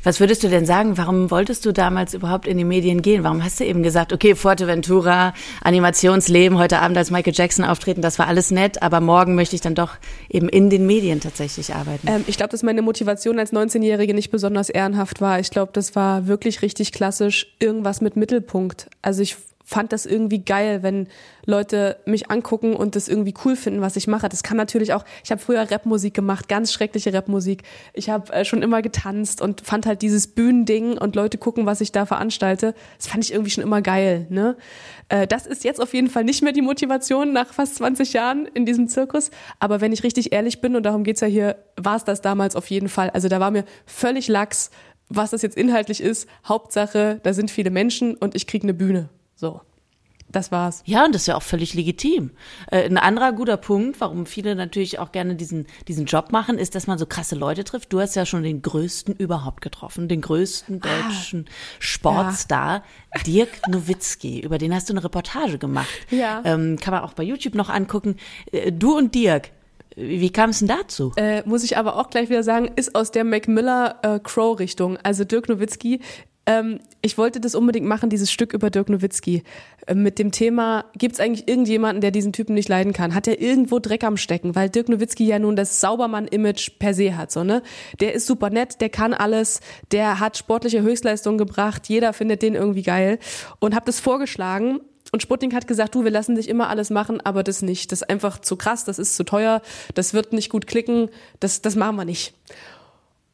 Was 0.03 0.21
würdest 0.21 0.43
du 0.43 0.49
denn 0.49 0.67
sagen? 0.67 0.97
Warum 0.99 1.31
wolltest 1.31 1.67
du 1.67 1.73
damals 1.73 2.15
überhaupt 2.15 2.47
in 2.47 2.59
die 2.59 2.65
Medien 2.65 3.03
gehen? 3.03 3.25
Warum 3.25 3.45
hast 3.45 3.61
du 3.61 3.65
eben 3.65 3.83
gesagt, 3.83 4.13
okay, 4.13 4.35
Forteventura, 4.35 5.35
Animationsleben, 5.63 6.59
heute 6.59 6.81
Abend 6.81 6.97
als 6.97 7.11
Michael 7.11 7.35
Jackson 7.35 7.65
auftreten, 7.65 8.03
das 8.03 8.19
war 8.19 8.27
alles 8.27 8.51
nett, 8.51 8.83
aber 8.83 9.01
morgen 9.01 9.35
möchte 9.35 9.57
ich 9.57 9.63
dann 9.63 9.75
doch 9.75 9.97
eben 10.29 10.49
in 10.49 10.71
den 10.71 10.87
Medien 10.87 11.21
tatsächlich 11.21 11.75
arbeiten? 11.75 12.07
Ähm, 12.07 12.25
ich 12.27 12.37
glaube, 12.37 12.51
dass 12.51 12.63
meine 12.63 12.83
Motivation 12.83 13.39
als 13.39 13.53
19-Jährige 13.53 14.15
nicht 14.15 14.31
besonders 14.31 14.71
ehrenhaft 14.71 15.21
war. 15.21 15.41
Ich 15.41 15.51
glaube, 15.51 15.73
das 15.73 15.95
war 15.95 16.27
wirklich 16.27 16.63
richtig 16.63 16.93
klassisch 16.93 17.55
irgendwas 17.59 18.01
mit 18.01 18.17
Mittelpunkt. 18.17 18.89
Also 19.03 19.23
ich 19.23 19.37
fand 19.71 19.93
das 19.93 20.05
irgendwie 20.05 20.45
geil, 20.45 20.83
wenn 20.83 21.07
Leute 21.47 21.99
mich 22.05 22.29
angucken 22.29 22.75
und 22.75 22.97
das 22.97 23.07
irgendwie 23.07 23.35
cool 23.45 23.55
finden, 23.55 23.81
was 23.81 23.95
ich 23.95 24.09
mache. 24.09 24.29
Das 24.29 24.43
kann 24.43 24.57
natürlich 24.57 24.93
auch, 24.93 25.05
ich 25.23 25.31
habe 25.31 25.41
früher 25.41 25.71
Rapmusik 25.71 26.13
gemacht, 26.13 26.49
ganz 26.49 26.73
schreckliche 26.73 27.15
Rapmusik. 27.15 27.63
Ich 27.95 28.11
habe 28.11 28.33
äh, 28.33 28.45
schon 28.45 28.63
immer 28.63 28.83
getanzt 28.83 29.41
und 29.41 29.61
fand 29.61 29.87
halt 29.87 30.03
dieses 30.03 30.27
Bühnending 30.27 30.99
und 30.99 31.15
Leute 31.15 31.39
gucken, 31.39 31.67
was 31.67 31.81
ich 31.81 31.93
da 31.93 32.05
veranstalte. 32.05 32.75
Das 32.99 33.07
fand 33.07 33.23
ich 33.23 33.33
irgendwie 33.33 33.53
schon 33.53 33.63
immer 33.63 33.81
geil. 33.81 34.27
Ne? 34.29 34.57
Äh, 35.09 35.29
das 35.29 35.47
ist 35.47 35.63
jetzt 35.63 35.81
auf 35.81 35.95
jeden 35.95 36.11
Fall 36.11 36.25
nicht 36.25 36.43
mehr 36.43 36.53
die 36.53 36.63
Motivation 36.63 37.33
nach 37.33 37.55
fast 37.55 37.77
20 37.77 38.13
Jahren 38.13 38.47
in 38.47 38.67
diesem 38.67 38.89
Zirkus. 38.89 39.31
Aber 39.61 39.81
wenn 39.81 39.93
ich 39.93 40.03
richtig 40.03 40.33
ehrlich 40.33 40.61
bin, 40.61 40.75
und 40.75 40.83
darum 40.83 41.05
geht's 41.05 41.21
ja 41.21 41.29
hier, 41.29 41.57
war 41.77 41.95
es 41.95 42.03
das 42.03 42.23
damals 42.23 42.57
auf 42.57 42.67
jeden 42.71 42.89
Fall. 42.89 43.11
Also 43.11 43.29
da 43.29 43.39
war 43.39 43.53
mir 43.53 43.65
völlig 43.87 44.27
lax, 44.27 44.73
was 45.09 45.31
das 45.31 45.43
jetzt 45.43 45.57
inhaltlich 45.57 46.01
ist. 46.01 46.29
Hauptsache, 46.45 47.21
da 47.23 47.33
sind 47.35 47.53
viele 47.53 47.71
Menschen 47.71 48.17
und 48.17 48.35
ich 48.35 48.49
krieg 48.49 48.65
eine 48.65 48.75
Bühne. 48.75 49.11
So. 49.41 49.63
Das 50.31 50.53
war's. 50.53 50.83
Ja, 50.85 51.07
und 51.07 51.15
das 51.15 51.23
ist 51.23 51.27
ja 51.27 51.35
auch 51.35 51.43
völlig 51.43 51.75
legitim. 51.75 52.31
Äh, 52.71 52.85
ein 52.85 52.99
anderer 52.99 53.33
guter 53.33 53.57
Punkt, 53.57 54.01
warum 54.01 54.27
viele 54.27 54.55
natürlich 54.55 55.01
auch 55.01 55.11
gerne 55.11 55.35
diesen, 55.35 55.67
diesen 55.89 56.05
Job 56.05 56.31
machen, 56.31 56.57
ist, 56.57 56.77
dass 56.77 56.87
man 56.87 56.99
so 56.99 57.07
krasse 57.07 57.35
Leute 57.35 57.65
trifft. 57.65 57.93
Du 57.93 58.01
hast 58.01 58.15
ja 58.15 58.25
schon 58.25 58.45
den 58.45 58.63
größten 58.63 59.17
überhaupt 59.17 59.61
getroffen, 59.61 60.09
den 60.09 60.21
größten 60.21 60.83
ah. 60.83 60.87
deutschen 60.87 61.47
ah, 61.49 61.53
Sportstar, 61.81 62.85
ja. 63.17 63.23
Dirk 63.23 63.67
Nowitzki. 63.67 64.41
Über 64.41 64.59
den 64.59 64.73
hast 64.73 64.89
du 64.89 64.93
eine 64.93 65.03
Reportage 65.03 65.59
gemacht. 65.59 65.89
Ja. 66.11 66.43
Ähm, 66.45 66.79
kann 66.79 66.93
man 66.95 67.03
auch 67.03 67.15
bei 67.15 67.25
YouTube 67.25 67.57
noch 67.57 67.71
angucken. 67.71 68.17
Äh, 68.53 68.71
du 68.71 68.97
und 68.97 69.17
Dirk, 69.17 69.51
wie 69.97 70.31
kam 70.31 70.51
es 70.51 70.61
denn 70.61 70.69
dazu? 70.69 71.13
Äh, 71.17 71.43
muss 71.47 71.65
ich 71.65 71.77
aber 71.77 71.97
auch 71.97 72.11
gleich 72.11 72.29
wieder 72.29 72.45
sagen, 72.45 72.71
ist 72.77 72.95
aus 72.95 73.11
der 73.11 73.25
Mac 73.25 73.49
Miller 73.49 73.99
äh, 74.03 74.21
Crow 74.21 74.59
Richtung. 74.59 74.97
Also 74.99 75.25
Dirk 75.25 75.49
Nowitzki 75.49 76.01
ähm, 76.51 76.81
ich 77.01 77.17
wollte 77.17 77.41
das 77.41 77.55
unbedingt 77.55 77.87
machen, 77.87 78.11
dieses 78.11 78.33
Stück 78.33 78.53
über 78.53 78.71
Dirk 78.71 78.89
Nowitzki. 78.89 79.45
Äh, 79.87 79.95
mit 79.95 80.19
dem 80.19 80.33
Thema, 80.33 80.85
gibt 80.99 81.15
es 81.15 81.21
eigentlich 81.21 81.47
irgendjemanden, 81.49 82.01
der 82.01 82.11
diesen 82.11 82.33
Typen 82.33 82.55
nicht 82.55 82.69
leiden 82.69 82.93
kann? 82.93 83.15
Hat 83.15 83.29
er 83.29 83.41
irgendwo 83.41 83.79
Dreck 83.79 84.03
am 84.03 84.17
Stecken? 84.17 84.57
Weil 84.57 84.69
Dirk 84.69 84.89
Nowitzki 84.89 85.25
ja 85.27 85.39
nun 85.39 85.55
das 85.55 85.81
Saubermann-Image 85.81 86.79
per 86.79 86.93
se 86.93 87.17
hat, 87.17 87.31
so, 87.31 87.45
ne? 87.45 87.63
Der 88.01 88.15
ist 88.15 88.27
super 88.27 88.51
nett, 88.51 88.81
der 88.81 88.89
kann 88.89 89.15
alles, 89.15 89.61
der 89.93 90.19
hat 90.19 90.37
sportliche 90.37 90.83
Höchstleistungen 90.83 91.39
gebracht, 91.39 91.89
jeder 91.89 92.13
findet 92.13 92.43
den 92.43 92.55
irgendwie 92.55 92.83
geil. 92.83 93.19
Und 93.61 93.75
habe 93.75 93.87
das 93.87 94.01
vorgeschlagen 94.01 94.81
und 95.13 95.23
Sputnik 95.23 95.55
hat 95.55 95.69
gesagt, 95.69 95.95
du, 95.95 96.05
wir 96.05 96.11
lassen 96.11 96.35
dich 96.35 96.49
immer 96.49 96.69
alles 96.69 96.91
machen, 96.91 97.21
aber 97.21 97.43
das 97.43 97.63
nicht. 97.63 97.93
Das 97.93 98.03
ist 98.03 98.11
einfach 98.11 98.41
zu 98.41 98.57
krass, 98.57 98.85
das 98.85 98.99
ist 98.99 99.17
zu 99.17 99.25
teuer, 99.25 99.63
das 99.95 100.15
wird 100.15 100.33
nicht 100.33 100.51
gut 100.51 100.67
klicken, 100.67 101.11
das, 101.39 101.63
das 101.63 101.77
machen 101.77 101.97
wir 101.97 102.05
nicht. 102.05 102.35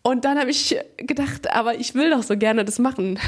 Und 0.06 0.24
dann 0.24 0.38
habe 0.38 0.50
ich 0.52 0.78
gedacht, 0.98 1.50
aber 1.50 1.80
ich 1.80 1.96
will 1.96 2.10
doch 2.10 2.22
so 2.22 2.36
gerne 2.36 2.64
das 2.64 2.78
machen. 2.78 3.18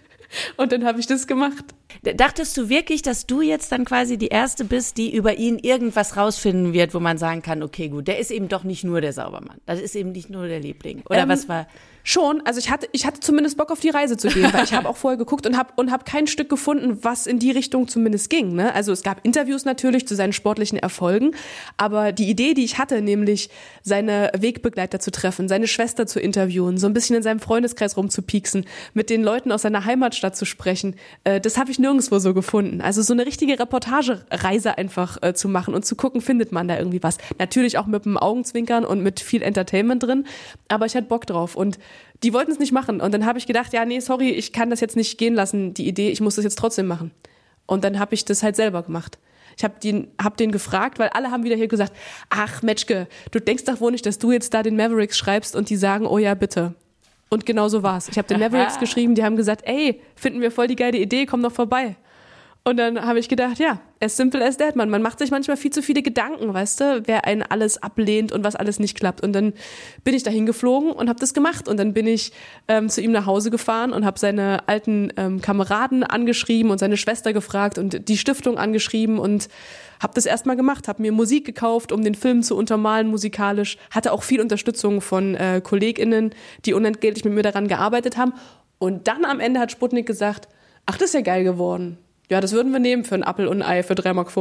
Und 0.56 0.72
dann 0.72 0.82
habe 0.86 0.98
ich 0.98 1.06
das 1.06 1.26
gemacht. 1.26 1.62
Dachtest 2.02 2.56
du 2.56 2.70
wirklich, 2.70 3.02
dass 3.02 3.26
du 3.26 3.42
jetzt 3.42 3.70
dann 3.70 3.84
quasi 3.84 4.16
die 4.16 4.28
Erste 4.28 4.64
bist, 4.64 4.96
die 4.96 5.14
über 5.14 5.36
ihn 5.36 5.58
irgendwas 5.58 6.16
rausfinden 6.16 6.72
wird, 6.72 6.94
wo 6.94 7.00
man 7.00 7.18
sagen 7.18 7.42
kann, 7.42 7.62
okay, 7.62 7.90
gut, 7.90 8.08
der 8.08 8.18
ist 8.18 8.30
eben 8.30 8.48
doch 8.48 8.64
nicht 8.64 8.82
nur 8.82 9.02
der 9.02 9.12
Saubermann. 9.12 9.58
Das 9.66 9.78
ist 9.78 9.94
eben 9.94 10.12
nicht 10.12 10.30
nur 10.30 10.48
der 10.48 10.60
Liebling. 10.60 11.02
Oder 11.10 11.24
ähm, 11.24 11.28
was 11.28 11.50
war? 11.50 11.66
Schon, 12.04 12.42
also 12.44 12.58
ich 12.58 12.70
hatte, 12.70 12.88
ich 12.92 13.06
hatte 13.06 13.20
zumindest 13.20 13.56
Bock 13.56 13.70
auf 13.70 13.80
die 13.80 13.90
Reise 13.90 14.16
zu 14.16 14.28
gehen, 14.28 14.52
weil 14.52 14.64
ich 14.64 14.72
habe 14.74 14.88
auch 14.88 14.96
vorher 14.96 15.16
geguckt 15.16 15.46
und 15.46 15.56
habe 15.56 15.72
und 15.76 15.92
hab 15.92 16.04
kein 16.04 16.26
Stück 16.26 16.48
gefunden, 16.48 16.98
was 17.02 17.26
in 17.26 17.38
die 17.38 17.52
Richtung 17.52 17.86
zumindest 17.86 18.28
ging. 18.28 18.54
Ne? 18.54 18.74
Also 18.74 18.92
es 18.92 19.02
gab 19.02 19.24
Interviews 19.24 19.64
natürlich 19.64 20.08
zu 20.08 20.16
seinen 20.16 20.32
sportlichen 20.32 20.78
Erfolgen, 20.78 21.32
aber 21.76 22.12
die 22.12 22.28
Idee, 22.28 22.54
die 22.54 22.64
ich 22.64 22.78
hatte, 22.78 23.02
nämlich 23.02 23.50
seine 23.82 24.32
Wegbegleiter 24.36 24.98
zu 24.98 25.10
treffen, 25.12 25.48
seine 25.48 25.68
Schwester 25.68 26.06
zu 26.06 26.18
interviewen, 26.18 26.76
so 26.78 26.86
ein 26.86 26.92
bisschen 26.92 27.16
in 27.16 27.22
seinem 27.22 27.40
Freundeskreis 27.40 27.96
rumzupieksen, 27.96 28.66
mit 28.94 29.08
den 29.08 29.22
Leuten 29.22 29.52
aus 29.52 29.62
seiner 29.62 29.84
Heimatstadt 29.84 30.36
zu 30.36 30.44
sprechen, 30.44 30.96
äh, 31.24 31.40
das 31.40 31.56
habe 31.56 31.70
ich 31.70 31.78
nirgendwo 31.78 32.18
so 32.18 32.34
gefunden. 32.34 32.80
Also 32.80 33.02
so 33.02 33.12
eine 33.12 33.26
richtige 33.26 33.58
Reportagereise 33.58 34.76
einfach 34.76 35.22
äh, 35.22 35.34
zu 35.34 35.48
machen 35.48 35.74
und 35.74 35.84
zu 35.84 35.94
gucken, 35.94 36.20
findet 36.20 36.50
man 36.50 36.66
da 36.66 36.78
irgendwie 36.78 37.02
was. 37.02 37.18
Natürlich 37.38 37.78
auch 37.78 37.86
mit 37.86 38.06
einem 38.06 38.16
Augenzwinkern 38.16 38.84
und 38.84 39.02
mit 39.02 39.20
viel 39.20 39.42
Entertainment 39.42 40.02
drin, 40.02 40.26
aber 40.68 40.86
ich 40.86 40.96
hatte 40.96 41.06
Bock 41.06 41.26
drauf 41.26 41.54
und 41.54 41.78
die 42.22 42.32
wollten 42.32 42.52
es 42.52 42.58
nicht 42.58 42.72
machen. 42.72 43.00
Und 43.00 43.12
dann 43.12 43.26
habe 43.26 43.38
ich 43.38 43.46
gedacht, 43.46 43.72
ja, 43.72 43.84
nee, 43.84 44.00
sorry, 44.00 44.30
ich 44.30 44.52
kann 44.52 44.70
das 44.70 44.80
jetzt 44.80 44.96
nicht 44.96 45.18
gehen 45.18 45.34
lassen, 45.34 45.74
die 45.74 45.86
Idee, 45.86 46.10
ich 46.10 46.20
muss 46.20 46.36
das 46.36 46.44
jetzt 46.44 46.58
trotzdem 46.58 46.86
machen. 46.86 47.10
Und 47.66 47.84
dann 47.84 47.98
habe 47.98 48.14
ich 48.14 48.24
das 48.24 48.42
halt 48.42 48.56
selber 48.56 48.82
gemacht. 48.82 49.18
Ich 49.56 49.64
habe 49.64 49.74
den, 49.82 50.08
hab 50.22 50.36
den 50.36 50.50
gefragt, 50.50 50.98
weil 50.98 51.08
alle 51.10 51.30
haben 51.30 51.44
wieder 51.44 51.56
hier 51.56 51.68
gesagt, 51.68 51.92
ach 52.30 52.62
Metschke, 52.62 53.06
du 53.30 53.40
denkst 53.40 53.64
doch 53.64 53.80
wohl 53.80 53.92
nicht, 53.92 54.06
dass 54.06 54.18
du 54.18 54.32
jetzt 54.32 54.54
da 54.54 54.62
den 54.62 54.76
Mavericks 54.76 55.18
schreibst 55.18 55.54
und 55.56 55.68
die 55.70 55.76
sagen, 55.76 56.06
oh 56.06 56.18
ja, 56.18 56.34
bitte. 56.34 56.74
Und 57.28 57.46
genau 57.46 57.68
so 57.68 57.82
war's. 57.82 58.08
Ich 58.08 58.18
habe 58.18 58.28
den 58.28 58.40
Mavericks 58.40 58.78
geschrieben, 58.80 59.14
die 59.14 59.24
haben 59.24 59.36
gesagt, 59.36 59.62
ey, 59.66 60.00
finden 60.16 60.40
wir 60.40 60.50
voll 60.50 60.66
die 60.66 60.76
geile 60.76 60.98
Idee, 60.98 61.26
komm 61.26 61.42
doch 61.42 61.52
vorbei. 61.52 61.96
Und 62.64 62.76
dann 62.76 63.04
habe 63.04 63.18
ich 63.18 63.28
gedacht, 63.28 63.58
ja, 63.58 63.80
as 64.00 64.16
simple 64.16 64.44
as 64.44 64.56
that, 64.56 64.76
man. 64.76 64.88
Man 64.88 65.02
macht 65.02 65.18
sich 65.18 65.32
manchmal 65.32 65.56
viel 65.56 65.72
zu 65.72 65.82
viele 65.82 66.00
Gedanken, 66.00 66.54
weißt 66.54 66.80
du, 66.80 67.02
wer 67.06 67.24
einen 67.24 67.42
alles 67.42 67.82
ablehnt 67.82 68.30
und 68.30 68.44
was 68.44 68.54
alles 68.54 68.78
nicht 68.78 68.96
klappt. 68.96 69.20
Und 69.20 69.32
dann 69.32 69.52
bin 70.04 70.14
ich 70.14 70.22
dahin 70.22 70.46
geflogen 70.46 70.92
und 70.92 71.08
habe 71.08 71.18
das 71.18 71.34
gemacht. 71.34 71.66
Und 71.66 71.78
dann 71.78 71.92
bin 71.92 72.06
ich 72.06 72.32
ähm, 72.68 72.88
zu 72.88 73.00
ihm 73.00 73.10
nach 73.10 73.26
Hause 73.26 73.50
gefahren 73.50 73.92
und 73.92 74.04
habe 74.04 74.16
seine 74.16 74.68
alten 74.68 75.12
ähm, 75.16 75.40
Kameraden 75.40 76.04
angeschrieben 76.04 76.70
und 76.70 76.78
seine 76.78 76.96
Schwester 76.96 77.32
gefragt 77.32 77.78
und 77.78 78.08
die 78.08 78.16
Stiftung 78.16 78.58
angeschrieben 78.58 79.18
und 79.18 79.48
habe 80.00 80.14
das 80.14 80.26
erstmal 80.26 80.54
gemacht, 80.54 80.86
habe 80.86 81.02
mir 81.02 81.10
Musik 81.10 81.44
gekauft, 81.44 81.90
um 81.90 82.04
den 82.04 82.14
Film 82.14 82.44
zu 82.44 82.56
untermalen 82.56 83.08
musikalisch, 83.08 83.76
hatte 83.90 84.12
auch 84.12 84.22
viel 84.22 84.40
Unterstützung 84.40 85.00
von 85.00 85.34
äh, 85.34 85.60
KollegInnen, 85.64 86.32
die 86.64 86.74
unentgeltlich 86.74 87.24
mit 87.24 87.34
mir 87.34 87.42
daran 87.42 87.66
gearbeitet 87.66 88.16
haben. 88.16 88.34
Und 88.78 89.08
dann 89.08 89.24
am 89.24 89.40
Ende 89.40 89.58
hat 89.58 89.72
Sputnik 89.72 90.06
gesagt, 90.06 90.46
ach, 90.86 90.96
das 90.96 91.08
ist 91.08 91.14
ja 91.14 91.22
geil 91.22 91.42
geworden 91.42 91.98
ja, 92.30 92.40
das 92.40 92.52
würden 92.52 92.72
wir 92.72 92.78
nehmen 92.78 93.04
für 93.04 93.14
ein 93.14 93.24
Appel 93.24 93.46
und 93.46 93.60
ein 93.60 93.68
Ei 93.68 93.82
für 93.82 93.94
3,50 93.94 94.14
Mark. 94.14 94.32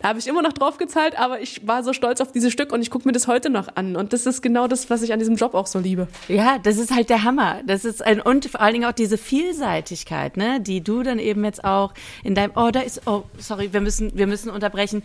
Da 0.00 0.08
habe 0.08 0.18
ich 0.18 0.26
immer 0.26 0.40
noch 0.42 0.54
drauf 0.54 0.78
gezahlt, 0.78 1.18
aber 1.18 1.40
ich 1.40 1.66
war 1.66 1.82
so 1.82 1.92
stolz 1.92 2.20
auf 2.20 2.32
dieses 2.32 2.52
Stück 2.52 2.72
und 2.72 2.80
ich 2.80 2.90
gucke 2.90 3.06
mir 3.06 3.12
das 3.12 3.26
heute 3.26 3.50
noch 3.50 3.76
an. 3.76 3.96
Und 3.96 4.12
das 4.12 4.24
ist 4.24 4.40
genau 4.40 4.68
das, 4.68 4.88
was 4.88 5.02
ich 5.02 5.12
an 5.12 5.18
diesem 5.18 5.36
Job 5.36 5.54
auch 5.54 5.66
so 5.66 5.78
liebe. 5.80 6.08
Ja, 6.28 6.58
das 6.58 6.78
ist 6.78 6.94
halt 6.94 7.10
der 7.10 7.24
Hammer. 7.24 7.60
Das 7.66 7.84
ist 7.84 8.02
ein, 8.02 8.22
und 8.22 8.46
vor 8.46 8.60
allen 8.60 8.72
Dingen 8.72 8.84
auch 8.86 8.92
diese 8.92 9.18
Vielseitigkeit, 9.18 10.38
ne, 10.38 10.60
die 10.60 10.82
du 10.82 11.02
dann 11.02 11.18
eben 11.18 11.44
jetzt 11.44 11.62
auch 11.62 11.92
in 12.24 12.34
deinem, 12.34 12.52
oh, 12.54 12.70
da 12.70 12.80
ist, 12.80 13.02
oh, 13.06 13.24
sorry, 13.38 13.72
wir 13.72 13.82
müssen, 13.82 14.16
wir 14.16 14.26
müssen 14.26 14.48
unterbrechen. 14.48 15.02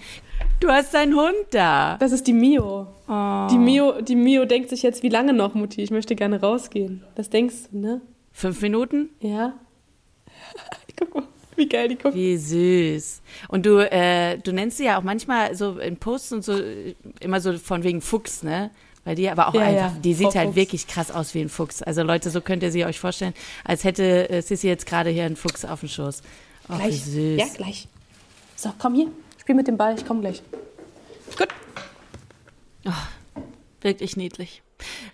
Du 0.62 0.70
hast 0.70 0.94
deinen 0.94 1.16
Hund 1.16 1.36
da. 1.52 1.98
Das 1.98 2.14
ist 2.14 2.28
die 2.28 2.34
Mio. 2.34 2.88
Oh. 3.10 3.48
Die 3.52 3.58
Mio, 3.58 4.02
die 4.02 4.16
Mio 4.16 4.46
denkt 4.46 4.70
sich 4.70 4.84
jetzt, 4.84 5.04
wie 5.04 5.10
lange 5.10 5.34
noch, 5.34 5.54
Mutti? 5.54 5.82
Ich 5.82 5.92
möchte 5.92 6.16
gerne 6.16 6.40
rausgehen. 6.40 7.04
Das 7.16 7.30
denkst 7.30 7.56
du, 7.72 7.80
ne? 7.80 8.02
Fünf 8.32 8.62
Minuten? 8.62 9.10
Ja. 9.20 9.54
Guck 10.98 11.16
mal. 11.16 11.24
Wie 11.58 11.68
geil 11.70 11.90
die 11.90 11.96
guckt. 11.96 12.16
Wie 12.16 12.38
süß. 12.38 13.22
Und 13.48 13.66
du, 13.66 13.80
äh, 13.80 14.38
du 14.38 14.52
nennst 14.52 14.78
sie 14.78 14.86
ja 14.86 15.00
auch 15.00 15.04
manchmal 15.04 15.56
so 15.56 15.78
in 15.80 15.98
Posts 15.98 16.32
und 16.34 16.44
so 16.44 16.60
immer 17.20 17.40
so 17.42 17.58
von 17.58 17.84
wegen 17.84 18.02
Fuchs, 18.02 18.44
ne? 18.44 18.72
Bei 19.04 19.14
dir, 19.14 19.32
aber 19.32 19.50
auch 19.50 19.54
ja, 19.54 19.62
einfach, 19.62 19.94
ja. 19.94 20.00
die 20.04 20.16
sieht 20.16 20.30
Frau 20.30 20.36
halt 20.36 20.48
Fuchs. 20.48 20.56
wirklich 20.56 20.88
krass 20.88 21.12
aus 21.12 21.36
wie 21.36 21.42
ein 21.42 21.50
Fuchs. 21.50 21.84
Also 21.84 22.02
Leute, 22.02 22.32
so 22.32 22.42
könnt 22.42 22.64
ihr 22.64 22.72
sie 22.72 22.86
euch 22.86 23.00
vorstellen, 23.00 23.36
als 23.64 23.84
hätte 23.84 24.30
äh, 24.30 24.42
Sissy 24.42 24.68
jetzt 24.68 24.88
gerade 24.88 25.12
hier 25.12 25.26
einen 25.26 25.36
Fuchs 25.36 25.64
auf 25.64 25.82
dem 25.82 25.90
Schoß. 25.90 26.24
Oh, 26.70 26.76
gleich. 26.76 27.04
Süß. 27.04 27.40
Ja, 27.40 27.46
gleich. 27.56 27.88
So, 28.56 28.74
komm 28.80 28.96
hier. 28.96 29.12
Spiel 29.40 29.54
mit 29.54 29.68
dem 29.68 29.78
Ball, 29.78 29.96
ich 29.96 30.08
komm 30.08 30.22
gleich. 30.22 30.42
Gut. 31.38 31.50
Oh, 32.86 32.92
wirklich 33.82 34.18
niedlich. 34.18 34.64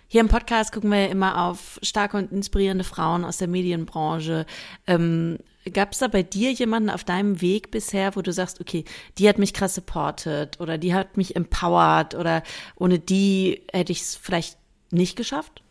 Hier 0.08 0.20
im 0.20 0.28
Podcast 0.28 0.72
gucken 0.72 0.90
wir 0.90 1.08
immer 1.08 1.46
auf 1.46 1.78
starke 1.82 2.16
und 2.16 2.32
inspirierende 2.32 2.84
Frauen 2.84 3.24
aus 3.24 3.38
der 3.38 3.48
Medienbranche. 3.48 4.46
Ähm, 4.86 5.38
Gab 5.72 5.92
es 5.92 5.98
da 5.98 6.08
bei 6.08 6.24
dir 6.24 6.50
jemanden 6.50 6.90
auf 6.90 7.04
deinem 7.04 7.40
Weg 7.40 7.70
bisher, 7.70 8.16
wo 8.16 8.22
du 8.22 8.32
sagst, 8.32 8.60
okay, 8.60 8.84
die 9.18 9.28
hat 9.28 9.38
mich 9.38 9.54
krass 9.54 9.76
supported 9.76 10.58
oder 10.58 10.76
die 10.76 10.92
hat 10.92 11.16
mich 11.16 11.36
empowered 11.36 12.16
oder 12.16 12.42
ohne 12.74 12.98
die 12.98 13.62
hätte 13.72 13.92
ich 13.92 14.00
es 14.00 14.16
vielleicht 14.16 14.58
nicht 14.90 15.14
geschafft? 15.14 15.62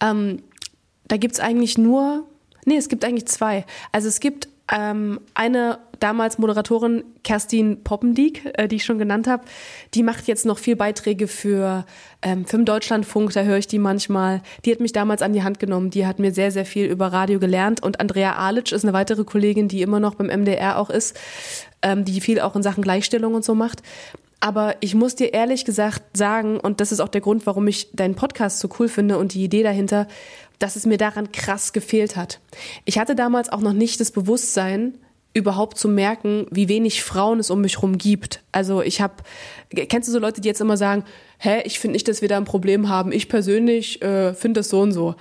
Ähm, 0.00 0.44
da 1.08 1.16
gibt's 1.16 1.40
eigentlich 1.40 1.78
nur, 1.78 2.28
nee, 2.64 2.76
es 2.76 2.88
gibt 2.88 3.04
eigentlich 3.04 3.26
zwei. 3.26 3.66
Also 3.90 4.06
es 4.06 4.20
gibt 4.20 4.48
ähm, 4.72 5.20
eine 5.34 5.78
damals 6.00 6.38
Moderatorin, 6.38 7.04
Kerstin 7.22 7.84
Poppendiek, 7.84 8.50
äh, 8.54 8.66
die 8.66 8.76
ich 8.76 8.84
schon 8.84 8.98
genannt 8.98 9.28
habe, 9.28 9.44
die 9.94 10.02
macht 10.02 10.26
jetzt 10.26 10.46
noch 10.46 10.58
viel 10.58 10.74
Beiträge 10.74 11.28
für 11.28 11.84
ähm, 12.22 12.44
Film 12.46 12.64
Deutschlandfunk, 12.64 13.32
da 13.32 13.42
höre 13.42 13.58
ich 13.58 13.66
die 13.66 13.78
manchmal. 13.78 14.42
Die 14.64 14.72
hat 14.72 14.80
mich 14.80 14.92
damals 14.92 15.22
an 15.22 15.32
die 15.32 15.42
Hand 15.42 15.58
genommen, 15.58 15.90
die 15.90 16.06
hat 16.06 16.18
mir 16.18 16.32
sehr, 16.32 16.50
sehr 16.50 16.64
viel 16.64 16.86
über 16.86 17.08
Radio 17.08 17.38
gelernt. 17.38 17.82
Und 17.82 18.00
Andrea 18.00 18.36
Alic 18.36 18.72
ist 18.72 18.84
eine 18.84 18.92
weitere 18.92 19.24
Kollegin, 19.24 19.68
die 19.68 19.82
immer 19.82 20.00
noch 20.00 20.14
beim 20.14 20.26
MDR 20.26 20.78
auch 20.78 20.90
ist, 20.90 21.18
ähm, 21.82 22.04
die 22.04 22.20
viel 22.20 22.40
auch 22.40 22.56
in 22.56 22.62
Sachen 22.62 22.82
Gleichstellung 22.82 23.34
und 23.34 23.44
so 23.44 23.54
macht. 23.54 23.82
Aber 24.42 24.74
ich 24.80 24.96
muss 24.96 25.14
dir 25.14 25.32
ehrlich 25.32 25.64
gesagt 25.64 26.16
sagen, 26.16 26.58
und 26.58 26.80
das 26.80 26.90
ist 26.90 26.98
auch 26.98 27.08
der 27.08 27.20
Grund, 27.20 27.46
warum 27.46 27.68
ich 27.68 27.92
deinen 27.92 28.16
Podcast 28.16 28.58
so 28.58 28.68
cool 28.80 28.88
finde 28.88 29.16
und 29.16 29.34
die 29.34 29.44
Idee 29.44 29.62
dahinter, 29.62 30.08
dass 30.58 30.74
es 30.74 30.84
mir 30.84 30.98
daran 30.98 31.30
krass 31.30 31.72
gefehlt 31.72 32.16
hat. 32.16 32.40
Ich 32.84 32.98
hatte 32.98 33.14
damals 33.14 33.50
auch 33.50 33.60
noch 33.60 33.72
nicht 33.72 34.00
das 34.00 34.10
Bewusstsein, 34.10 34.98
überhaupt 35.32 35.78
zu 35.78 35.88
merken, 35.88 36.46
wie 36.50 36.68
wenig 36.68 37.04
Frauen 37.04 37.38
es 37.38 37.50
um 37.50 37.60
mich 37.60 37.76
herum 37.76 37.98
gibt. 37.98 38.42
Also 38.50 38.82
ich 38.82 39.00
habe, 39.00 39.14
kennst 39.70 40.08
du 40.08 40.12
so 40.12 40.18
Leute, 40.18 40.40
die 40.40 40.48
jetzt 40.48 40.60
immer 40.60 40.76
sagen, 40.76 41.04
hä, 41.38 41.62
ich 41.64 41.78
finde 41.78 41.92
nicht, 41.92 42.08
dass 42.08 42.20
wir 42.20 42.28
da 42.28 42.36
ein 42.36 42.44
Problem 42.44 42.88
haben. 42.88 43.12
Ich 43.12 43.28
persönlich 43.28 44.02
äh, 44.02 44.34
finde 44.34 44.58
das 44.58 44.70
so 44.70 44.80
und 44.80 44.90
so. 44.90 45.14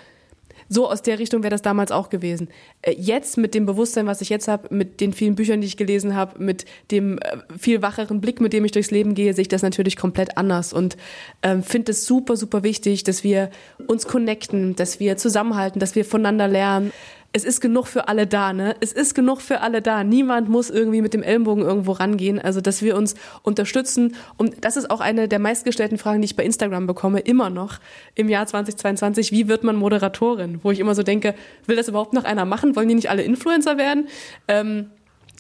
So 0.74 0.90
aus 0.90 1.02
der 1.02 1.20
Richtung 1.20 1.44
wäre 1.44 1.52
das 1.52 1.62
damals 1.62 1.92
auch 1.92 2.10
gewesen. 2.10 2.48
Äh, 2.82 2.96
jetzt 2.98 3.38
mit 3.38 3.54
dem 3.54 3.66
Bewusstsein, 3.66 4.08
was 4.08 4.22
ich 4.22 4.30
jetzt 4.30 4.48
habe, 4.48 4.74
mit 4.74 5.02
den 5.02 5.12
vielen 5.12 5.36
Büchern, 5.36 5.60
die 5.60 5.68
ich 5.68 5.76
gelesen 5.76 6.16
habe, 6.16 6.42
mit 6.42 6.64
dem 6.92 7.18
äh, 7.18 7.40
viel 7.60 7.82
wacheren 7.82 8.22
Blick, 8.22 8.40
mit 8.40 8.54
dem 8.54 8.64
ich 8.64 8.72
durchs 8.72 8.90
Leben 8.90 9.14
gehe, 9.14 9.34
sehe 9.34 9.42
ich 9.42 9.50
das 9.50 9.64
natürlich 9.64 9.98
komplett 9.98 10.38
anders 10.38 10.72
und 10.72 10.96
ähm, 11.44 11.62
finde 11.62 11.92
es 11.92 12.06
super, 12.06 12.38
super 12.38 12.64
wichtig, 12.64 13.04
dass 13.04 13.22
wir 13.22 13.50
uns 13.86 14.08
connecten, 14.08 14.78
dass 14.78 15.02
wir 15.02 15.18
zusammenhalten, 15.18 15.82
dass 15.82 15.96
wir 15.96 16.06
voneinander 16.06 16.48
lernen 16.48 16.94
es 17.34 17.46
ist 17.46 17.62
genug 17.62 17.88
für 17.88 18.10
alle 18.10 18.28
da, 18.28 18.52
ne? 18.52 18.76
Es 18.82 18.92
ist 18.92 19.16
genug 19.16 19.42
für 19.42 19.62
alle 19.62 19.82
da. 19.82 20.04
Niemand 20.04 20.50
muss 20.50 20.70
irgendwie 20.70 21.02
mit 21.02 21.14
dem 21.14 21.24
Ellenbogen 21.24 21.64
irgendwo 21.64 21.94
rangehen. 21.94 22.40
Also, 22.40 22.60
dass 22.60 22.82
wir 22.82 22.98
uns 22.98 23.16
unterstützen. 23.42 24.16
Und 24.36 24.66
das 24.66 24.76
ist 24.76 24.92
auch 24.92 25.00
eine 25.00 25.30
der 25.30 25.40
meistgestellten 25.40 25.98
Fragen, 25.98 26.22
die 26.22 26.26
ich 26.26 26.36
bei 26.36 26.44
Instagram 26.44 26.88
bekomme, 26.88 27.20
immer 27.20 27.50
noch 27.50 27.80
im 28.16 28.28
Jahr 28.28 28.48
2022. 28.48 29.32
Wie 29.32 29.48
wird 29.48 29.64
man 29.64 29.78
Moderatorin? 29.78 30.60
Wo 30.62 30.72
ich 30.72 30.80
immer 30.80 30.94
so 30.94 31.04
denke, 31.04 31.34
will 31.68 31.78
das 31.78 31.88
überhaupt 31.88 32.12
noch 32.12 32.26
einer 32.26 32.44
machen? 32.44 32.76
Wollen 32.76 32.90
die 32.90 32.96
nicht 32.96 33.10
alle 33.10 33.24
Influencer 33.24 33.78
werden? 33.78 34.10
Ähm, 34.50 34.90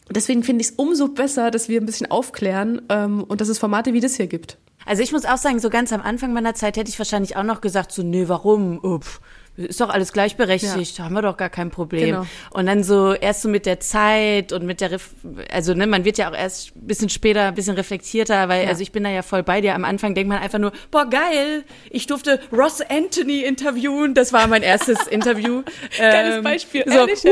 deswegen 0.09 0.43
finde 0.43 0.61
ich 0.61 0.69
es 0.69 0.73
umso 0.77 1.09
besser, 1.09 1.51
dass 1.51 1.67
wir 1.67 1.81
ein 1.81 1.85
bisschen 1.85 2.09
aufklären 2.09 2.83
ähm, 2.87 3.23
und 3.25 3.41
dass 3.41 3.49
es 3.49 3.59
Formate 3.59 3.91
wie 3.91 3.99
das 3.99 4.15
hier 4.15 4.27
gibt. 4.27 4.57
Also 4.85 5.03
ich 5.03 5.11
muss 5.11 5.25
auch 5.25 5.37
sagen, 5.37 5.59
so 5.59 5.69
ganz 5.69 5.91
am 5.91 6.01
Anfang 6.01 6.31
meiner 6.31 6.55
Zeit 6.55 6.77
hätte 6.77 6.89
ich 6.89 6.97
wahrscheinlich 6.97 7.35
auch 7.35 7.43
noch 7.43 7.59
gesagt, 7.59 7.91
so, 7.91 8.01
nee, 8.01 8.27
warum? 8.27 8.79
Upf 8.79 9.19
ist 9.65 9.81
doch 9.81 9.89
alles 9.89 10.13
gleichberechtigt, 10.13 10.97
ja. 10.97 11.05
haben 11.05 11.13
wir 11.13 11.21
doch 11.21 11.37
gar 11.37 11.49
kein 11.49 11.71
Problem. 11.71 12.05
Genau. 12.05 12.25
Und 12.51 12.65
dann 12.65 12.83
so 12.83 13.13
erst 13.13 13.41
so 13.41 13.49
mit 13.49 13.65
der 13.65 13.79
Zeit 13.79 14.51
und 14.51 14.65
mit 14.65 14.81
der, 14.81 14.91
Ref 14.91 15.09
also 15.51 15.73
ne, 15.73 15.87
man 15.87 16.05
wird 16.05 16.17
ja 16.17 16.29
auch 16.29 16.35
erst 16.35 16.75
ein 16.75 16.87
bisschen 16.87 17.09
später, 17.09 17.47
ein 17.47 17.55
bisschen 17.55 17.75
reflektierter, 17.75 18.49
weil, 18.49 18.63
ja. 18.63 18.69
also 18.69 18.81
ich 18.81 18.91
bin 18.91 19.03
da 19.03 19.09
ja 19.09 19.21
voll 19.21 19.43
bei 19.43 19.61
dir. 19.61 19.75
Am 19.75 19.85
Anfang 19.85 20.15
denkt 20.15 20.29
man 20.29 20.39
einfach 20.39 20.59
nur, 20.59 20.71
boah, 20.89 21.09
geil, 21.09 21.63
ich 21.89 22.07
durfte 22.07 22.39
Ross 22.51 22.81
Anthony 22.81 23.41
interviewen. 23.41 24.13
Das 24.13 24.33
war 24.33 24.47
mein 24.47 24.63
erstes 24.63 25.07
Interview. 25.07 25.63
Geiles 25.97 26.37
ähm, 26.37 26.43
Beispiel, 26.43 26.83
so, 26.85 26.91
ehrlich, 26.93 27.23
ja? 27.23 27.31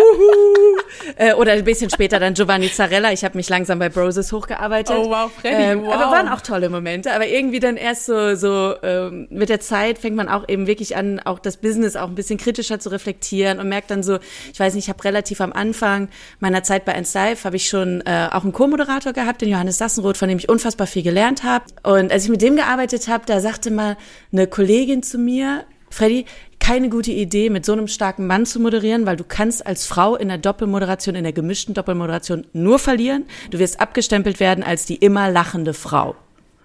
äh, 1.18 1.34
Oder 1.34 1.54
ein 1.54 1.64
bisschen 1.64 1.90
später 1.90 2.20
dann 2.20 2.34
Giovanni 2.34 2.72
Zarella. 2.72 3.12
Ich 3.12 3.24
habe 3.24 3.38
mich 3.38 3.50
langsam 3.50 3.80
bei 3.80 3.90
Broses 3.90 4.32
hochgearbeitet. 4.32 4.96
Oh 4.98 5.10
wow, 5.10 5.32
Freddy, 5.32 5.64
ähm, 5.64 5.84
wow. 5.84 5.94
Aber 5.94 6.12
waren 6.12 6.30
auch 6.30 6.42
tolle 6.42 6.70
Momente. 6.70 7.14
Aber 7.14 7.28
irgendwie 7.28 7.60
dann 7.60 7.78
erst 7.78 8.06
so, 8.06 8.36
so 8.36 8.76
ähm, 8.84 9.28
mit 9.30 9.50
der 9.50 9.60
Zeit 9.60 10.00
fängt 10.00 10.16
man 10.16 10.30
auch 10.30 10.48
eben 10.48 10.68
wirklich 10.68 10.96
an, 10.96 11.20
auch 11.20 11.40
das 11.40 11.58
Business 11.58 11.96
auch 11.96 12.08
ein 12.08 12.16
bisschen 12.20 12.38
kritischer 12.38 12.80
zu 12.80 12.90
reflektieren 12.90 13.60
und 13.60 13.70
merkt 13.70 13.92
dann 13.92 14.04
so, 14.04 14.20
ich 14.52 14.60
weiß 14.60 14.74
nicht, 14.74 14.86
ich 14.86 14.90
habe 14.90 15.04
relativ 15.04 15.42
am 15.42 15.54
Anfang 15.54 16.10
meiner 16.40 16.64
Zeit 16.64 16.86
bei 16.86 16.94
1 16.94 17.14
Live 17.14 17.46
habe 17.46 17.56
ich 17.56 17.68
schon 17.68 18.02
äh, 18.02 18.30
auch 18.32 18.44
einen 18.44 18.54
Co-Moderator 18.54 19.14
gehabt, 19.14 19.42
den 19.42 19.50
Johannes 19.50 19.78
Sassenroth, 19.78 20.18
von 20.18 20.30
dem 20.30 20.38
ich 20.38 20.50
unfassbar 20.50 20.88
viel 20.88 21.04
gelernt 21.04 21.44
habe. 21.44 21.66
Und 21.84 22.12
als 22.12 22.26
ich 22.26 22.30
mit 22.30 22.42
dem 22.42 22.56
gearbeitet 22.56 23.08
habe, 23.08 23.26
da 23.26 23.40
sagte 23.40 23.72
mal 23.72 23.98
eine 24.32 24.48
Kollegin 24.48 25.04
zu 25.04 25.18
mir, 25.18 25.66
Freddy, 25.90 26.26
keine 26.60 26.90
gute 26.90 27.12
Idee, 27.12 27.50
mit 27.50 27.66
so 27.66 27.74
einem 27.74 27.88
starken 27.88 28.28
Mann 28.28 28.46
zu 28.46 28.60
moderieren, 28.60 29.06
weil 29.06 29.16
du 29.16 29.24
kannst 29.24 29.66
als 29.66 29.88
Frau 29.88 30.16
in 30.16 30.28
der 30.28 30.38
Doppelmoderation, 30.38 31.16
in 31.16 31.24
der 31.24 31.34
gemischten 31.34 31.74
Doppelmoderation 31.74 32.46
nur 32.54 32.80
verlieren. 32.80 33.26
Du 33.50 33.60
wirst 33.60 33.80
abgestempelt 33.80 34.40
werden 34.40 34.64
als 34.64 34.86
die 34.86 34.96
immer 34.96 35.32
lachende 35.32 35.74
Frau. 35.74 36.16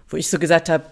Wo 0.08 0.16
ich 0.16 0.28
so 0.28 0.38
gesagt 0.38 0.68
habe, 0.68 0.84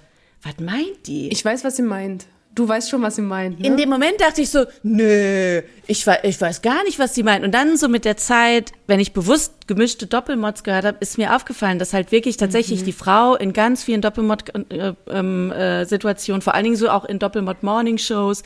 was 0.42 0.58
meint 0.58 1.06
die? 1.06 1.28
Ich 1.28 1.44
weiß, 1.44 1.62
was 1.64 1.76
sie 1.76 1.82
meint. 1.82 2.26
Du 2.54 2.68
weißt 2.68 2.90
schon, 2.90 3.00
was 3.00 3.16
sie 3.16 3.22
meint. 3.22 3.60
Ne? 3.60 3.66
In 3.66 3.78
dem 3.78 3.88
Moment 3.88 4.20
dachte 4.20 4.42
ich 4.42 4.50
so, 4.50 4.66
nö, 4.82 5.62
ich, 5.86 6.06
ich 6.22 6.40
weiß 6.40 6.60
gar 6.60 6.84
nicht, 6.84 6.98
was 6.98 7.14
sie 7.14 7.22
meint. 7.22 7.44
Und 7.44 7.52
dann 7.52 7.78
so 7.78 7.88
mit 7.88 8.04
der 8.04 8.18
Zeit, 8.18 8.72
wenn 8.86 9.00
ich 9.00 9.14
bewusst 9.14 9.66
gemischte 9.66 10.06
Doppelmods 10.06 10.62
gehört 10.62 10.84
habe, 10.84 10.98
ist 11.00 11.16
mir 11.16 11.34
aufgefallen, 11.34 11.78
dass 11.78 11.94
halt 11.94 12.12
wirklich 12.12 12.36
tatsächlich 12.36 12.82
mhm. 12.82 12.84
die 12.84 12.92
Frau 12.92 13.36
in 13.36 13.54
ganz 13.54 13.82
vielen 13.82 14.02
Doppelmod-Situationen, 14.02 16.40
äh, 16.40 16.42
äh, 16.42 16.42
vor 16.42 16.54
allen 16.54 16.64
Dingen 16.64 16.76
so 16.76 16.90
auch 16.90 17.06
in 17.06 17.18
Doppelmod-Morning-Shows, 17.18 18.42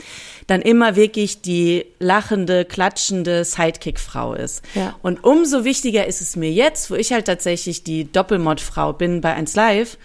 dann 0.46 0.62
immer 0.62 0.94
wirklich 0.94 1.42
die 1.42 1.86
lachende, 1.98 2.64
klatschende 2.64 3.44
Sidekick-Frau 3.44 4.34
ist. 4.34 4.62
Ja. 4.74 4.94
Und 5.02 5.24
umso 5.24 5.64
wichtiger 5.64 6.06
ist 6.06 6.20
es 6.20 6.36
mir 6.36 6.52
jetzt, 6.52 6.92
wo 6.92 6.94
ich 6.94 7.12
halt 7.12 7.26
tatsächlich 7.26 7.82
die 7.82 8.12
Doppelmod-Frau 8.12 8.92
bin 8.92 9.20
bei 9.20 9.34
1 9.34 9.56
Live, 9.56 9.98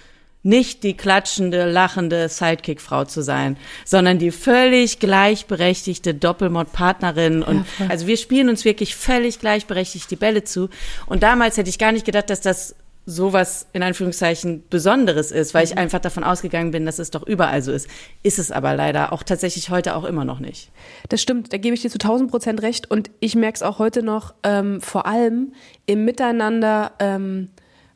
nicht 0.43 0.83
die 0.83 0.95
klatschende, 0.95 1.69
lachende 1.69 2.27
Sidekick-Frau 2.27 3.05
zu 3.05 3.21
sein, 3.21 3.57
sondern 3.85 4.17
die 4.17 4.31
völlig 4.31 4.99
gleichberechtigte 4.99 6.13
Doppelmod-Partnerin. 6.15 7.43
Und 7.43 7.65
ja, 7.79 7.87
also 7.89 8.07
wir 8.07 8.17
spielen 8.17 8.49
uns 8.49 8.65
wirklich 8.65 8.95
völlig 8.95 9.39
gleichberechtigt 9.39 10.09
die 10.09 10.15
Bälle 10.15 10.43
zu. 10.43 10.69
Und 11.05 11.23
damals 11.23 11.57
hätte 11.57 11.69
ich 11.69 11.77
gar 11.77 11.91
nicht 11.91 12.05
gedacht, 12.05 12.29
dass 12.29 12.41
das 12.41 12.75
sowas 13.05 13.67
in 13.73 13.81
Anführungszeichen 13.83 14.63
Besonderes 14.69 15.31
ist, 15.31 15.53
weil 15.53 15.63
ich 15.63 15.71
mhm. 15.71 15.79
einfach 15.79 15.99
davon 15.99 16.23
ausgegangen 16.23 16.71
bin, 16.71 16.85
dass 16.85 16.99
es 16.99 17.11
doch 17.11 17.25
überall 17.25 17.61
so 17.61 17.71
ist. 17.71 17.87
Ist 18.23 18.39
es 18.39 18.51
aber 18.51 18.75
leider 18.75 19.11
auch 19.11 19.23
tatsächlich 19.23 19.69
heute 19.69 19.95
auch 19.95 20.03
immer 20.03 20.23
noch 20.23 20.39
nicht. 20.39 20.71
Das 21.09 21.21
stimmt, 21.21 21.51
da 21.51 21.57
gebe 21.57 21.73
ich 21.73 21.81
dir 21.81 21.89
zu 21.89 21.97
1000 21.97 22.29
Prozent 22.29 22.61
recht. 22.61 22.89
Und 22.89 23.09
ich 23.19 23.35
merke 23.35 23.55
es 23.55 23.63
auch 23.63 23.79
heute 23.79 24.03
noch, 24.03 24.33
ähm, 24.43 24.81
vor 24.81 25.07
allem 25.07 25.53
im 25.85 26.05
Miteinander, 26.05 26.93
ähm, 26.99 27.49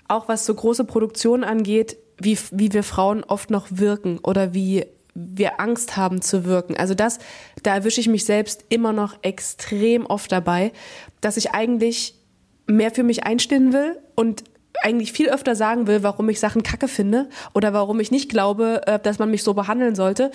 auch 0.07 0.27
was 0.27 0.45
so 0.45 0.53
große 0.53 0.85
Produktionen 0.85 1.43
angeht, 1.43 1.97
wie, 2.17 2.37
wie 2.51 2.73
wir 2.73 2.83
Frauen 2.83 3.23
oft 3.23 3.49
noch 3.49 3.67
wirken 3.69 4.19
oder 4.19 4.53
wie 4.53 4.85
wir 5.13 5.61
Angst 5.61 5.95
haben 5.95 6.21
zu 6.21 6.45
wirken. 6.45 6.75
Also 6.75 6.93
das, 6.93 7.19
da 7.63 7.73
erwische 7.73 8.01
ich 8.01 8.07
mich 8.07 8.25
selbst 8.25 8.65
immer 8.69 8.91
noch 8.91 9.15
extrem 9.21 10.05
oft 10.05 10.31
dabei, 10.31 10.73
dass 11.21 11.37
ich 11.37 11.51
eigentlich 11.51 12.15
mehr 12.67 12.91
für 12.91 13.03
mich 13.03 13.23
einstehen 13.23 13.71
will 13.71 13.97
und 14.15 14.43
eigentlich 14.83 15.13
viel 15.13 15.29
öfter 15.29 15.55
sagen 15.55 15.87
will, 15.87 16.03
warum 16.03 16.27
ich 16.29 16.39
Sachen 16.39 16.63
kacke 16.63 16.89
finde 16.89 17.29
oder 17.53 17.73
warum 17.73 17.99
ich 18.01 18.11
nicht 18.11 18.29
glaube, 18.29 18.81
äh, 18.85 18.99
dass 18.99 19.19
man 19.19 19.31
mich 19.31 19.43
so 19.43 19.53
behandeln 19.53 19.95
sollte. 19.95 20.31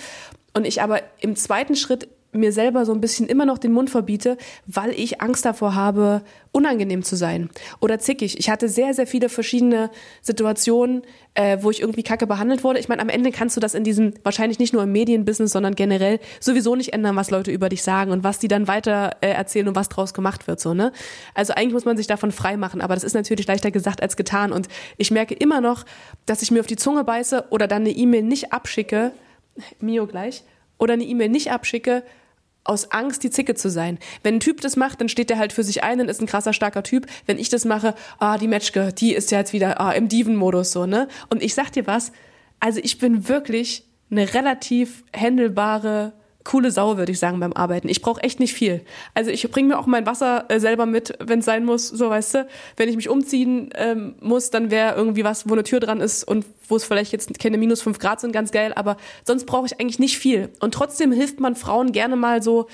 Und 0.53 0.65
ich 0.65 0.81
aber 0.81 1.01
im 1.19 1.35
zweiten 1.35 1.75
Schritt 1.75 2.07
mir 2.33 2.51
selber 2.51 2.85
so 2.85 2.93
ein 2.93 3.01
bisschen 3.01 3.27
immer 3.27 3.45
noch 3.45 3.57
den 3.57 3.71
Mund 3.71 3.89
verbiete, 3.89 4.37
weil 4.65 4.91
ich 4.91 5.21
Angst 5.21 5.45
davor 5.45 5.75
habe, 5.75 6.21
unangenehm 6.51 7.03
zu 7.03 7.15
sein 7.15 7.49
oder 7.79 7.99
zickig. 7.99 8.37
Ich 8.39 8.49
hatte 8.49 8.67
sehr, 8.67 8.93
sehr 8.93 9.07
viele 9.07 9.29
verschiedene 9.29 9.89
Situationen, 10.21 11.03
äh, 11.33 11.57
wo 11.61 11.71
ich 11.71 11.79
irgendwie 11.79 12.03
kacke 12.03 12.27
behandelt 12.27 12.63
wurde. 12.63 12.79
Ich 12.79 12.89
meine, 12.89 13.01
am 13.01 13.09
Ende 13.09 13.31
kannst 13.31 13.55
du 13.55 13.61
das 13.61 13.73
in 13.73 13.83
diesem, 13.83 14.13
wahrscheinlich 14.23 14.59
nicht 14.59 14.73
nur 14.73 14.83
im 14.83 14.91
Medienbusiness, 14.91 15.51
sondern 15.51 15.75
generell 15.75 16.19
sowieso 16.39 16.75
nicht 16.75 16.93
ändern, 16.93 17.15
was 17.15 17.31
Leute 17.31 17.51
über 17.51 17.69
dich 17.69 17.83
sagen 17.83 18.11
und 18.11 18.23
was 18.23 18.39
die 18.39 18.47
dann 18.49 18.67
weiter 18.67 19.17
äh, 19.21 19.29
erzählen 19.29 19.67
und 19.67 19.75
was 19.75 19.89
draus 19.89 20.13
gemacht 20.13 20.47
wird, 20.47 20.59
so, 20.59 20.73
ne? 20.73 20.91
Also 21.33 21.53
eigentlich 21.53 21.73
muss 21.73 21.85
man 21.85 21.97
sich 21.97 22.07
davon 22.07 22.31
frei 22.31 22.57
machen, 22.57 22.81
aber 22.81 22.95
das 22.95 23.03
ist 23.03 23.13
natürlich 23.13 23.47
leichter 23.47 23.71
gesagt 23.71 24.01
als 24.01 24.17
getan 24.17 24.51
und 24.51 24.67
ich 24.97 25.11
merke 25.11 25.33
immer 25.33 25.61
noch, 25.61 25.85
dass 26.25 26.41
ich 26.41 26.51
mir 26.51 26.59
auf 26.59 26.67
die 26.67 26.75
Zunge 26.75 27.03
beiße 27.03 27.45
oder 27.49 27.67
dann 27.67 27.83
eine 27.83 27.91
E-Mail 27.91 28.23
nicht 28.23 28.51
abschicke, 28.51 29.11
Mio 29.79 30.07
gleich, 30.07 30.43
oder 30.77 30.93
eine 30.93 31.03
E-Mail 31.03 31.29
nicht 31.29 31.51
abschicke, 31.51 32.03
aus 32.63 32.91
Angst, 32.91 33.23
die 33.23 33.29
Zicke 33.29 33.55
zu 33.55 33.69
sein. 33.69 33.97
Wenn 34.23 34.35
ein 34.35 34.39
Typ 34.39 34.61
das 34.61 34.75
macht, 34.75 35.01
dann 35.01 35.09
steht 35.09 35.29
der 35.29 35.37
halt 35.37 35.53
für 35.53 35.63
sich 35.63 35.83
ein 35.83 35.99
und 35.99 36.09
ist 36.09 36.21
ein 36.21 36.27
krasser, 36.27 36.53
starker 36.53 36.83
Typ. 36.83 37.07
Wenn 37.25 37.39
ich 37.39 37.49
das 37.49 37.65
mache, 37.65 37.95
ah, 38.19 38.37
die 38.37 38.47
Matchke, 38.47 38.93
die 38.93 39.13
ist 39.13 39.31
ja 39.31 39.39
jetzt 39.39 39.53
wieder 39.53 39.79
ah, 39.81 39.91
im 39.91 40.07
Diven-Modus 40.07 40.71
so, 40.71 40.85
ne? 40.85 41.07
Und 41.29 41.41
ich 41.41 41.53
sag 41.53 41.71
dir 41.71 41.87
was, 41.87 42.11
also 42.59 42.79
ich 42.83 42.99
bin 42.99 43.27
wirklich 43.27 43.85
eine 44.11 44.33
relativ 44.33 45.03
händelbare 45.13 46.13
coole 46.43 46.71
Sau, 46.71 46.97
würde 46.97 47.11
ich 47.11 47.19
sagen, 47.19 47.39
beim 47.39 47.53
Arbeiten. 47.53 47.89
Ich 47.89 48.01
brauche 48.01 48.21
echt 48.21 48.39
nicht 48.39 48.53
viel. 48.53 48.81
Also 49.13 49.31
ich 49.31 49.49
bringe 49.51 49.69
mir 49.69 49.79
auch 49.79 49.85
mein 49.85 50.05
Wasser 50.05 50.45
äh, 50.49 50.59
selber 50.59 50.85
mit, 50.85 51.13
wenn 51.19 51.39
es 51.39 51.45
sein 51.45 51.65
muss, 51.65 51.87
so 51.87 52.09
weißt 52.09 52.35
du. 52.35 52.47
Wenn 52.77 52.89
ich 52.89 52.95
mich 52.95 53.09
umziehen 53.09 53.69
ähm, 53.75 54.15
muss, 54.21 54.49
dann 54.49 54.71
wäre 54.71 54.95
irgendwie 54.95 55.23
was, 55.23 55.47
wo 55.49 55.53
eine 55.53 55.63
Tür 55.63 55.79
dran 55.79 56.01
ist 56.01 56.23
und 56.23 56.45
wo 56.67 56.75
es 56.75 56.83
vielleicht 56.83 57.11
jetzt 57.11 57.37
keine 57.39 57.57
minus 57.57 57.81
fünf 57.81 57.99
Grad 57.99 58.21
sind, 58.21 58.31
ganz 58.31 58.51
geil. 58.51 58.73
Aber 58.75 58.97
sonst 59.25 59.45
brauche 59.45 59.65
ich 59.65 59.79
eigentlich 59.79 59.99
nicht 59.99 60.17
viel. 60.17 60.49
Und 60.59 60.73
trotzdem 60.73 61.11
hilft 61.11 61.39
man 61.39 61.55
Frauen 61.55 61.91
gerne 61.91 62.15
mal 62.15 62.41
so 62.41 62.67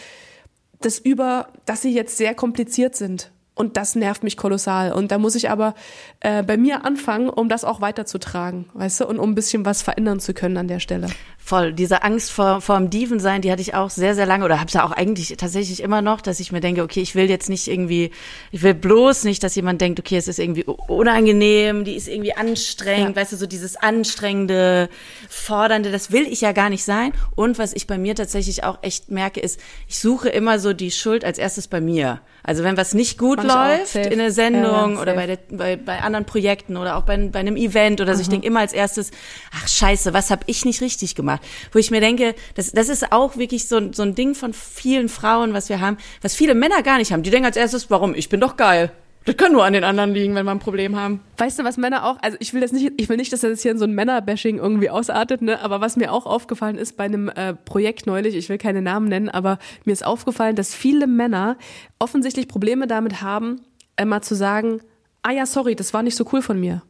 das 0.81 0.99
über, 0.99 1.47
dass 1.65 1.81
sie 1.81 1.93
jetzt 1.93 2.17
sehr 2.17 2.35
kompliziert 2.35 2.95
sind. 2.95 3.31
Und 3.55 3.75
das 3.75 3.95
nervt 3.95 4.23
mich 4.23 4.37
kolossal. 4.37 4.93
Und 4.93 5.11
da 5.11 5.17
muss 5.17 5.33
ich 5.33 5.49
aber 5.49 5.73
äh, 6.19 6.43
bei 6.43 6.57
mir 6.57 6.85
anfangen, 6.85 7.27
um 7.27 7.49
das 7.49 7.63
auch 7.63 7.81
weiterzutragen, 7.81 8.69
weißt 8.75 9.01
du, 9.01 9.07
und 9.07 9.17
um 9.17 9.31
ein 9.31 9.35
bisschen 9.35 9.65
was 9.65 9.81
verändern 9.81 10.19
zu 10.19 10.35
können 10.35 10.57
an 10.57 10.67
der 10.67 10.79
Stelle. 10.79 11.07
Voll. 11.47 11.71
Diese 11.71 12.03
Angst 12.03 12.33
vor, 12.33 12.59
vor 12.59 12.75
dem 12.77 12.89
Dieven 12.89 13.21
sein, 13.21 13.41
die 13.41 13.49
hatte 13.49 13.61
ich 13.61 13.73
auch 13.73 13.89
sehr, 13.89 14.15
sehr 14.15 14.25
lange 14.25 14.43
oder 14.43 14.59
habe 14.59 14.67
es 14.67 14.73
ja 14.73 14.85
auch 14.85 14.91
eigentlich 14.91 15.33
tatsächlich 15.37 15.81
immer 15.81 16.01
noch, 16.01 16.19
dass 16.19 16.41
ich 16.41 16.51
mir 16.51 16.59
denke, 16.59 16.83
okay, 16.83 16.99
ich 16.99 17.15
will 17.15 17.29
jetzt 17.29 17.47
nicht 17.47 17.69
irgendwie, 17.69 18.11
ich 18.51 18.63
will 18.63 18.73
bloß 18.73 19.23
nicht, 19.23 19.41
dass 19.45 19.55
jemand 19.55 19.79
denkt, 19.79 19.97
okay, 19.97 20.17
es 20.17 20.27
ist 20.27 20.39
irgendwie 20.39 20.65
unangenehm, 20.65 21.85
die 21.85 21.95
ist 21.95 22.09
irgendwie 22.09 22.35
anstrengend, 22.35 23.15
ja. 23.15 23.21
weißt 23.21 23.31
du, 23.31 23.37
so 23.37 23.45
dieses 23.45 23.77
anstrengende, 23.77 24.89
fordernde, 25.29 25.89
das 25.89 26.11
will 26.11 26.27
ich 26.29 26.41
ja 26.41 26.51
gar 26.51 26.69
nicht 26.69 26.83
sein. 26.83 27.13
Und 27.35 27.57
was 27.59 27.71
ich 27.71 27.87
bei 27.87 27.97
mir 27.97 28.13
tatsächlich 28.13 28.65
auch 28.65 28.79
echt 28.81 29.09
merke, 29.09 29.39
ist, 29.39 29.57
ich 29.87 29.99
suche 29.99 30.27
immer 30.27 30.59
so 30.59 30.73
die 30.73 30.91
Schuld 30.91 31.23
als 31.23 31.37
erstes 31.37 31.69
bei 31.69 31.79
mir. 31.79 32.19
Also 32.43 32.63
wenn 32.63 32.75
was 32.75 32.93
nicht 32.93 33.17
gut 33.17 33.37
Manch 33.37 33.93
läuft 33.93 33.95
in 33.95 34.19
der 34.19 34.31
Sendung 34.31 34.95
ja, 34.95 35.01
oder 35.01 35.15
bei, 35.15 35.27
der, 35.27 35.37
bei, 35.49 35.75
bei 35.75 35.99
anderen 35.99 36.25
Projekten 36.25 36.77
oder 36.77 36.97
auch 36.97 37.03
bei, 37.03 37.17
bei 37.17 37.39
einem 37.39 37.55
Event 37.55 38.01
oder 38.01 38.15
so, 38.15 38.21
ich 38.21 38.29
denke 38.29 38.47
immer 38.47 38.59
als 38.59 38.73
erstes, 38.73 39.11
ach 39.53 39.67
scheiße, 39.67 40.13
was 40.13 40.29
habe 40.29 40.43
ich 40.47 40.65
nicht 40.65 40.81
richtig 40.81 41.15
gemacht? 41.15 41.36
Gemacht. 41.37 41.69
Wo 41.71 41.79
ich 41.79 41.91
mir 41.91 42.01
denke, 42.01 42.35
das, 42.55 42.71
das 42.71 42.89
ist 42.89 43.11
auch 43.11 43.37
wirklich 43.37 43.67
so, 43.67 43.91
so 43.91 44.03
ein 44.03 44.15
Ding 44.15 44.35
von 44.35 44.53
vielen 44.53 45.09
Frauen, 45.09 45.53
was 45.53 45.69
wir 45.69 45.79
haben, 45.79 45.97
was 46.21 46.35
viele 46.35 46.55
Männer 46.55 46.83
gar 46.83 46.97
nicht 46.97 47.11
haben. 47.11 47.23
Die 47.23 47.29
denken 47.29 47.45
als 47.45 47.57
erstes, 47.57 47.89
warum? 47.89 48.15
Ich 48.15 48.29
bin 48.29 48.39
doch 48.39 48.57
geil. 48.57 48.91
Das 49.25 49.35
kann 49.35 49.51
nur 49.51 49.65
an 49.65 49.73
den 49.73 49.83
anderen 49.83 50.13
liegen, 50.13 50.35
wenn 50.35 50.45
wir 50.45 50.51
ein 50.51 50.59
Problem 50.59 50.95
haben. 50.95 51.19
Weißt 51.37 51.59
du, 51.59 51.65
was 51.65 51.75
Männer 51.75 52.05
auch, 52.05 52.17
also 52.21 52.37
ich 52.39 52.53
will 52.53 52.61
das 52.61 52.71
nicht, 52.71 52.93
ich 52.95 53.09
will 53.09 53.17
nicht, 53.17 53.33
dass 53.33 53.41
das 53.41 53.61
hier 53.61 53.71
in 53.71 53.77
so 53.77 53.83
ein 53.83 53.91
Männerbashing 53.91 54.57
irgendwie 54.57 54.89
ausartet, 54.89 55.41
ne? 55.41 55.59
Aber 55.59 55.81
was 55.81 55.97
mir 55.97 56.13
auch 56.13 56.25
aufgefallen 56.25 56.77
ist 56.77 56.95
bei 56.95 57.03
einem 57.03 57.27
äh, 57.27 57.53
Projekt 57.53 58.07
neulich, 58.07 58.35
ich 58.35 58.47
will 58.47 58.57
keine 58.57 58.81
Namen 58.81 59.09
nennen, 59.09 59.27
aber 59.27 59.59
mir 59.83 59.91
ist 59.91 60.05
aufgefallen, 60.05 60.55
dass 60.55 60.73
viele 60.73 61.07
Männer 61.07 61.57
offensichtlich 61.99 62.47
Probleme 62.47 62.87
damit 62.87 63.21
haben, 63.21 63.59
immer 63.99 64.21
zu 64.21 64.33
sagen, 64.33 64.79
ah 65.23 65.31
ja, 65.31 65.45
sorry, 65.45 65.75
das 65.75 65.93
war 65.93 66.03
nicht 66.03 66.15
so 66.15 66.25
cool 66.31 66.41
von 66.41 66.57
mir. 66.57 66.83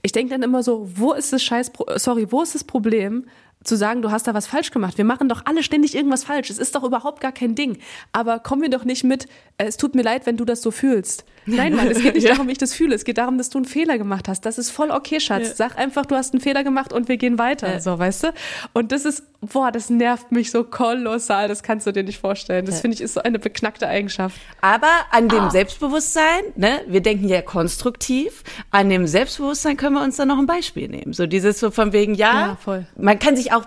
Ich 0.00 0.12
denke 0.12 0.32
dann 0.32 0.42
immer 0.42 0.62
so, 0.62 0.88
wo 0.94 1.12
ist 1.12 1.34
das 1.34 1.42
Scheiß, 1.42 1.70
sorry, 1.96 2.28
wo 2.30 2.42
ist 2.42 2.54
das 2.54 2.64
Problem, 2.64 3.26
zu 3.64 3.76
sagen, 3.76 4.02
du 4.02 4.10
hast 4.10 4.26
da 4.26 4.34
was 4.34 4.46
falsch 4.46 4.70
gemacht. 4.70 4.98
Wir 4.98 5.04
machen 5.04 5.28
doch 5.28 5.42
alle 5.44 5.62
ständig 5.62 5.94
irgendwas 5.94 6.24
falsch. 6.24 6.50
Es 6.50 6.58
ist 6.58 6.74
doch 6.74 6.84
überhaupt 6.84 7.20
gar 7.20 7.32
kein 7.32 7.54
Ding. 7.54 7.78
Aber 8.12 8.38
kommen 8.38 8.62
wir 8.62 8.70
doch 8.70 8.84
nicht 8.84 9.04
mit, 9.04 9.26
äh, 9.58 9.64
es 9.64 9.76
tut 9.76 9.94
mir 9.94 10.02
leid, 10.02 10.26
wenn 10.26 10.36
du 10.36 10.44
das 10.44 10.62
so 10.62 10.70
fühlst. 10.70 11.24
Nein, 11.46 11.74
Mann, 11.74 11.88
es 11.88 12.00
geht 12.00 12.14
nicht 12.14 12.24
ja. 12.24 12.32
darum, 12.32 12.48
wie 12.48 12.52
ich 12.52 12.58
das 12.58 12.74
fühle. 12.74 12.94
Es 12.94 13.04
geht 13.04 13.18
darum, 13.18 13.38
dass 13.38 13.50
du 13.50 13.58
einen 13.58 13.64
Fehler 13.64 13.98
gemacht 13.98 14.28
hast. 14.28 14.46
Das 14.46 14.58
ist 14.58 14.70
voll 14.70 14.90
okay, 14.90 15.20
Schatz. 15.20 15.48
Ja. 15.48 15.54
Sag 15.54 15.78
einfach, 15.78 16.06
du 16.06 16.14
hast 16.14 16.32
einen 16.32 16.40
Fehler 16.40 16.62
gemacht 16.64 16.92
und 16.92 17.08
wir 17.08 17.16
gehen 17.16 17.38
weiter. 17.38 17.72
Ja. 17.72 17.80
So, 17.80 17.98
weißt 17.98 18.24
du? 18.24 18.28
Und 18.72 18.92
das 18.92 19.04
ist, 19.04 19.24
boah, 19.40 19.72
das 19.72 19.90
nervt 19.90 20.30
mich 20.30 20.50
so 20.50 20.64
kolossal. 20.64 21.48
Das 21.48 21.62
kannst 21.62 21.86
du 21.86 21.92
dir 21.92 22.04
nicht 22.04 22.20
vorstellen. 22.20 22.64
Das 22.64 22.80
finde 22.80 22.94
ich 22.94 23.00
ist 23.00 23.14
so 23.14 23.22
eine 23.22 23.38
beknackte 23.38 23.88
Eigenschaft. 23.88 24.36
Aber 24.60 24.90
an 25.10 25.28
dem 25.28 25.40
ah. 25.40 25.50
Selbstbewusstsein, 25.50 26.42
ne, 26.56 26.80
wir 26.86 27.00
denken 27.00 27.28
ja 27.28 27.42
konstruktiv. 27.42 28.44
An 28.70 28.88
dem 28.88 29.06
Selbstbewusstsein 29.06 29.76
können 29.76 29.96
wir 29.96 30.02
uns 30.02 30.16
dann 30.16 30.28
noch 30.28 30.38
ein 30.38 30.46
Beispiel 30.46 30.88
nehmen. 30.88 31.12
So 31.12 31.26
dieses 31.26 31.58
so 31.58 31.70
von 31.70 31.92
wegen, 31.92 32.14
ja, 32.14 32.48
ja 32.48 32.56
voll. 32.56 32.86
man 32.96 33.18
kann 33.18 33.36
sich 33.36 33.52
auch 33.52 33.66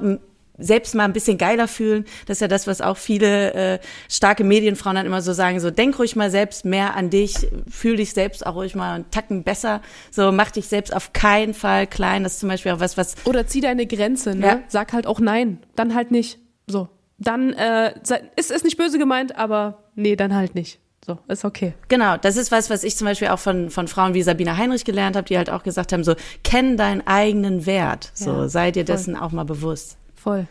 selbst 0.58 0.96
mal 0.96 1.06
ein 1.06 1.14
bisschen 1.14 1.38
geiler 1.38 1.68
fühlen. 1.68 2.06
Das 2.26 2.38
ist 2.38 2.42
ja 2.42 2.48
das, 2.48 2.68
was 2.68 2.82
auch 2.82 2.98
viele 2.98 3.54
äh, 3.54 3.80
starke 4.10 4.44
Medienfrauen 4.44 4.96
dann 4.96 5.06
immer 5.06 5.22
so 5.22 5.34
sagen, 5.34 5.60
so 5.60 5.72
denk 5.72 6.00
ruhig 6.00 6.16
mal 6.16 6.32
selbst 6.32 6.66
mehr 6.66 6.96
an 6.96 7.10
dich, 7.10 7.48
fühl 7.70 7.98
dich 7.98 8.14
selbst 8.14 8.46
auch 8.46 8.56
ruhig 8.56 8.76
mal 8.76 8.96
einen 8.96 9.12
Tacken 9.12 9.44
besser, 9.44 9.82
so 10.12 10.32
mach 10.32 10.52
dich 10.52 10.68
selbst 10.68 10.96
auf 10.96 11.14
keinen 11.14 11.54
Fall 11.54 11.88
klein. 11.88 12.24
Das 12.24 12.34
ist 12.34 12.40
zum 12.40 12.50
Beispiel 12.50 12.72
auch 12.72 12.80
was, 12.80 12.98
was... 12.98 13.16
Oder 13.26 13.48
zieh 13.48 13.62
deine 13.62 13.86
Grenze, 13.86 14.36
ne? 14.36 14.46
Ja. 14.46 14.60
Sag 14.68 14.94
halt 14.94 15.08
auch 15.08 15.20
nein, 15.20 15.60
dann 15.76 15.96
halt 15.96 16.12
nicht. 16.12 16.40
So. 16.68 16.90
Dann 17.18 17.54
äh, 17.54 17.94
ist 18.36 18.52
es 18.52 18.64
nicht 18.64 18.78
böse 18.78 18.98
gemeint, 18.98 19.38
aber 19.38 19.84
nee, 19.96 20.16
dann 20.16 20.36
halt 20.36 20.56
nicht. 20.56 20.80
So, 21.06 21.20
ist 21.28 21.46
okay. 21.46 21.74
Genau, 21.88 22.18
das 22.18 22.36
ist 22.36 22.52
was, 22.52 22.72
was 22.72 22.84
ich 22.84 22.98
zum 22.98 23.06
Beispiel 23.06 23.28
auch 23.28 23.38
von, 23.38 23.70
von 23.70 23.88
Frauen 23.88 24.16
wie 24.16 24.24
Sabine 24.24 24.58
Heinrich 24.58 24.86
gelernt 24.86 25.16
habe, 25.16 25.28
die 25.28 25.38
halt 25.38 25.52
auch 25.52 25.62
gesagt 25.62 25.94
haben, 25.94 26.04
so, 26.04 26.16
kenn 26.44 26.78
deinen 26.78 27.06
eigenen 27.06 27.68
Wert. 27.68 28.12
So, 28.16 28.32
ja, 28.32 28.48
sei 28.48 28.72
dir 28.72 28.86
voll. 28.86 28.96
dessen 28.96 29.16
auch 29.16 29.32
mal 29.32 29.46
bewusst. 29.46 29.98
Voll. 30.26 30.48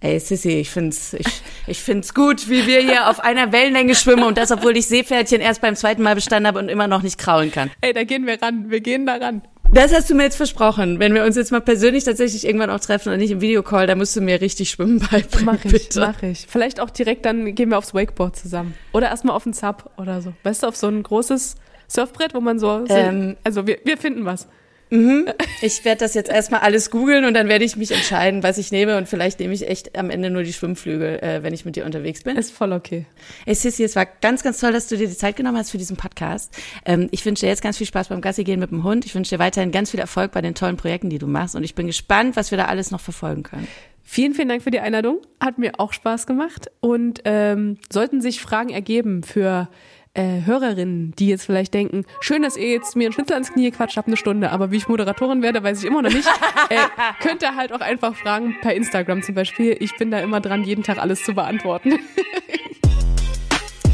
Ey, 0.00 0.18
Sissy, 0.18 0.60
ich 0.60 0.70
find's, 0.70 1.12
ich, 1.12 1.42
ich 1.66 1.82
find's 1.82 2.14
gut, 2.14 2.48
wie 2.48 2.66
wir 2.66 2.80
hier 2.80 3.10
auf 3.10 3.20
einer 3.20 3.52
Wellenlänge 3.52 3.94
schwimmen 3.94 4.22
und 4.22 4.38
das, 4.38 4.50
obwohl 4.50 4.74
ich 4.78 4.86
Seepferdchen 4.86 5.42
erst 5.42 5.60
beim 5.60 5.76
zweiten 5.76 6.02
Mal 6.02 6.14
bestanden 6.14 6.46
habe 6.46 6.58
und 6.58 6.70
immer 6.70 6.88
noch 6.88 7.02
nicht 7.02 7.18
kraulen 7.18 7.52
kann. 7.52 7.70
Ey, 7.82 7.92
da 7.92 8.04
gehen 8.04 8.26
wir 8.26 8.40
ran. 8.40 8.70
Wir 8.70 8.80
gehen 8.80 9.04
da 9.04 9.16
ran. 9.16 9.42
Das 9.74 9.92
hast 9.92 10.08
du 10.08 10.14
mir 10.14 10.22
jetzt 10.22 10.36
versprochen. 10.36 11.00
Wenn 11.00 11.12
wir 11.12 11.22
uns 11.22 11.36
jetzt 11.36 11.52
mal 11.52 11.60
persönlich 11.60 12.04
tatsächlich 12.04 12.46
irgendwann 12.46 12.70
auch 12.70 12.80
treffen 12.80 13.12
und 13.12 13.18
nicht 13.18 13.30
im 13.30 13.42
Videocall, 13.42 13.86
da 13.86 13.94
musst 13.94 14.16
du 14.16 14.22
mir 14.22 14.40
richtig 14.40 14.70
schwimmen 14.70 15.00
beibringen. 15.10 15.44
Mach 15.44 15.62
ich, 15.62 15.70
bitte. 15.70 16.00
mach 16.00 16.22
ich. 16.22 16.46
Vielleicht 16.48 16.80
auch 16.80 16.88
direkt 16.88 17.26
dann 17.26 17.54
gehen 17.54 17.68
wir 17.68 17.76
aufs 17.76 17.92
Wakeboard 17.92 18.36
zusammen. 18.36 18.74
Oder 18.94 19.08
erstmal 19.08 19.36
auf 19.36 19.44
den 19.44 19.52
Sub 19.52 19.90
oder 19.98 20.22
so. 20.22 20.32
Weißt 20.44 20.62
du, 20.62 20.66
auf 20.68 20.76
so 20.76 20.86
ein 20.86 21.02
großes 21.02 21.56
Surfbrett, 21.88 22.32
wo 22.32 22.40
man 22.40 22.58
so, 22.58 22.86
ähm, 22.88 23.36
also 23.44 23.66
wir, 23.66 23.80
wir 23.84 23.98
finden 23.98 24.24
was. 24.24 24.48
Mhm. 24.90 25.26
Ich 25.62 25.84
werde 25.84 26.00
das 26.00 26.14
jetzt 26.14 26.30
erstmal 26.30 26.60
alles 26.60 26.90
googeln 26.90 27.24
und 27.24 27.34
dann 27.34 27.48
werde 27.48 27.64
ich 27.64 27.76
mich 27.76 27.92
entscheiden, 27.92 28.42
was 28.42 28.58
ich 28.58 28.72
nehme. 28.72 28.96
Und 28.96 29.08
vielleicht 29.08 29.38
nehme 29.38 29.54
ich 29.54 29.68
echt 29.68 29.96
am 29.96 30.10
Ende 30.10 30.30
nur 30.30 30.42
die 30.42 30.52
Schwimmflügel, 30.52 31.20
äh, 31.20 31.42
wenn 31.42 31.54
ich 31.54 31.64
mit 31.64 31.76
dir 31.76 31.84
unterwegs 31.84 32.24
bin. 32.24 32.36
Ist 32.36 32.52
voll 32.52 32.72
okay. 32.72 33.06
Ey, 33.46 33.54
Sissi, 33.54 33.84
es 33.84 33.94
war 33.94 34.06
ganz, 34.06 34.42
ganz 34.42 34.58
toll, 34.58 34.72
dass 34.72 34.88
du 34.88 34.96
dir 34.96 35.06
die 35.06 35.16
Zeit 35.16 35.36
genommen 35.36 35.56
hast 35.56 35.70
für 35.70 35.78
diesen 35.78 35.96
Podcast. 35.96 36.52
Ähm, 36.84 37.08
ich 37.12 37.24
wünsche 37.24 37.46
dir 37.46 37.48
jetzt 37.48 37.62
ganz 37.62 37.78
viel 37.78 37.86
Spaß 37.86 38.08
beim 38.08 38.20
Gassi 38.20 38.44
gehen 38.44 38.58
mit 38.58 38.70
dem 38.70 38.82
Hund. 38.82 39.06
Ich 39.06 39.14
wünsche 39.14 39.36
dir 39.36 39.38
weiterhin 39.38 39.70
ganz 39.70 39.92
viel 39.92 40.00
Erfolg 40.00 40.32
bei 40.32 40.42
den 40.42 40.54
tollen 40.54 40.76
Projekten, 40.76 41.08
die 41.08 41.18
du 41.18 41.28
machst. 41.28 41.54
Und 41.54 41.62
ich 41.62 41.74
bin 41.74 41.86
gespannt, 41.86 42.36
was 42.36 42.50
wir 42.50 42.58
da 42.58 42.66
alles 42.66 42.90
noch 42.90 43.00
verfolgen 43.00 43.44
können. 43.44 43.68
Vielen, 44.02 44.34
vielen 44.34 44.48
Dank 44.48 44.62
für 44.62 44.72
die 44.72 44.80
Einladung. 44.80 45.20
Hat 45.38 45.58
mir 45.58 45.78
auch 45.78 45.92
Spaß 45.92 46.26
gemacht. 46.26 46.68
Und 46.80 47.20
ähm, 47.26 47.78
sollten 47.92 48.20
sich 48.20 48.40
Fragen 48.40 48.70
ergeben 48.70 49.22
für 49.22 49.68
äh, 50.14 50.42
Hörerinnen, 50.44 51.12
die 51.18 51.28
jetzt 51.28 51.44
vielleicht 51.46 51.72
denken, 51.74 52.04
schön, 52.20 52.42
dass 52.42 52.56
ihr 52.56 52.70
jetzt 52.70 52.96
mir 52.96 53.06
einen 53.06 53.12
Schnitzel 53.12 53.34
ans 53.34 53.52
Knie 53.52 53.70
quatscht, 53.70 53.96
hab 53.96 54.06
eine 54.06 54.16
Stunde, 54.16 54.50
aber 54.50 54.70
wie 54.70 54.76
ich 54.76 54.88
Moderatorin 54.88 55.42
werde, 55.42 55.62
weiß 55.62 55.78
ich 55.80 55.84
immer 55.84 56.02
noch 56.02 56.12
nicht. 56.12 56.28
Äh, 56.68 56.76
könnt 57.20 57.42
ihr 57.42 57.56
halt 57.56 57.72
auch 57.72 57.80
einfach 57.80 58.14
fragen 58.14 58.56
per 58.60 58.74
Instagram 58.74 59.22
zum 59.22 59.34
Beispiel. 59.34 59.76
Ich 59.80 59.96
bin 59.96 60.10
da 60.10 60.18
immer 60.18 60.40
dran, 60.40 60.64
jeden 60.64 60.82
Tag 60.82 60.98
alles 60.98 61.24
zu 61.24 61.34
beantworten. 61.34 61.98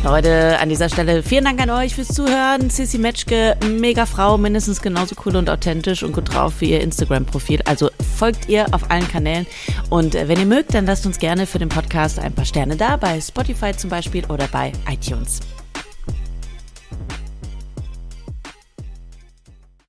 Leute, 0.05 0.59
an 0.61 0.69
dieser 0.69 0.89
Stelle 0.89 1.23
vielen 1.25 1.45
Dank 1.45 1.61
an 1.61 1.71
euch 1.71 1.97
fürs 1.97 2.09
Zuhören. 2.09 2.71
Sissy 2.71 2.97
Metschke, 2.97 3.57
mega 3.69 4.07
Frau, 4.07 4.39
mindestens 4.39 4.81
genauso 4.81 5.17
cool 5.25 5.35
und 5.35 5.51
authentisch 5.51 6.05
und 6.05 6.13
gut 6.13 6.33
drauf 6.33 6.61
wie 6.61 6.71
ihr 6.71 6.81
Instagram-Profil. 6.81 7.63
Also 7.65 7.91
folgt 8.17 8.49
ihr 8.49 8.67
auf 8.73 8.91
allen 8.91 9.09
Kanälen. 9.09 9.47
Und 9.91 10.15
äh, 10.15 10.29
wenn 10.29 10.39
ihr 10.39 10.47
mögt, 10.47 10.75
dann 10.75 10.87
lasst 10.87 11.07
uns 11.07 11.19
gerne 11.19 11.47
für 11.47 11.59
den 11.59 11.71
Podcast 11.71 12.21
ein 12.21 12.33
paar 12.33 12.45
Sterne 12.45 12.77
da, 12.77 12.97
bei 12.97 13.21
Spotify 13.21 13.73
zum 13.77 13.91
Beispiel 13.91 14.25
oder 14.27 14.47
bei 14.47 14.73
iTunes. 14.89 15.41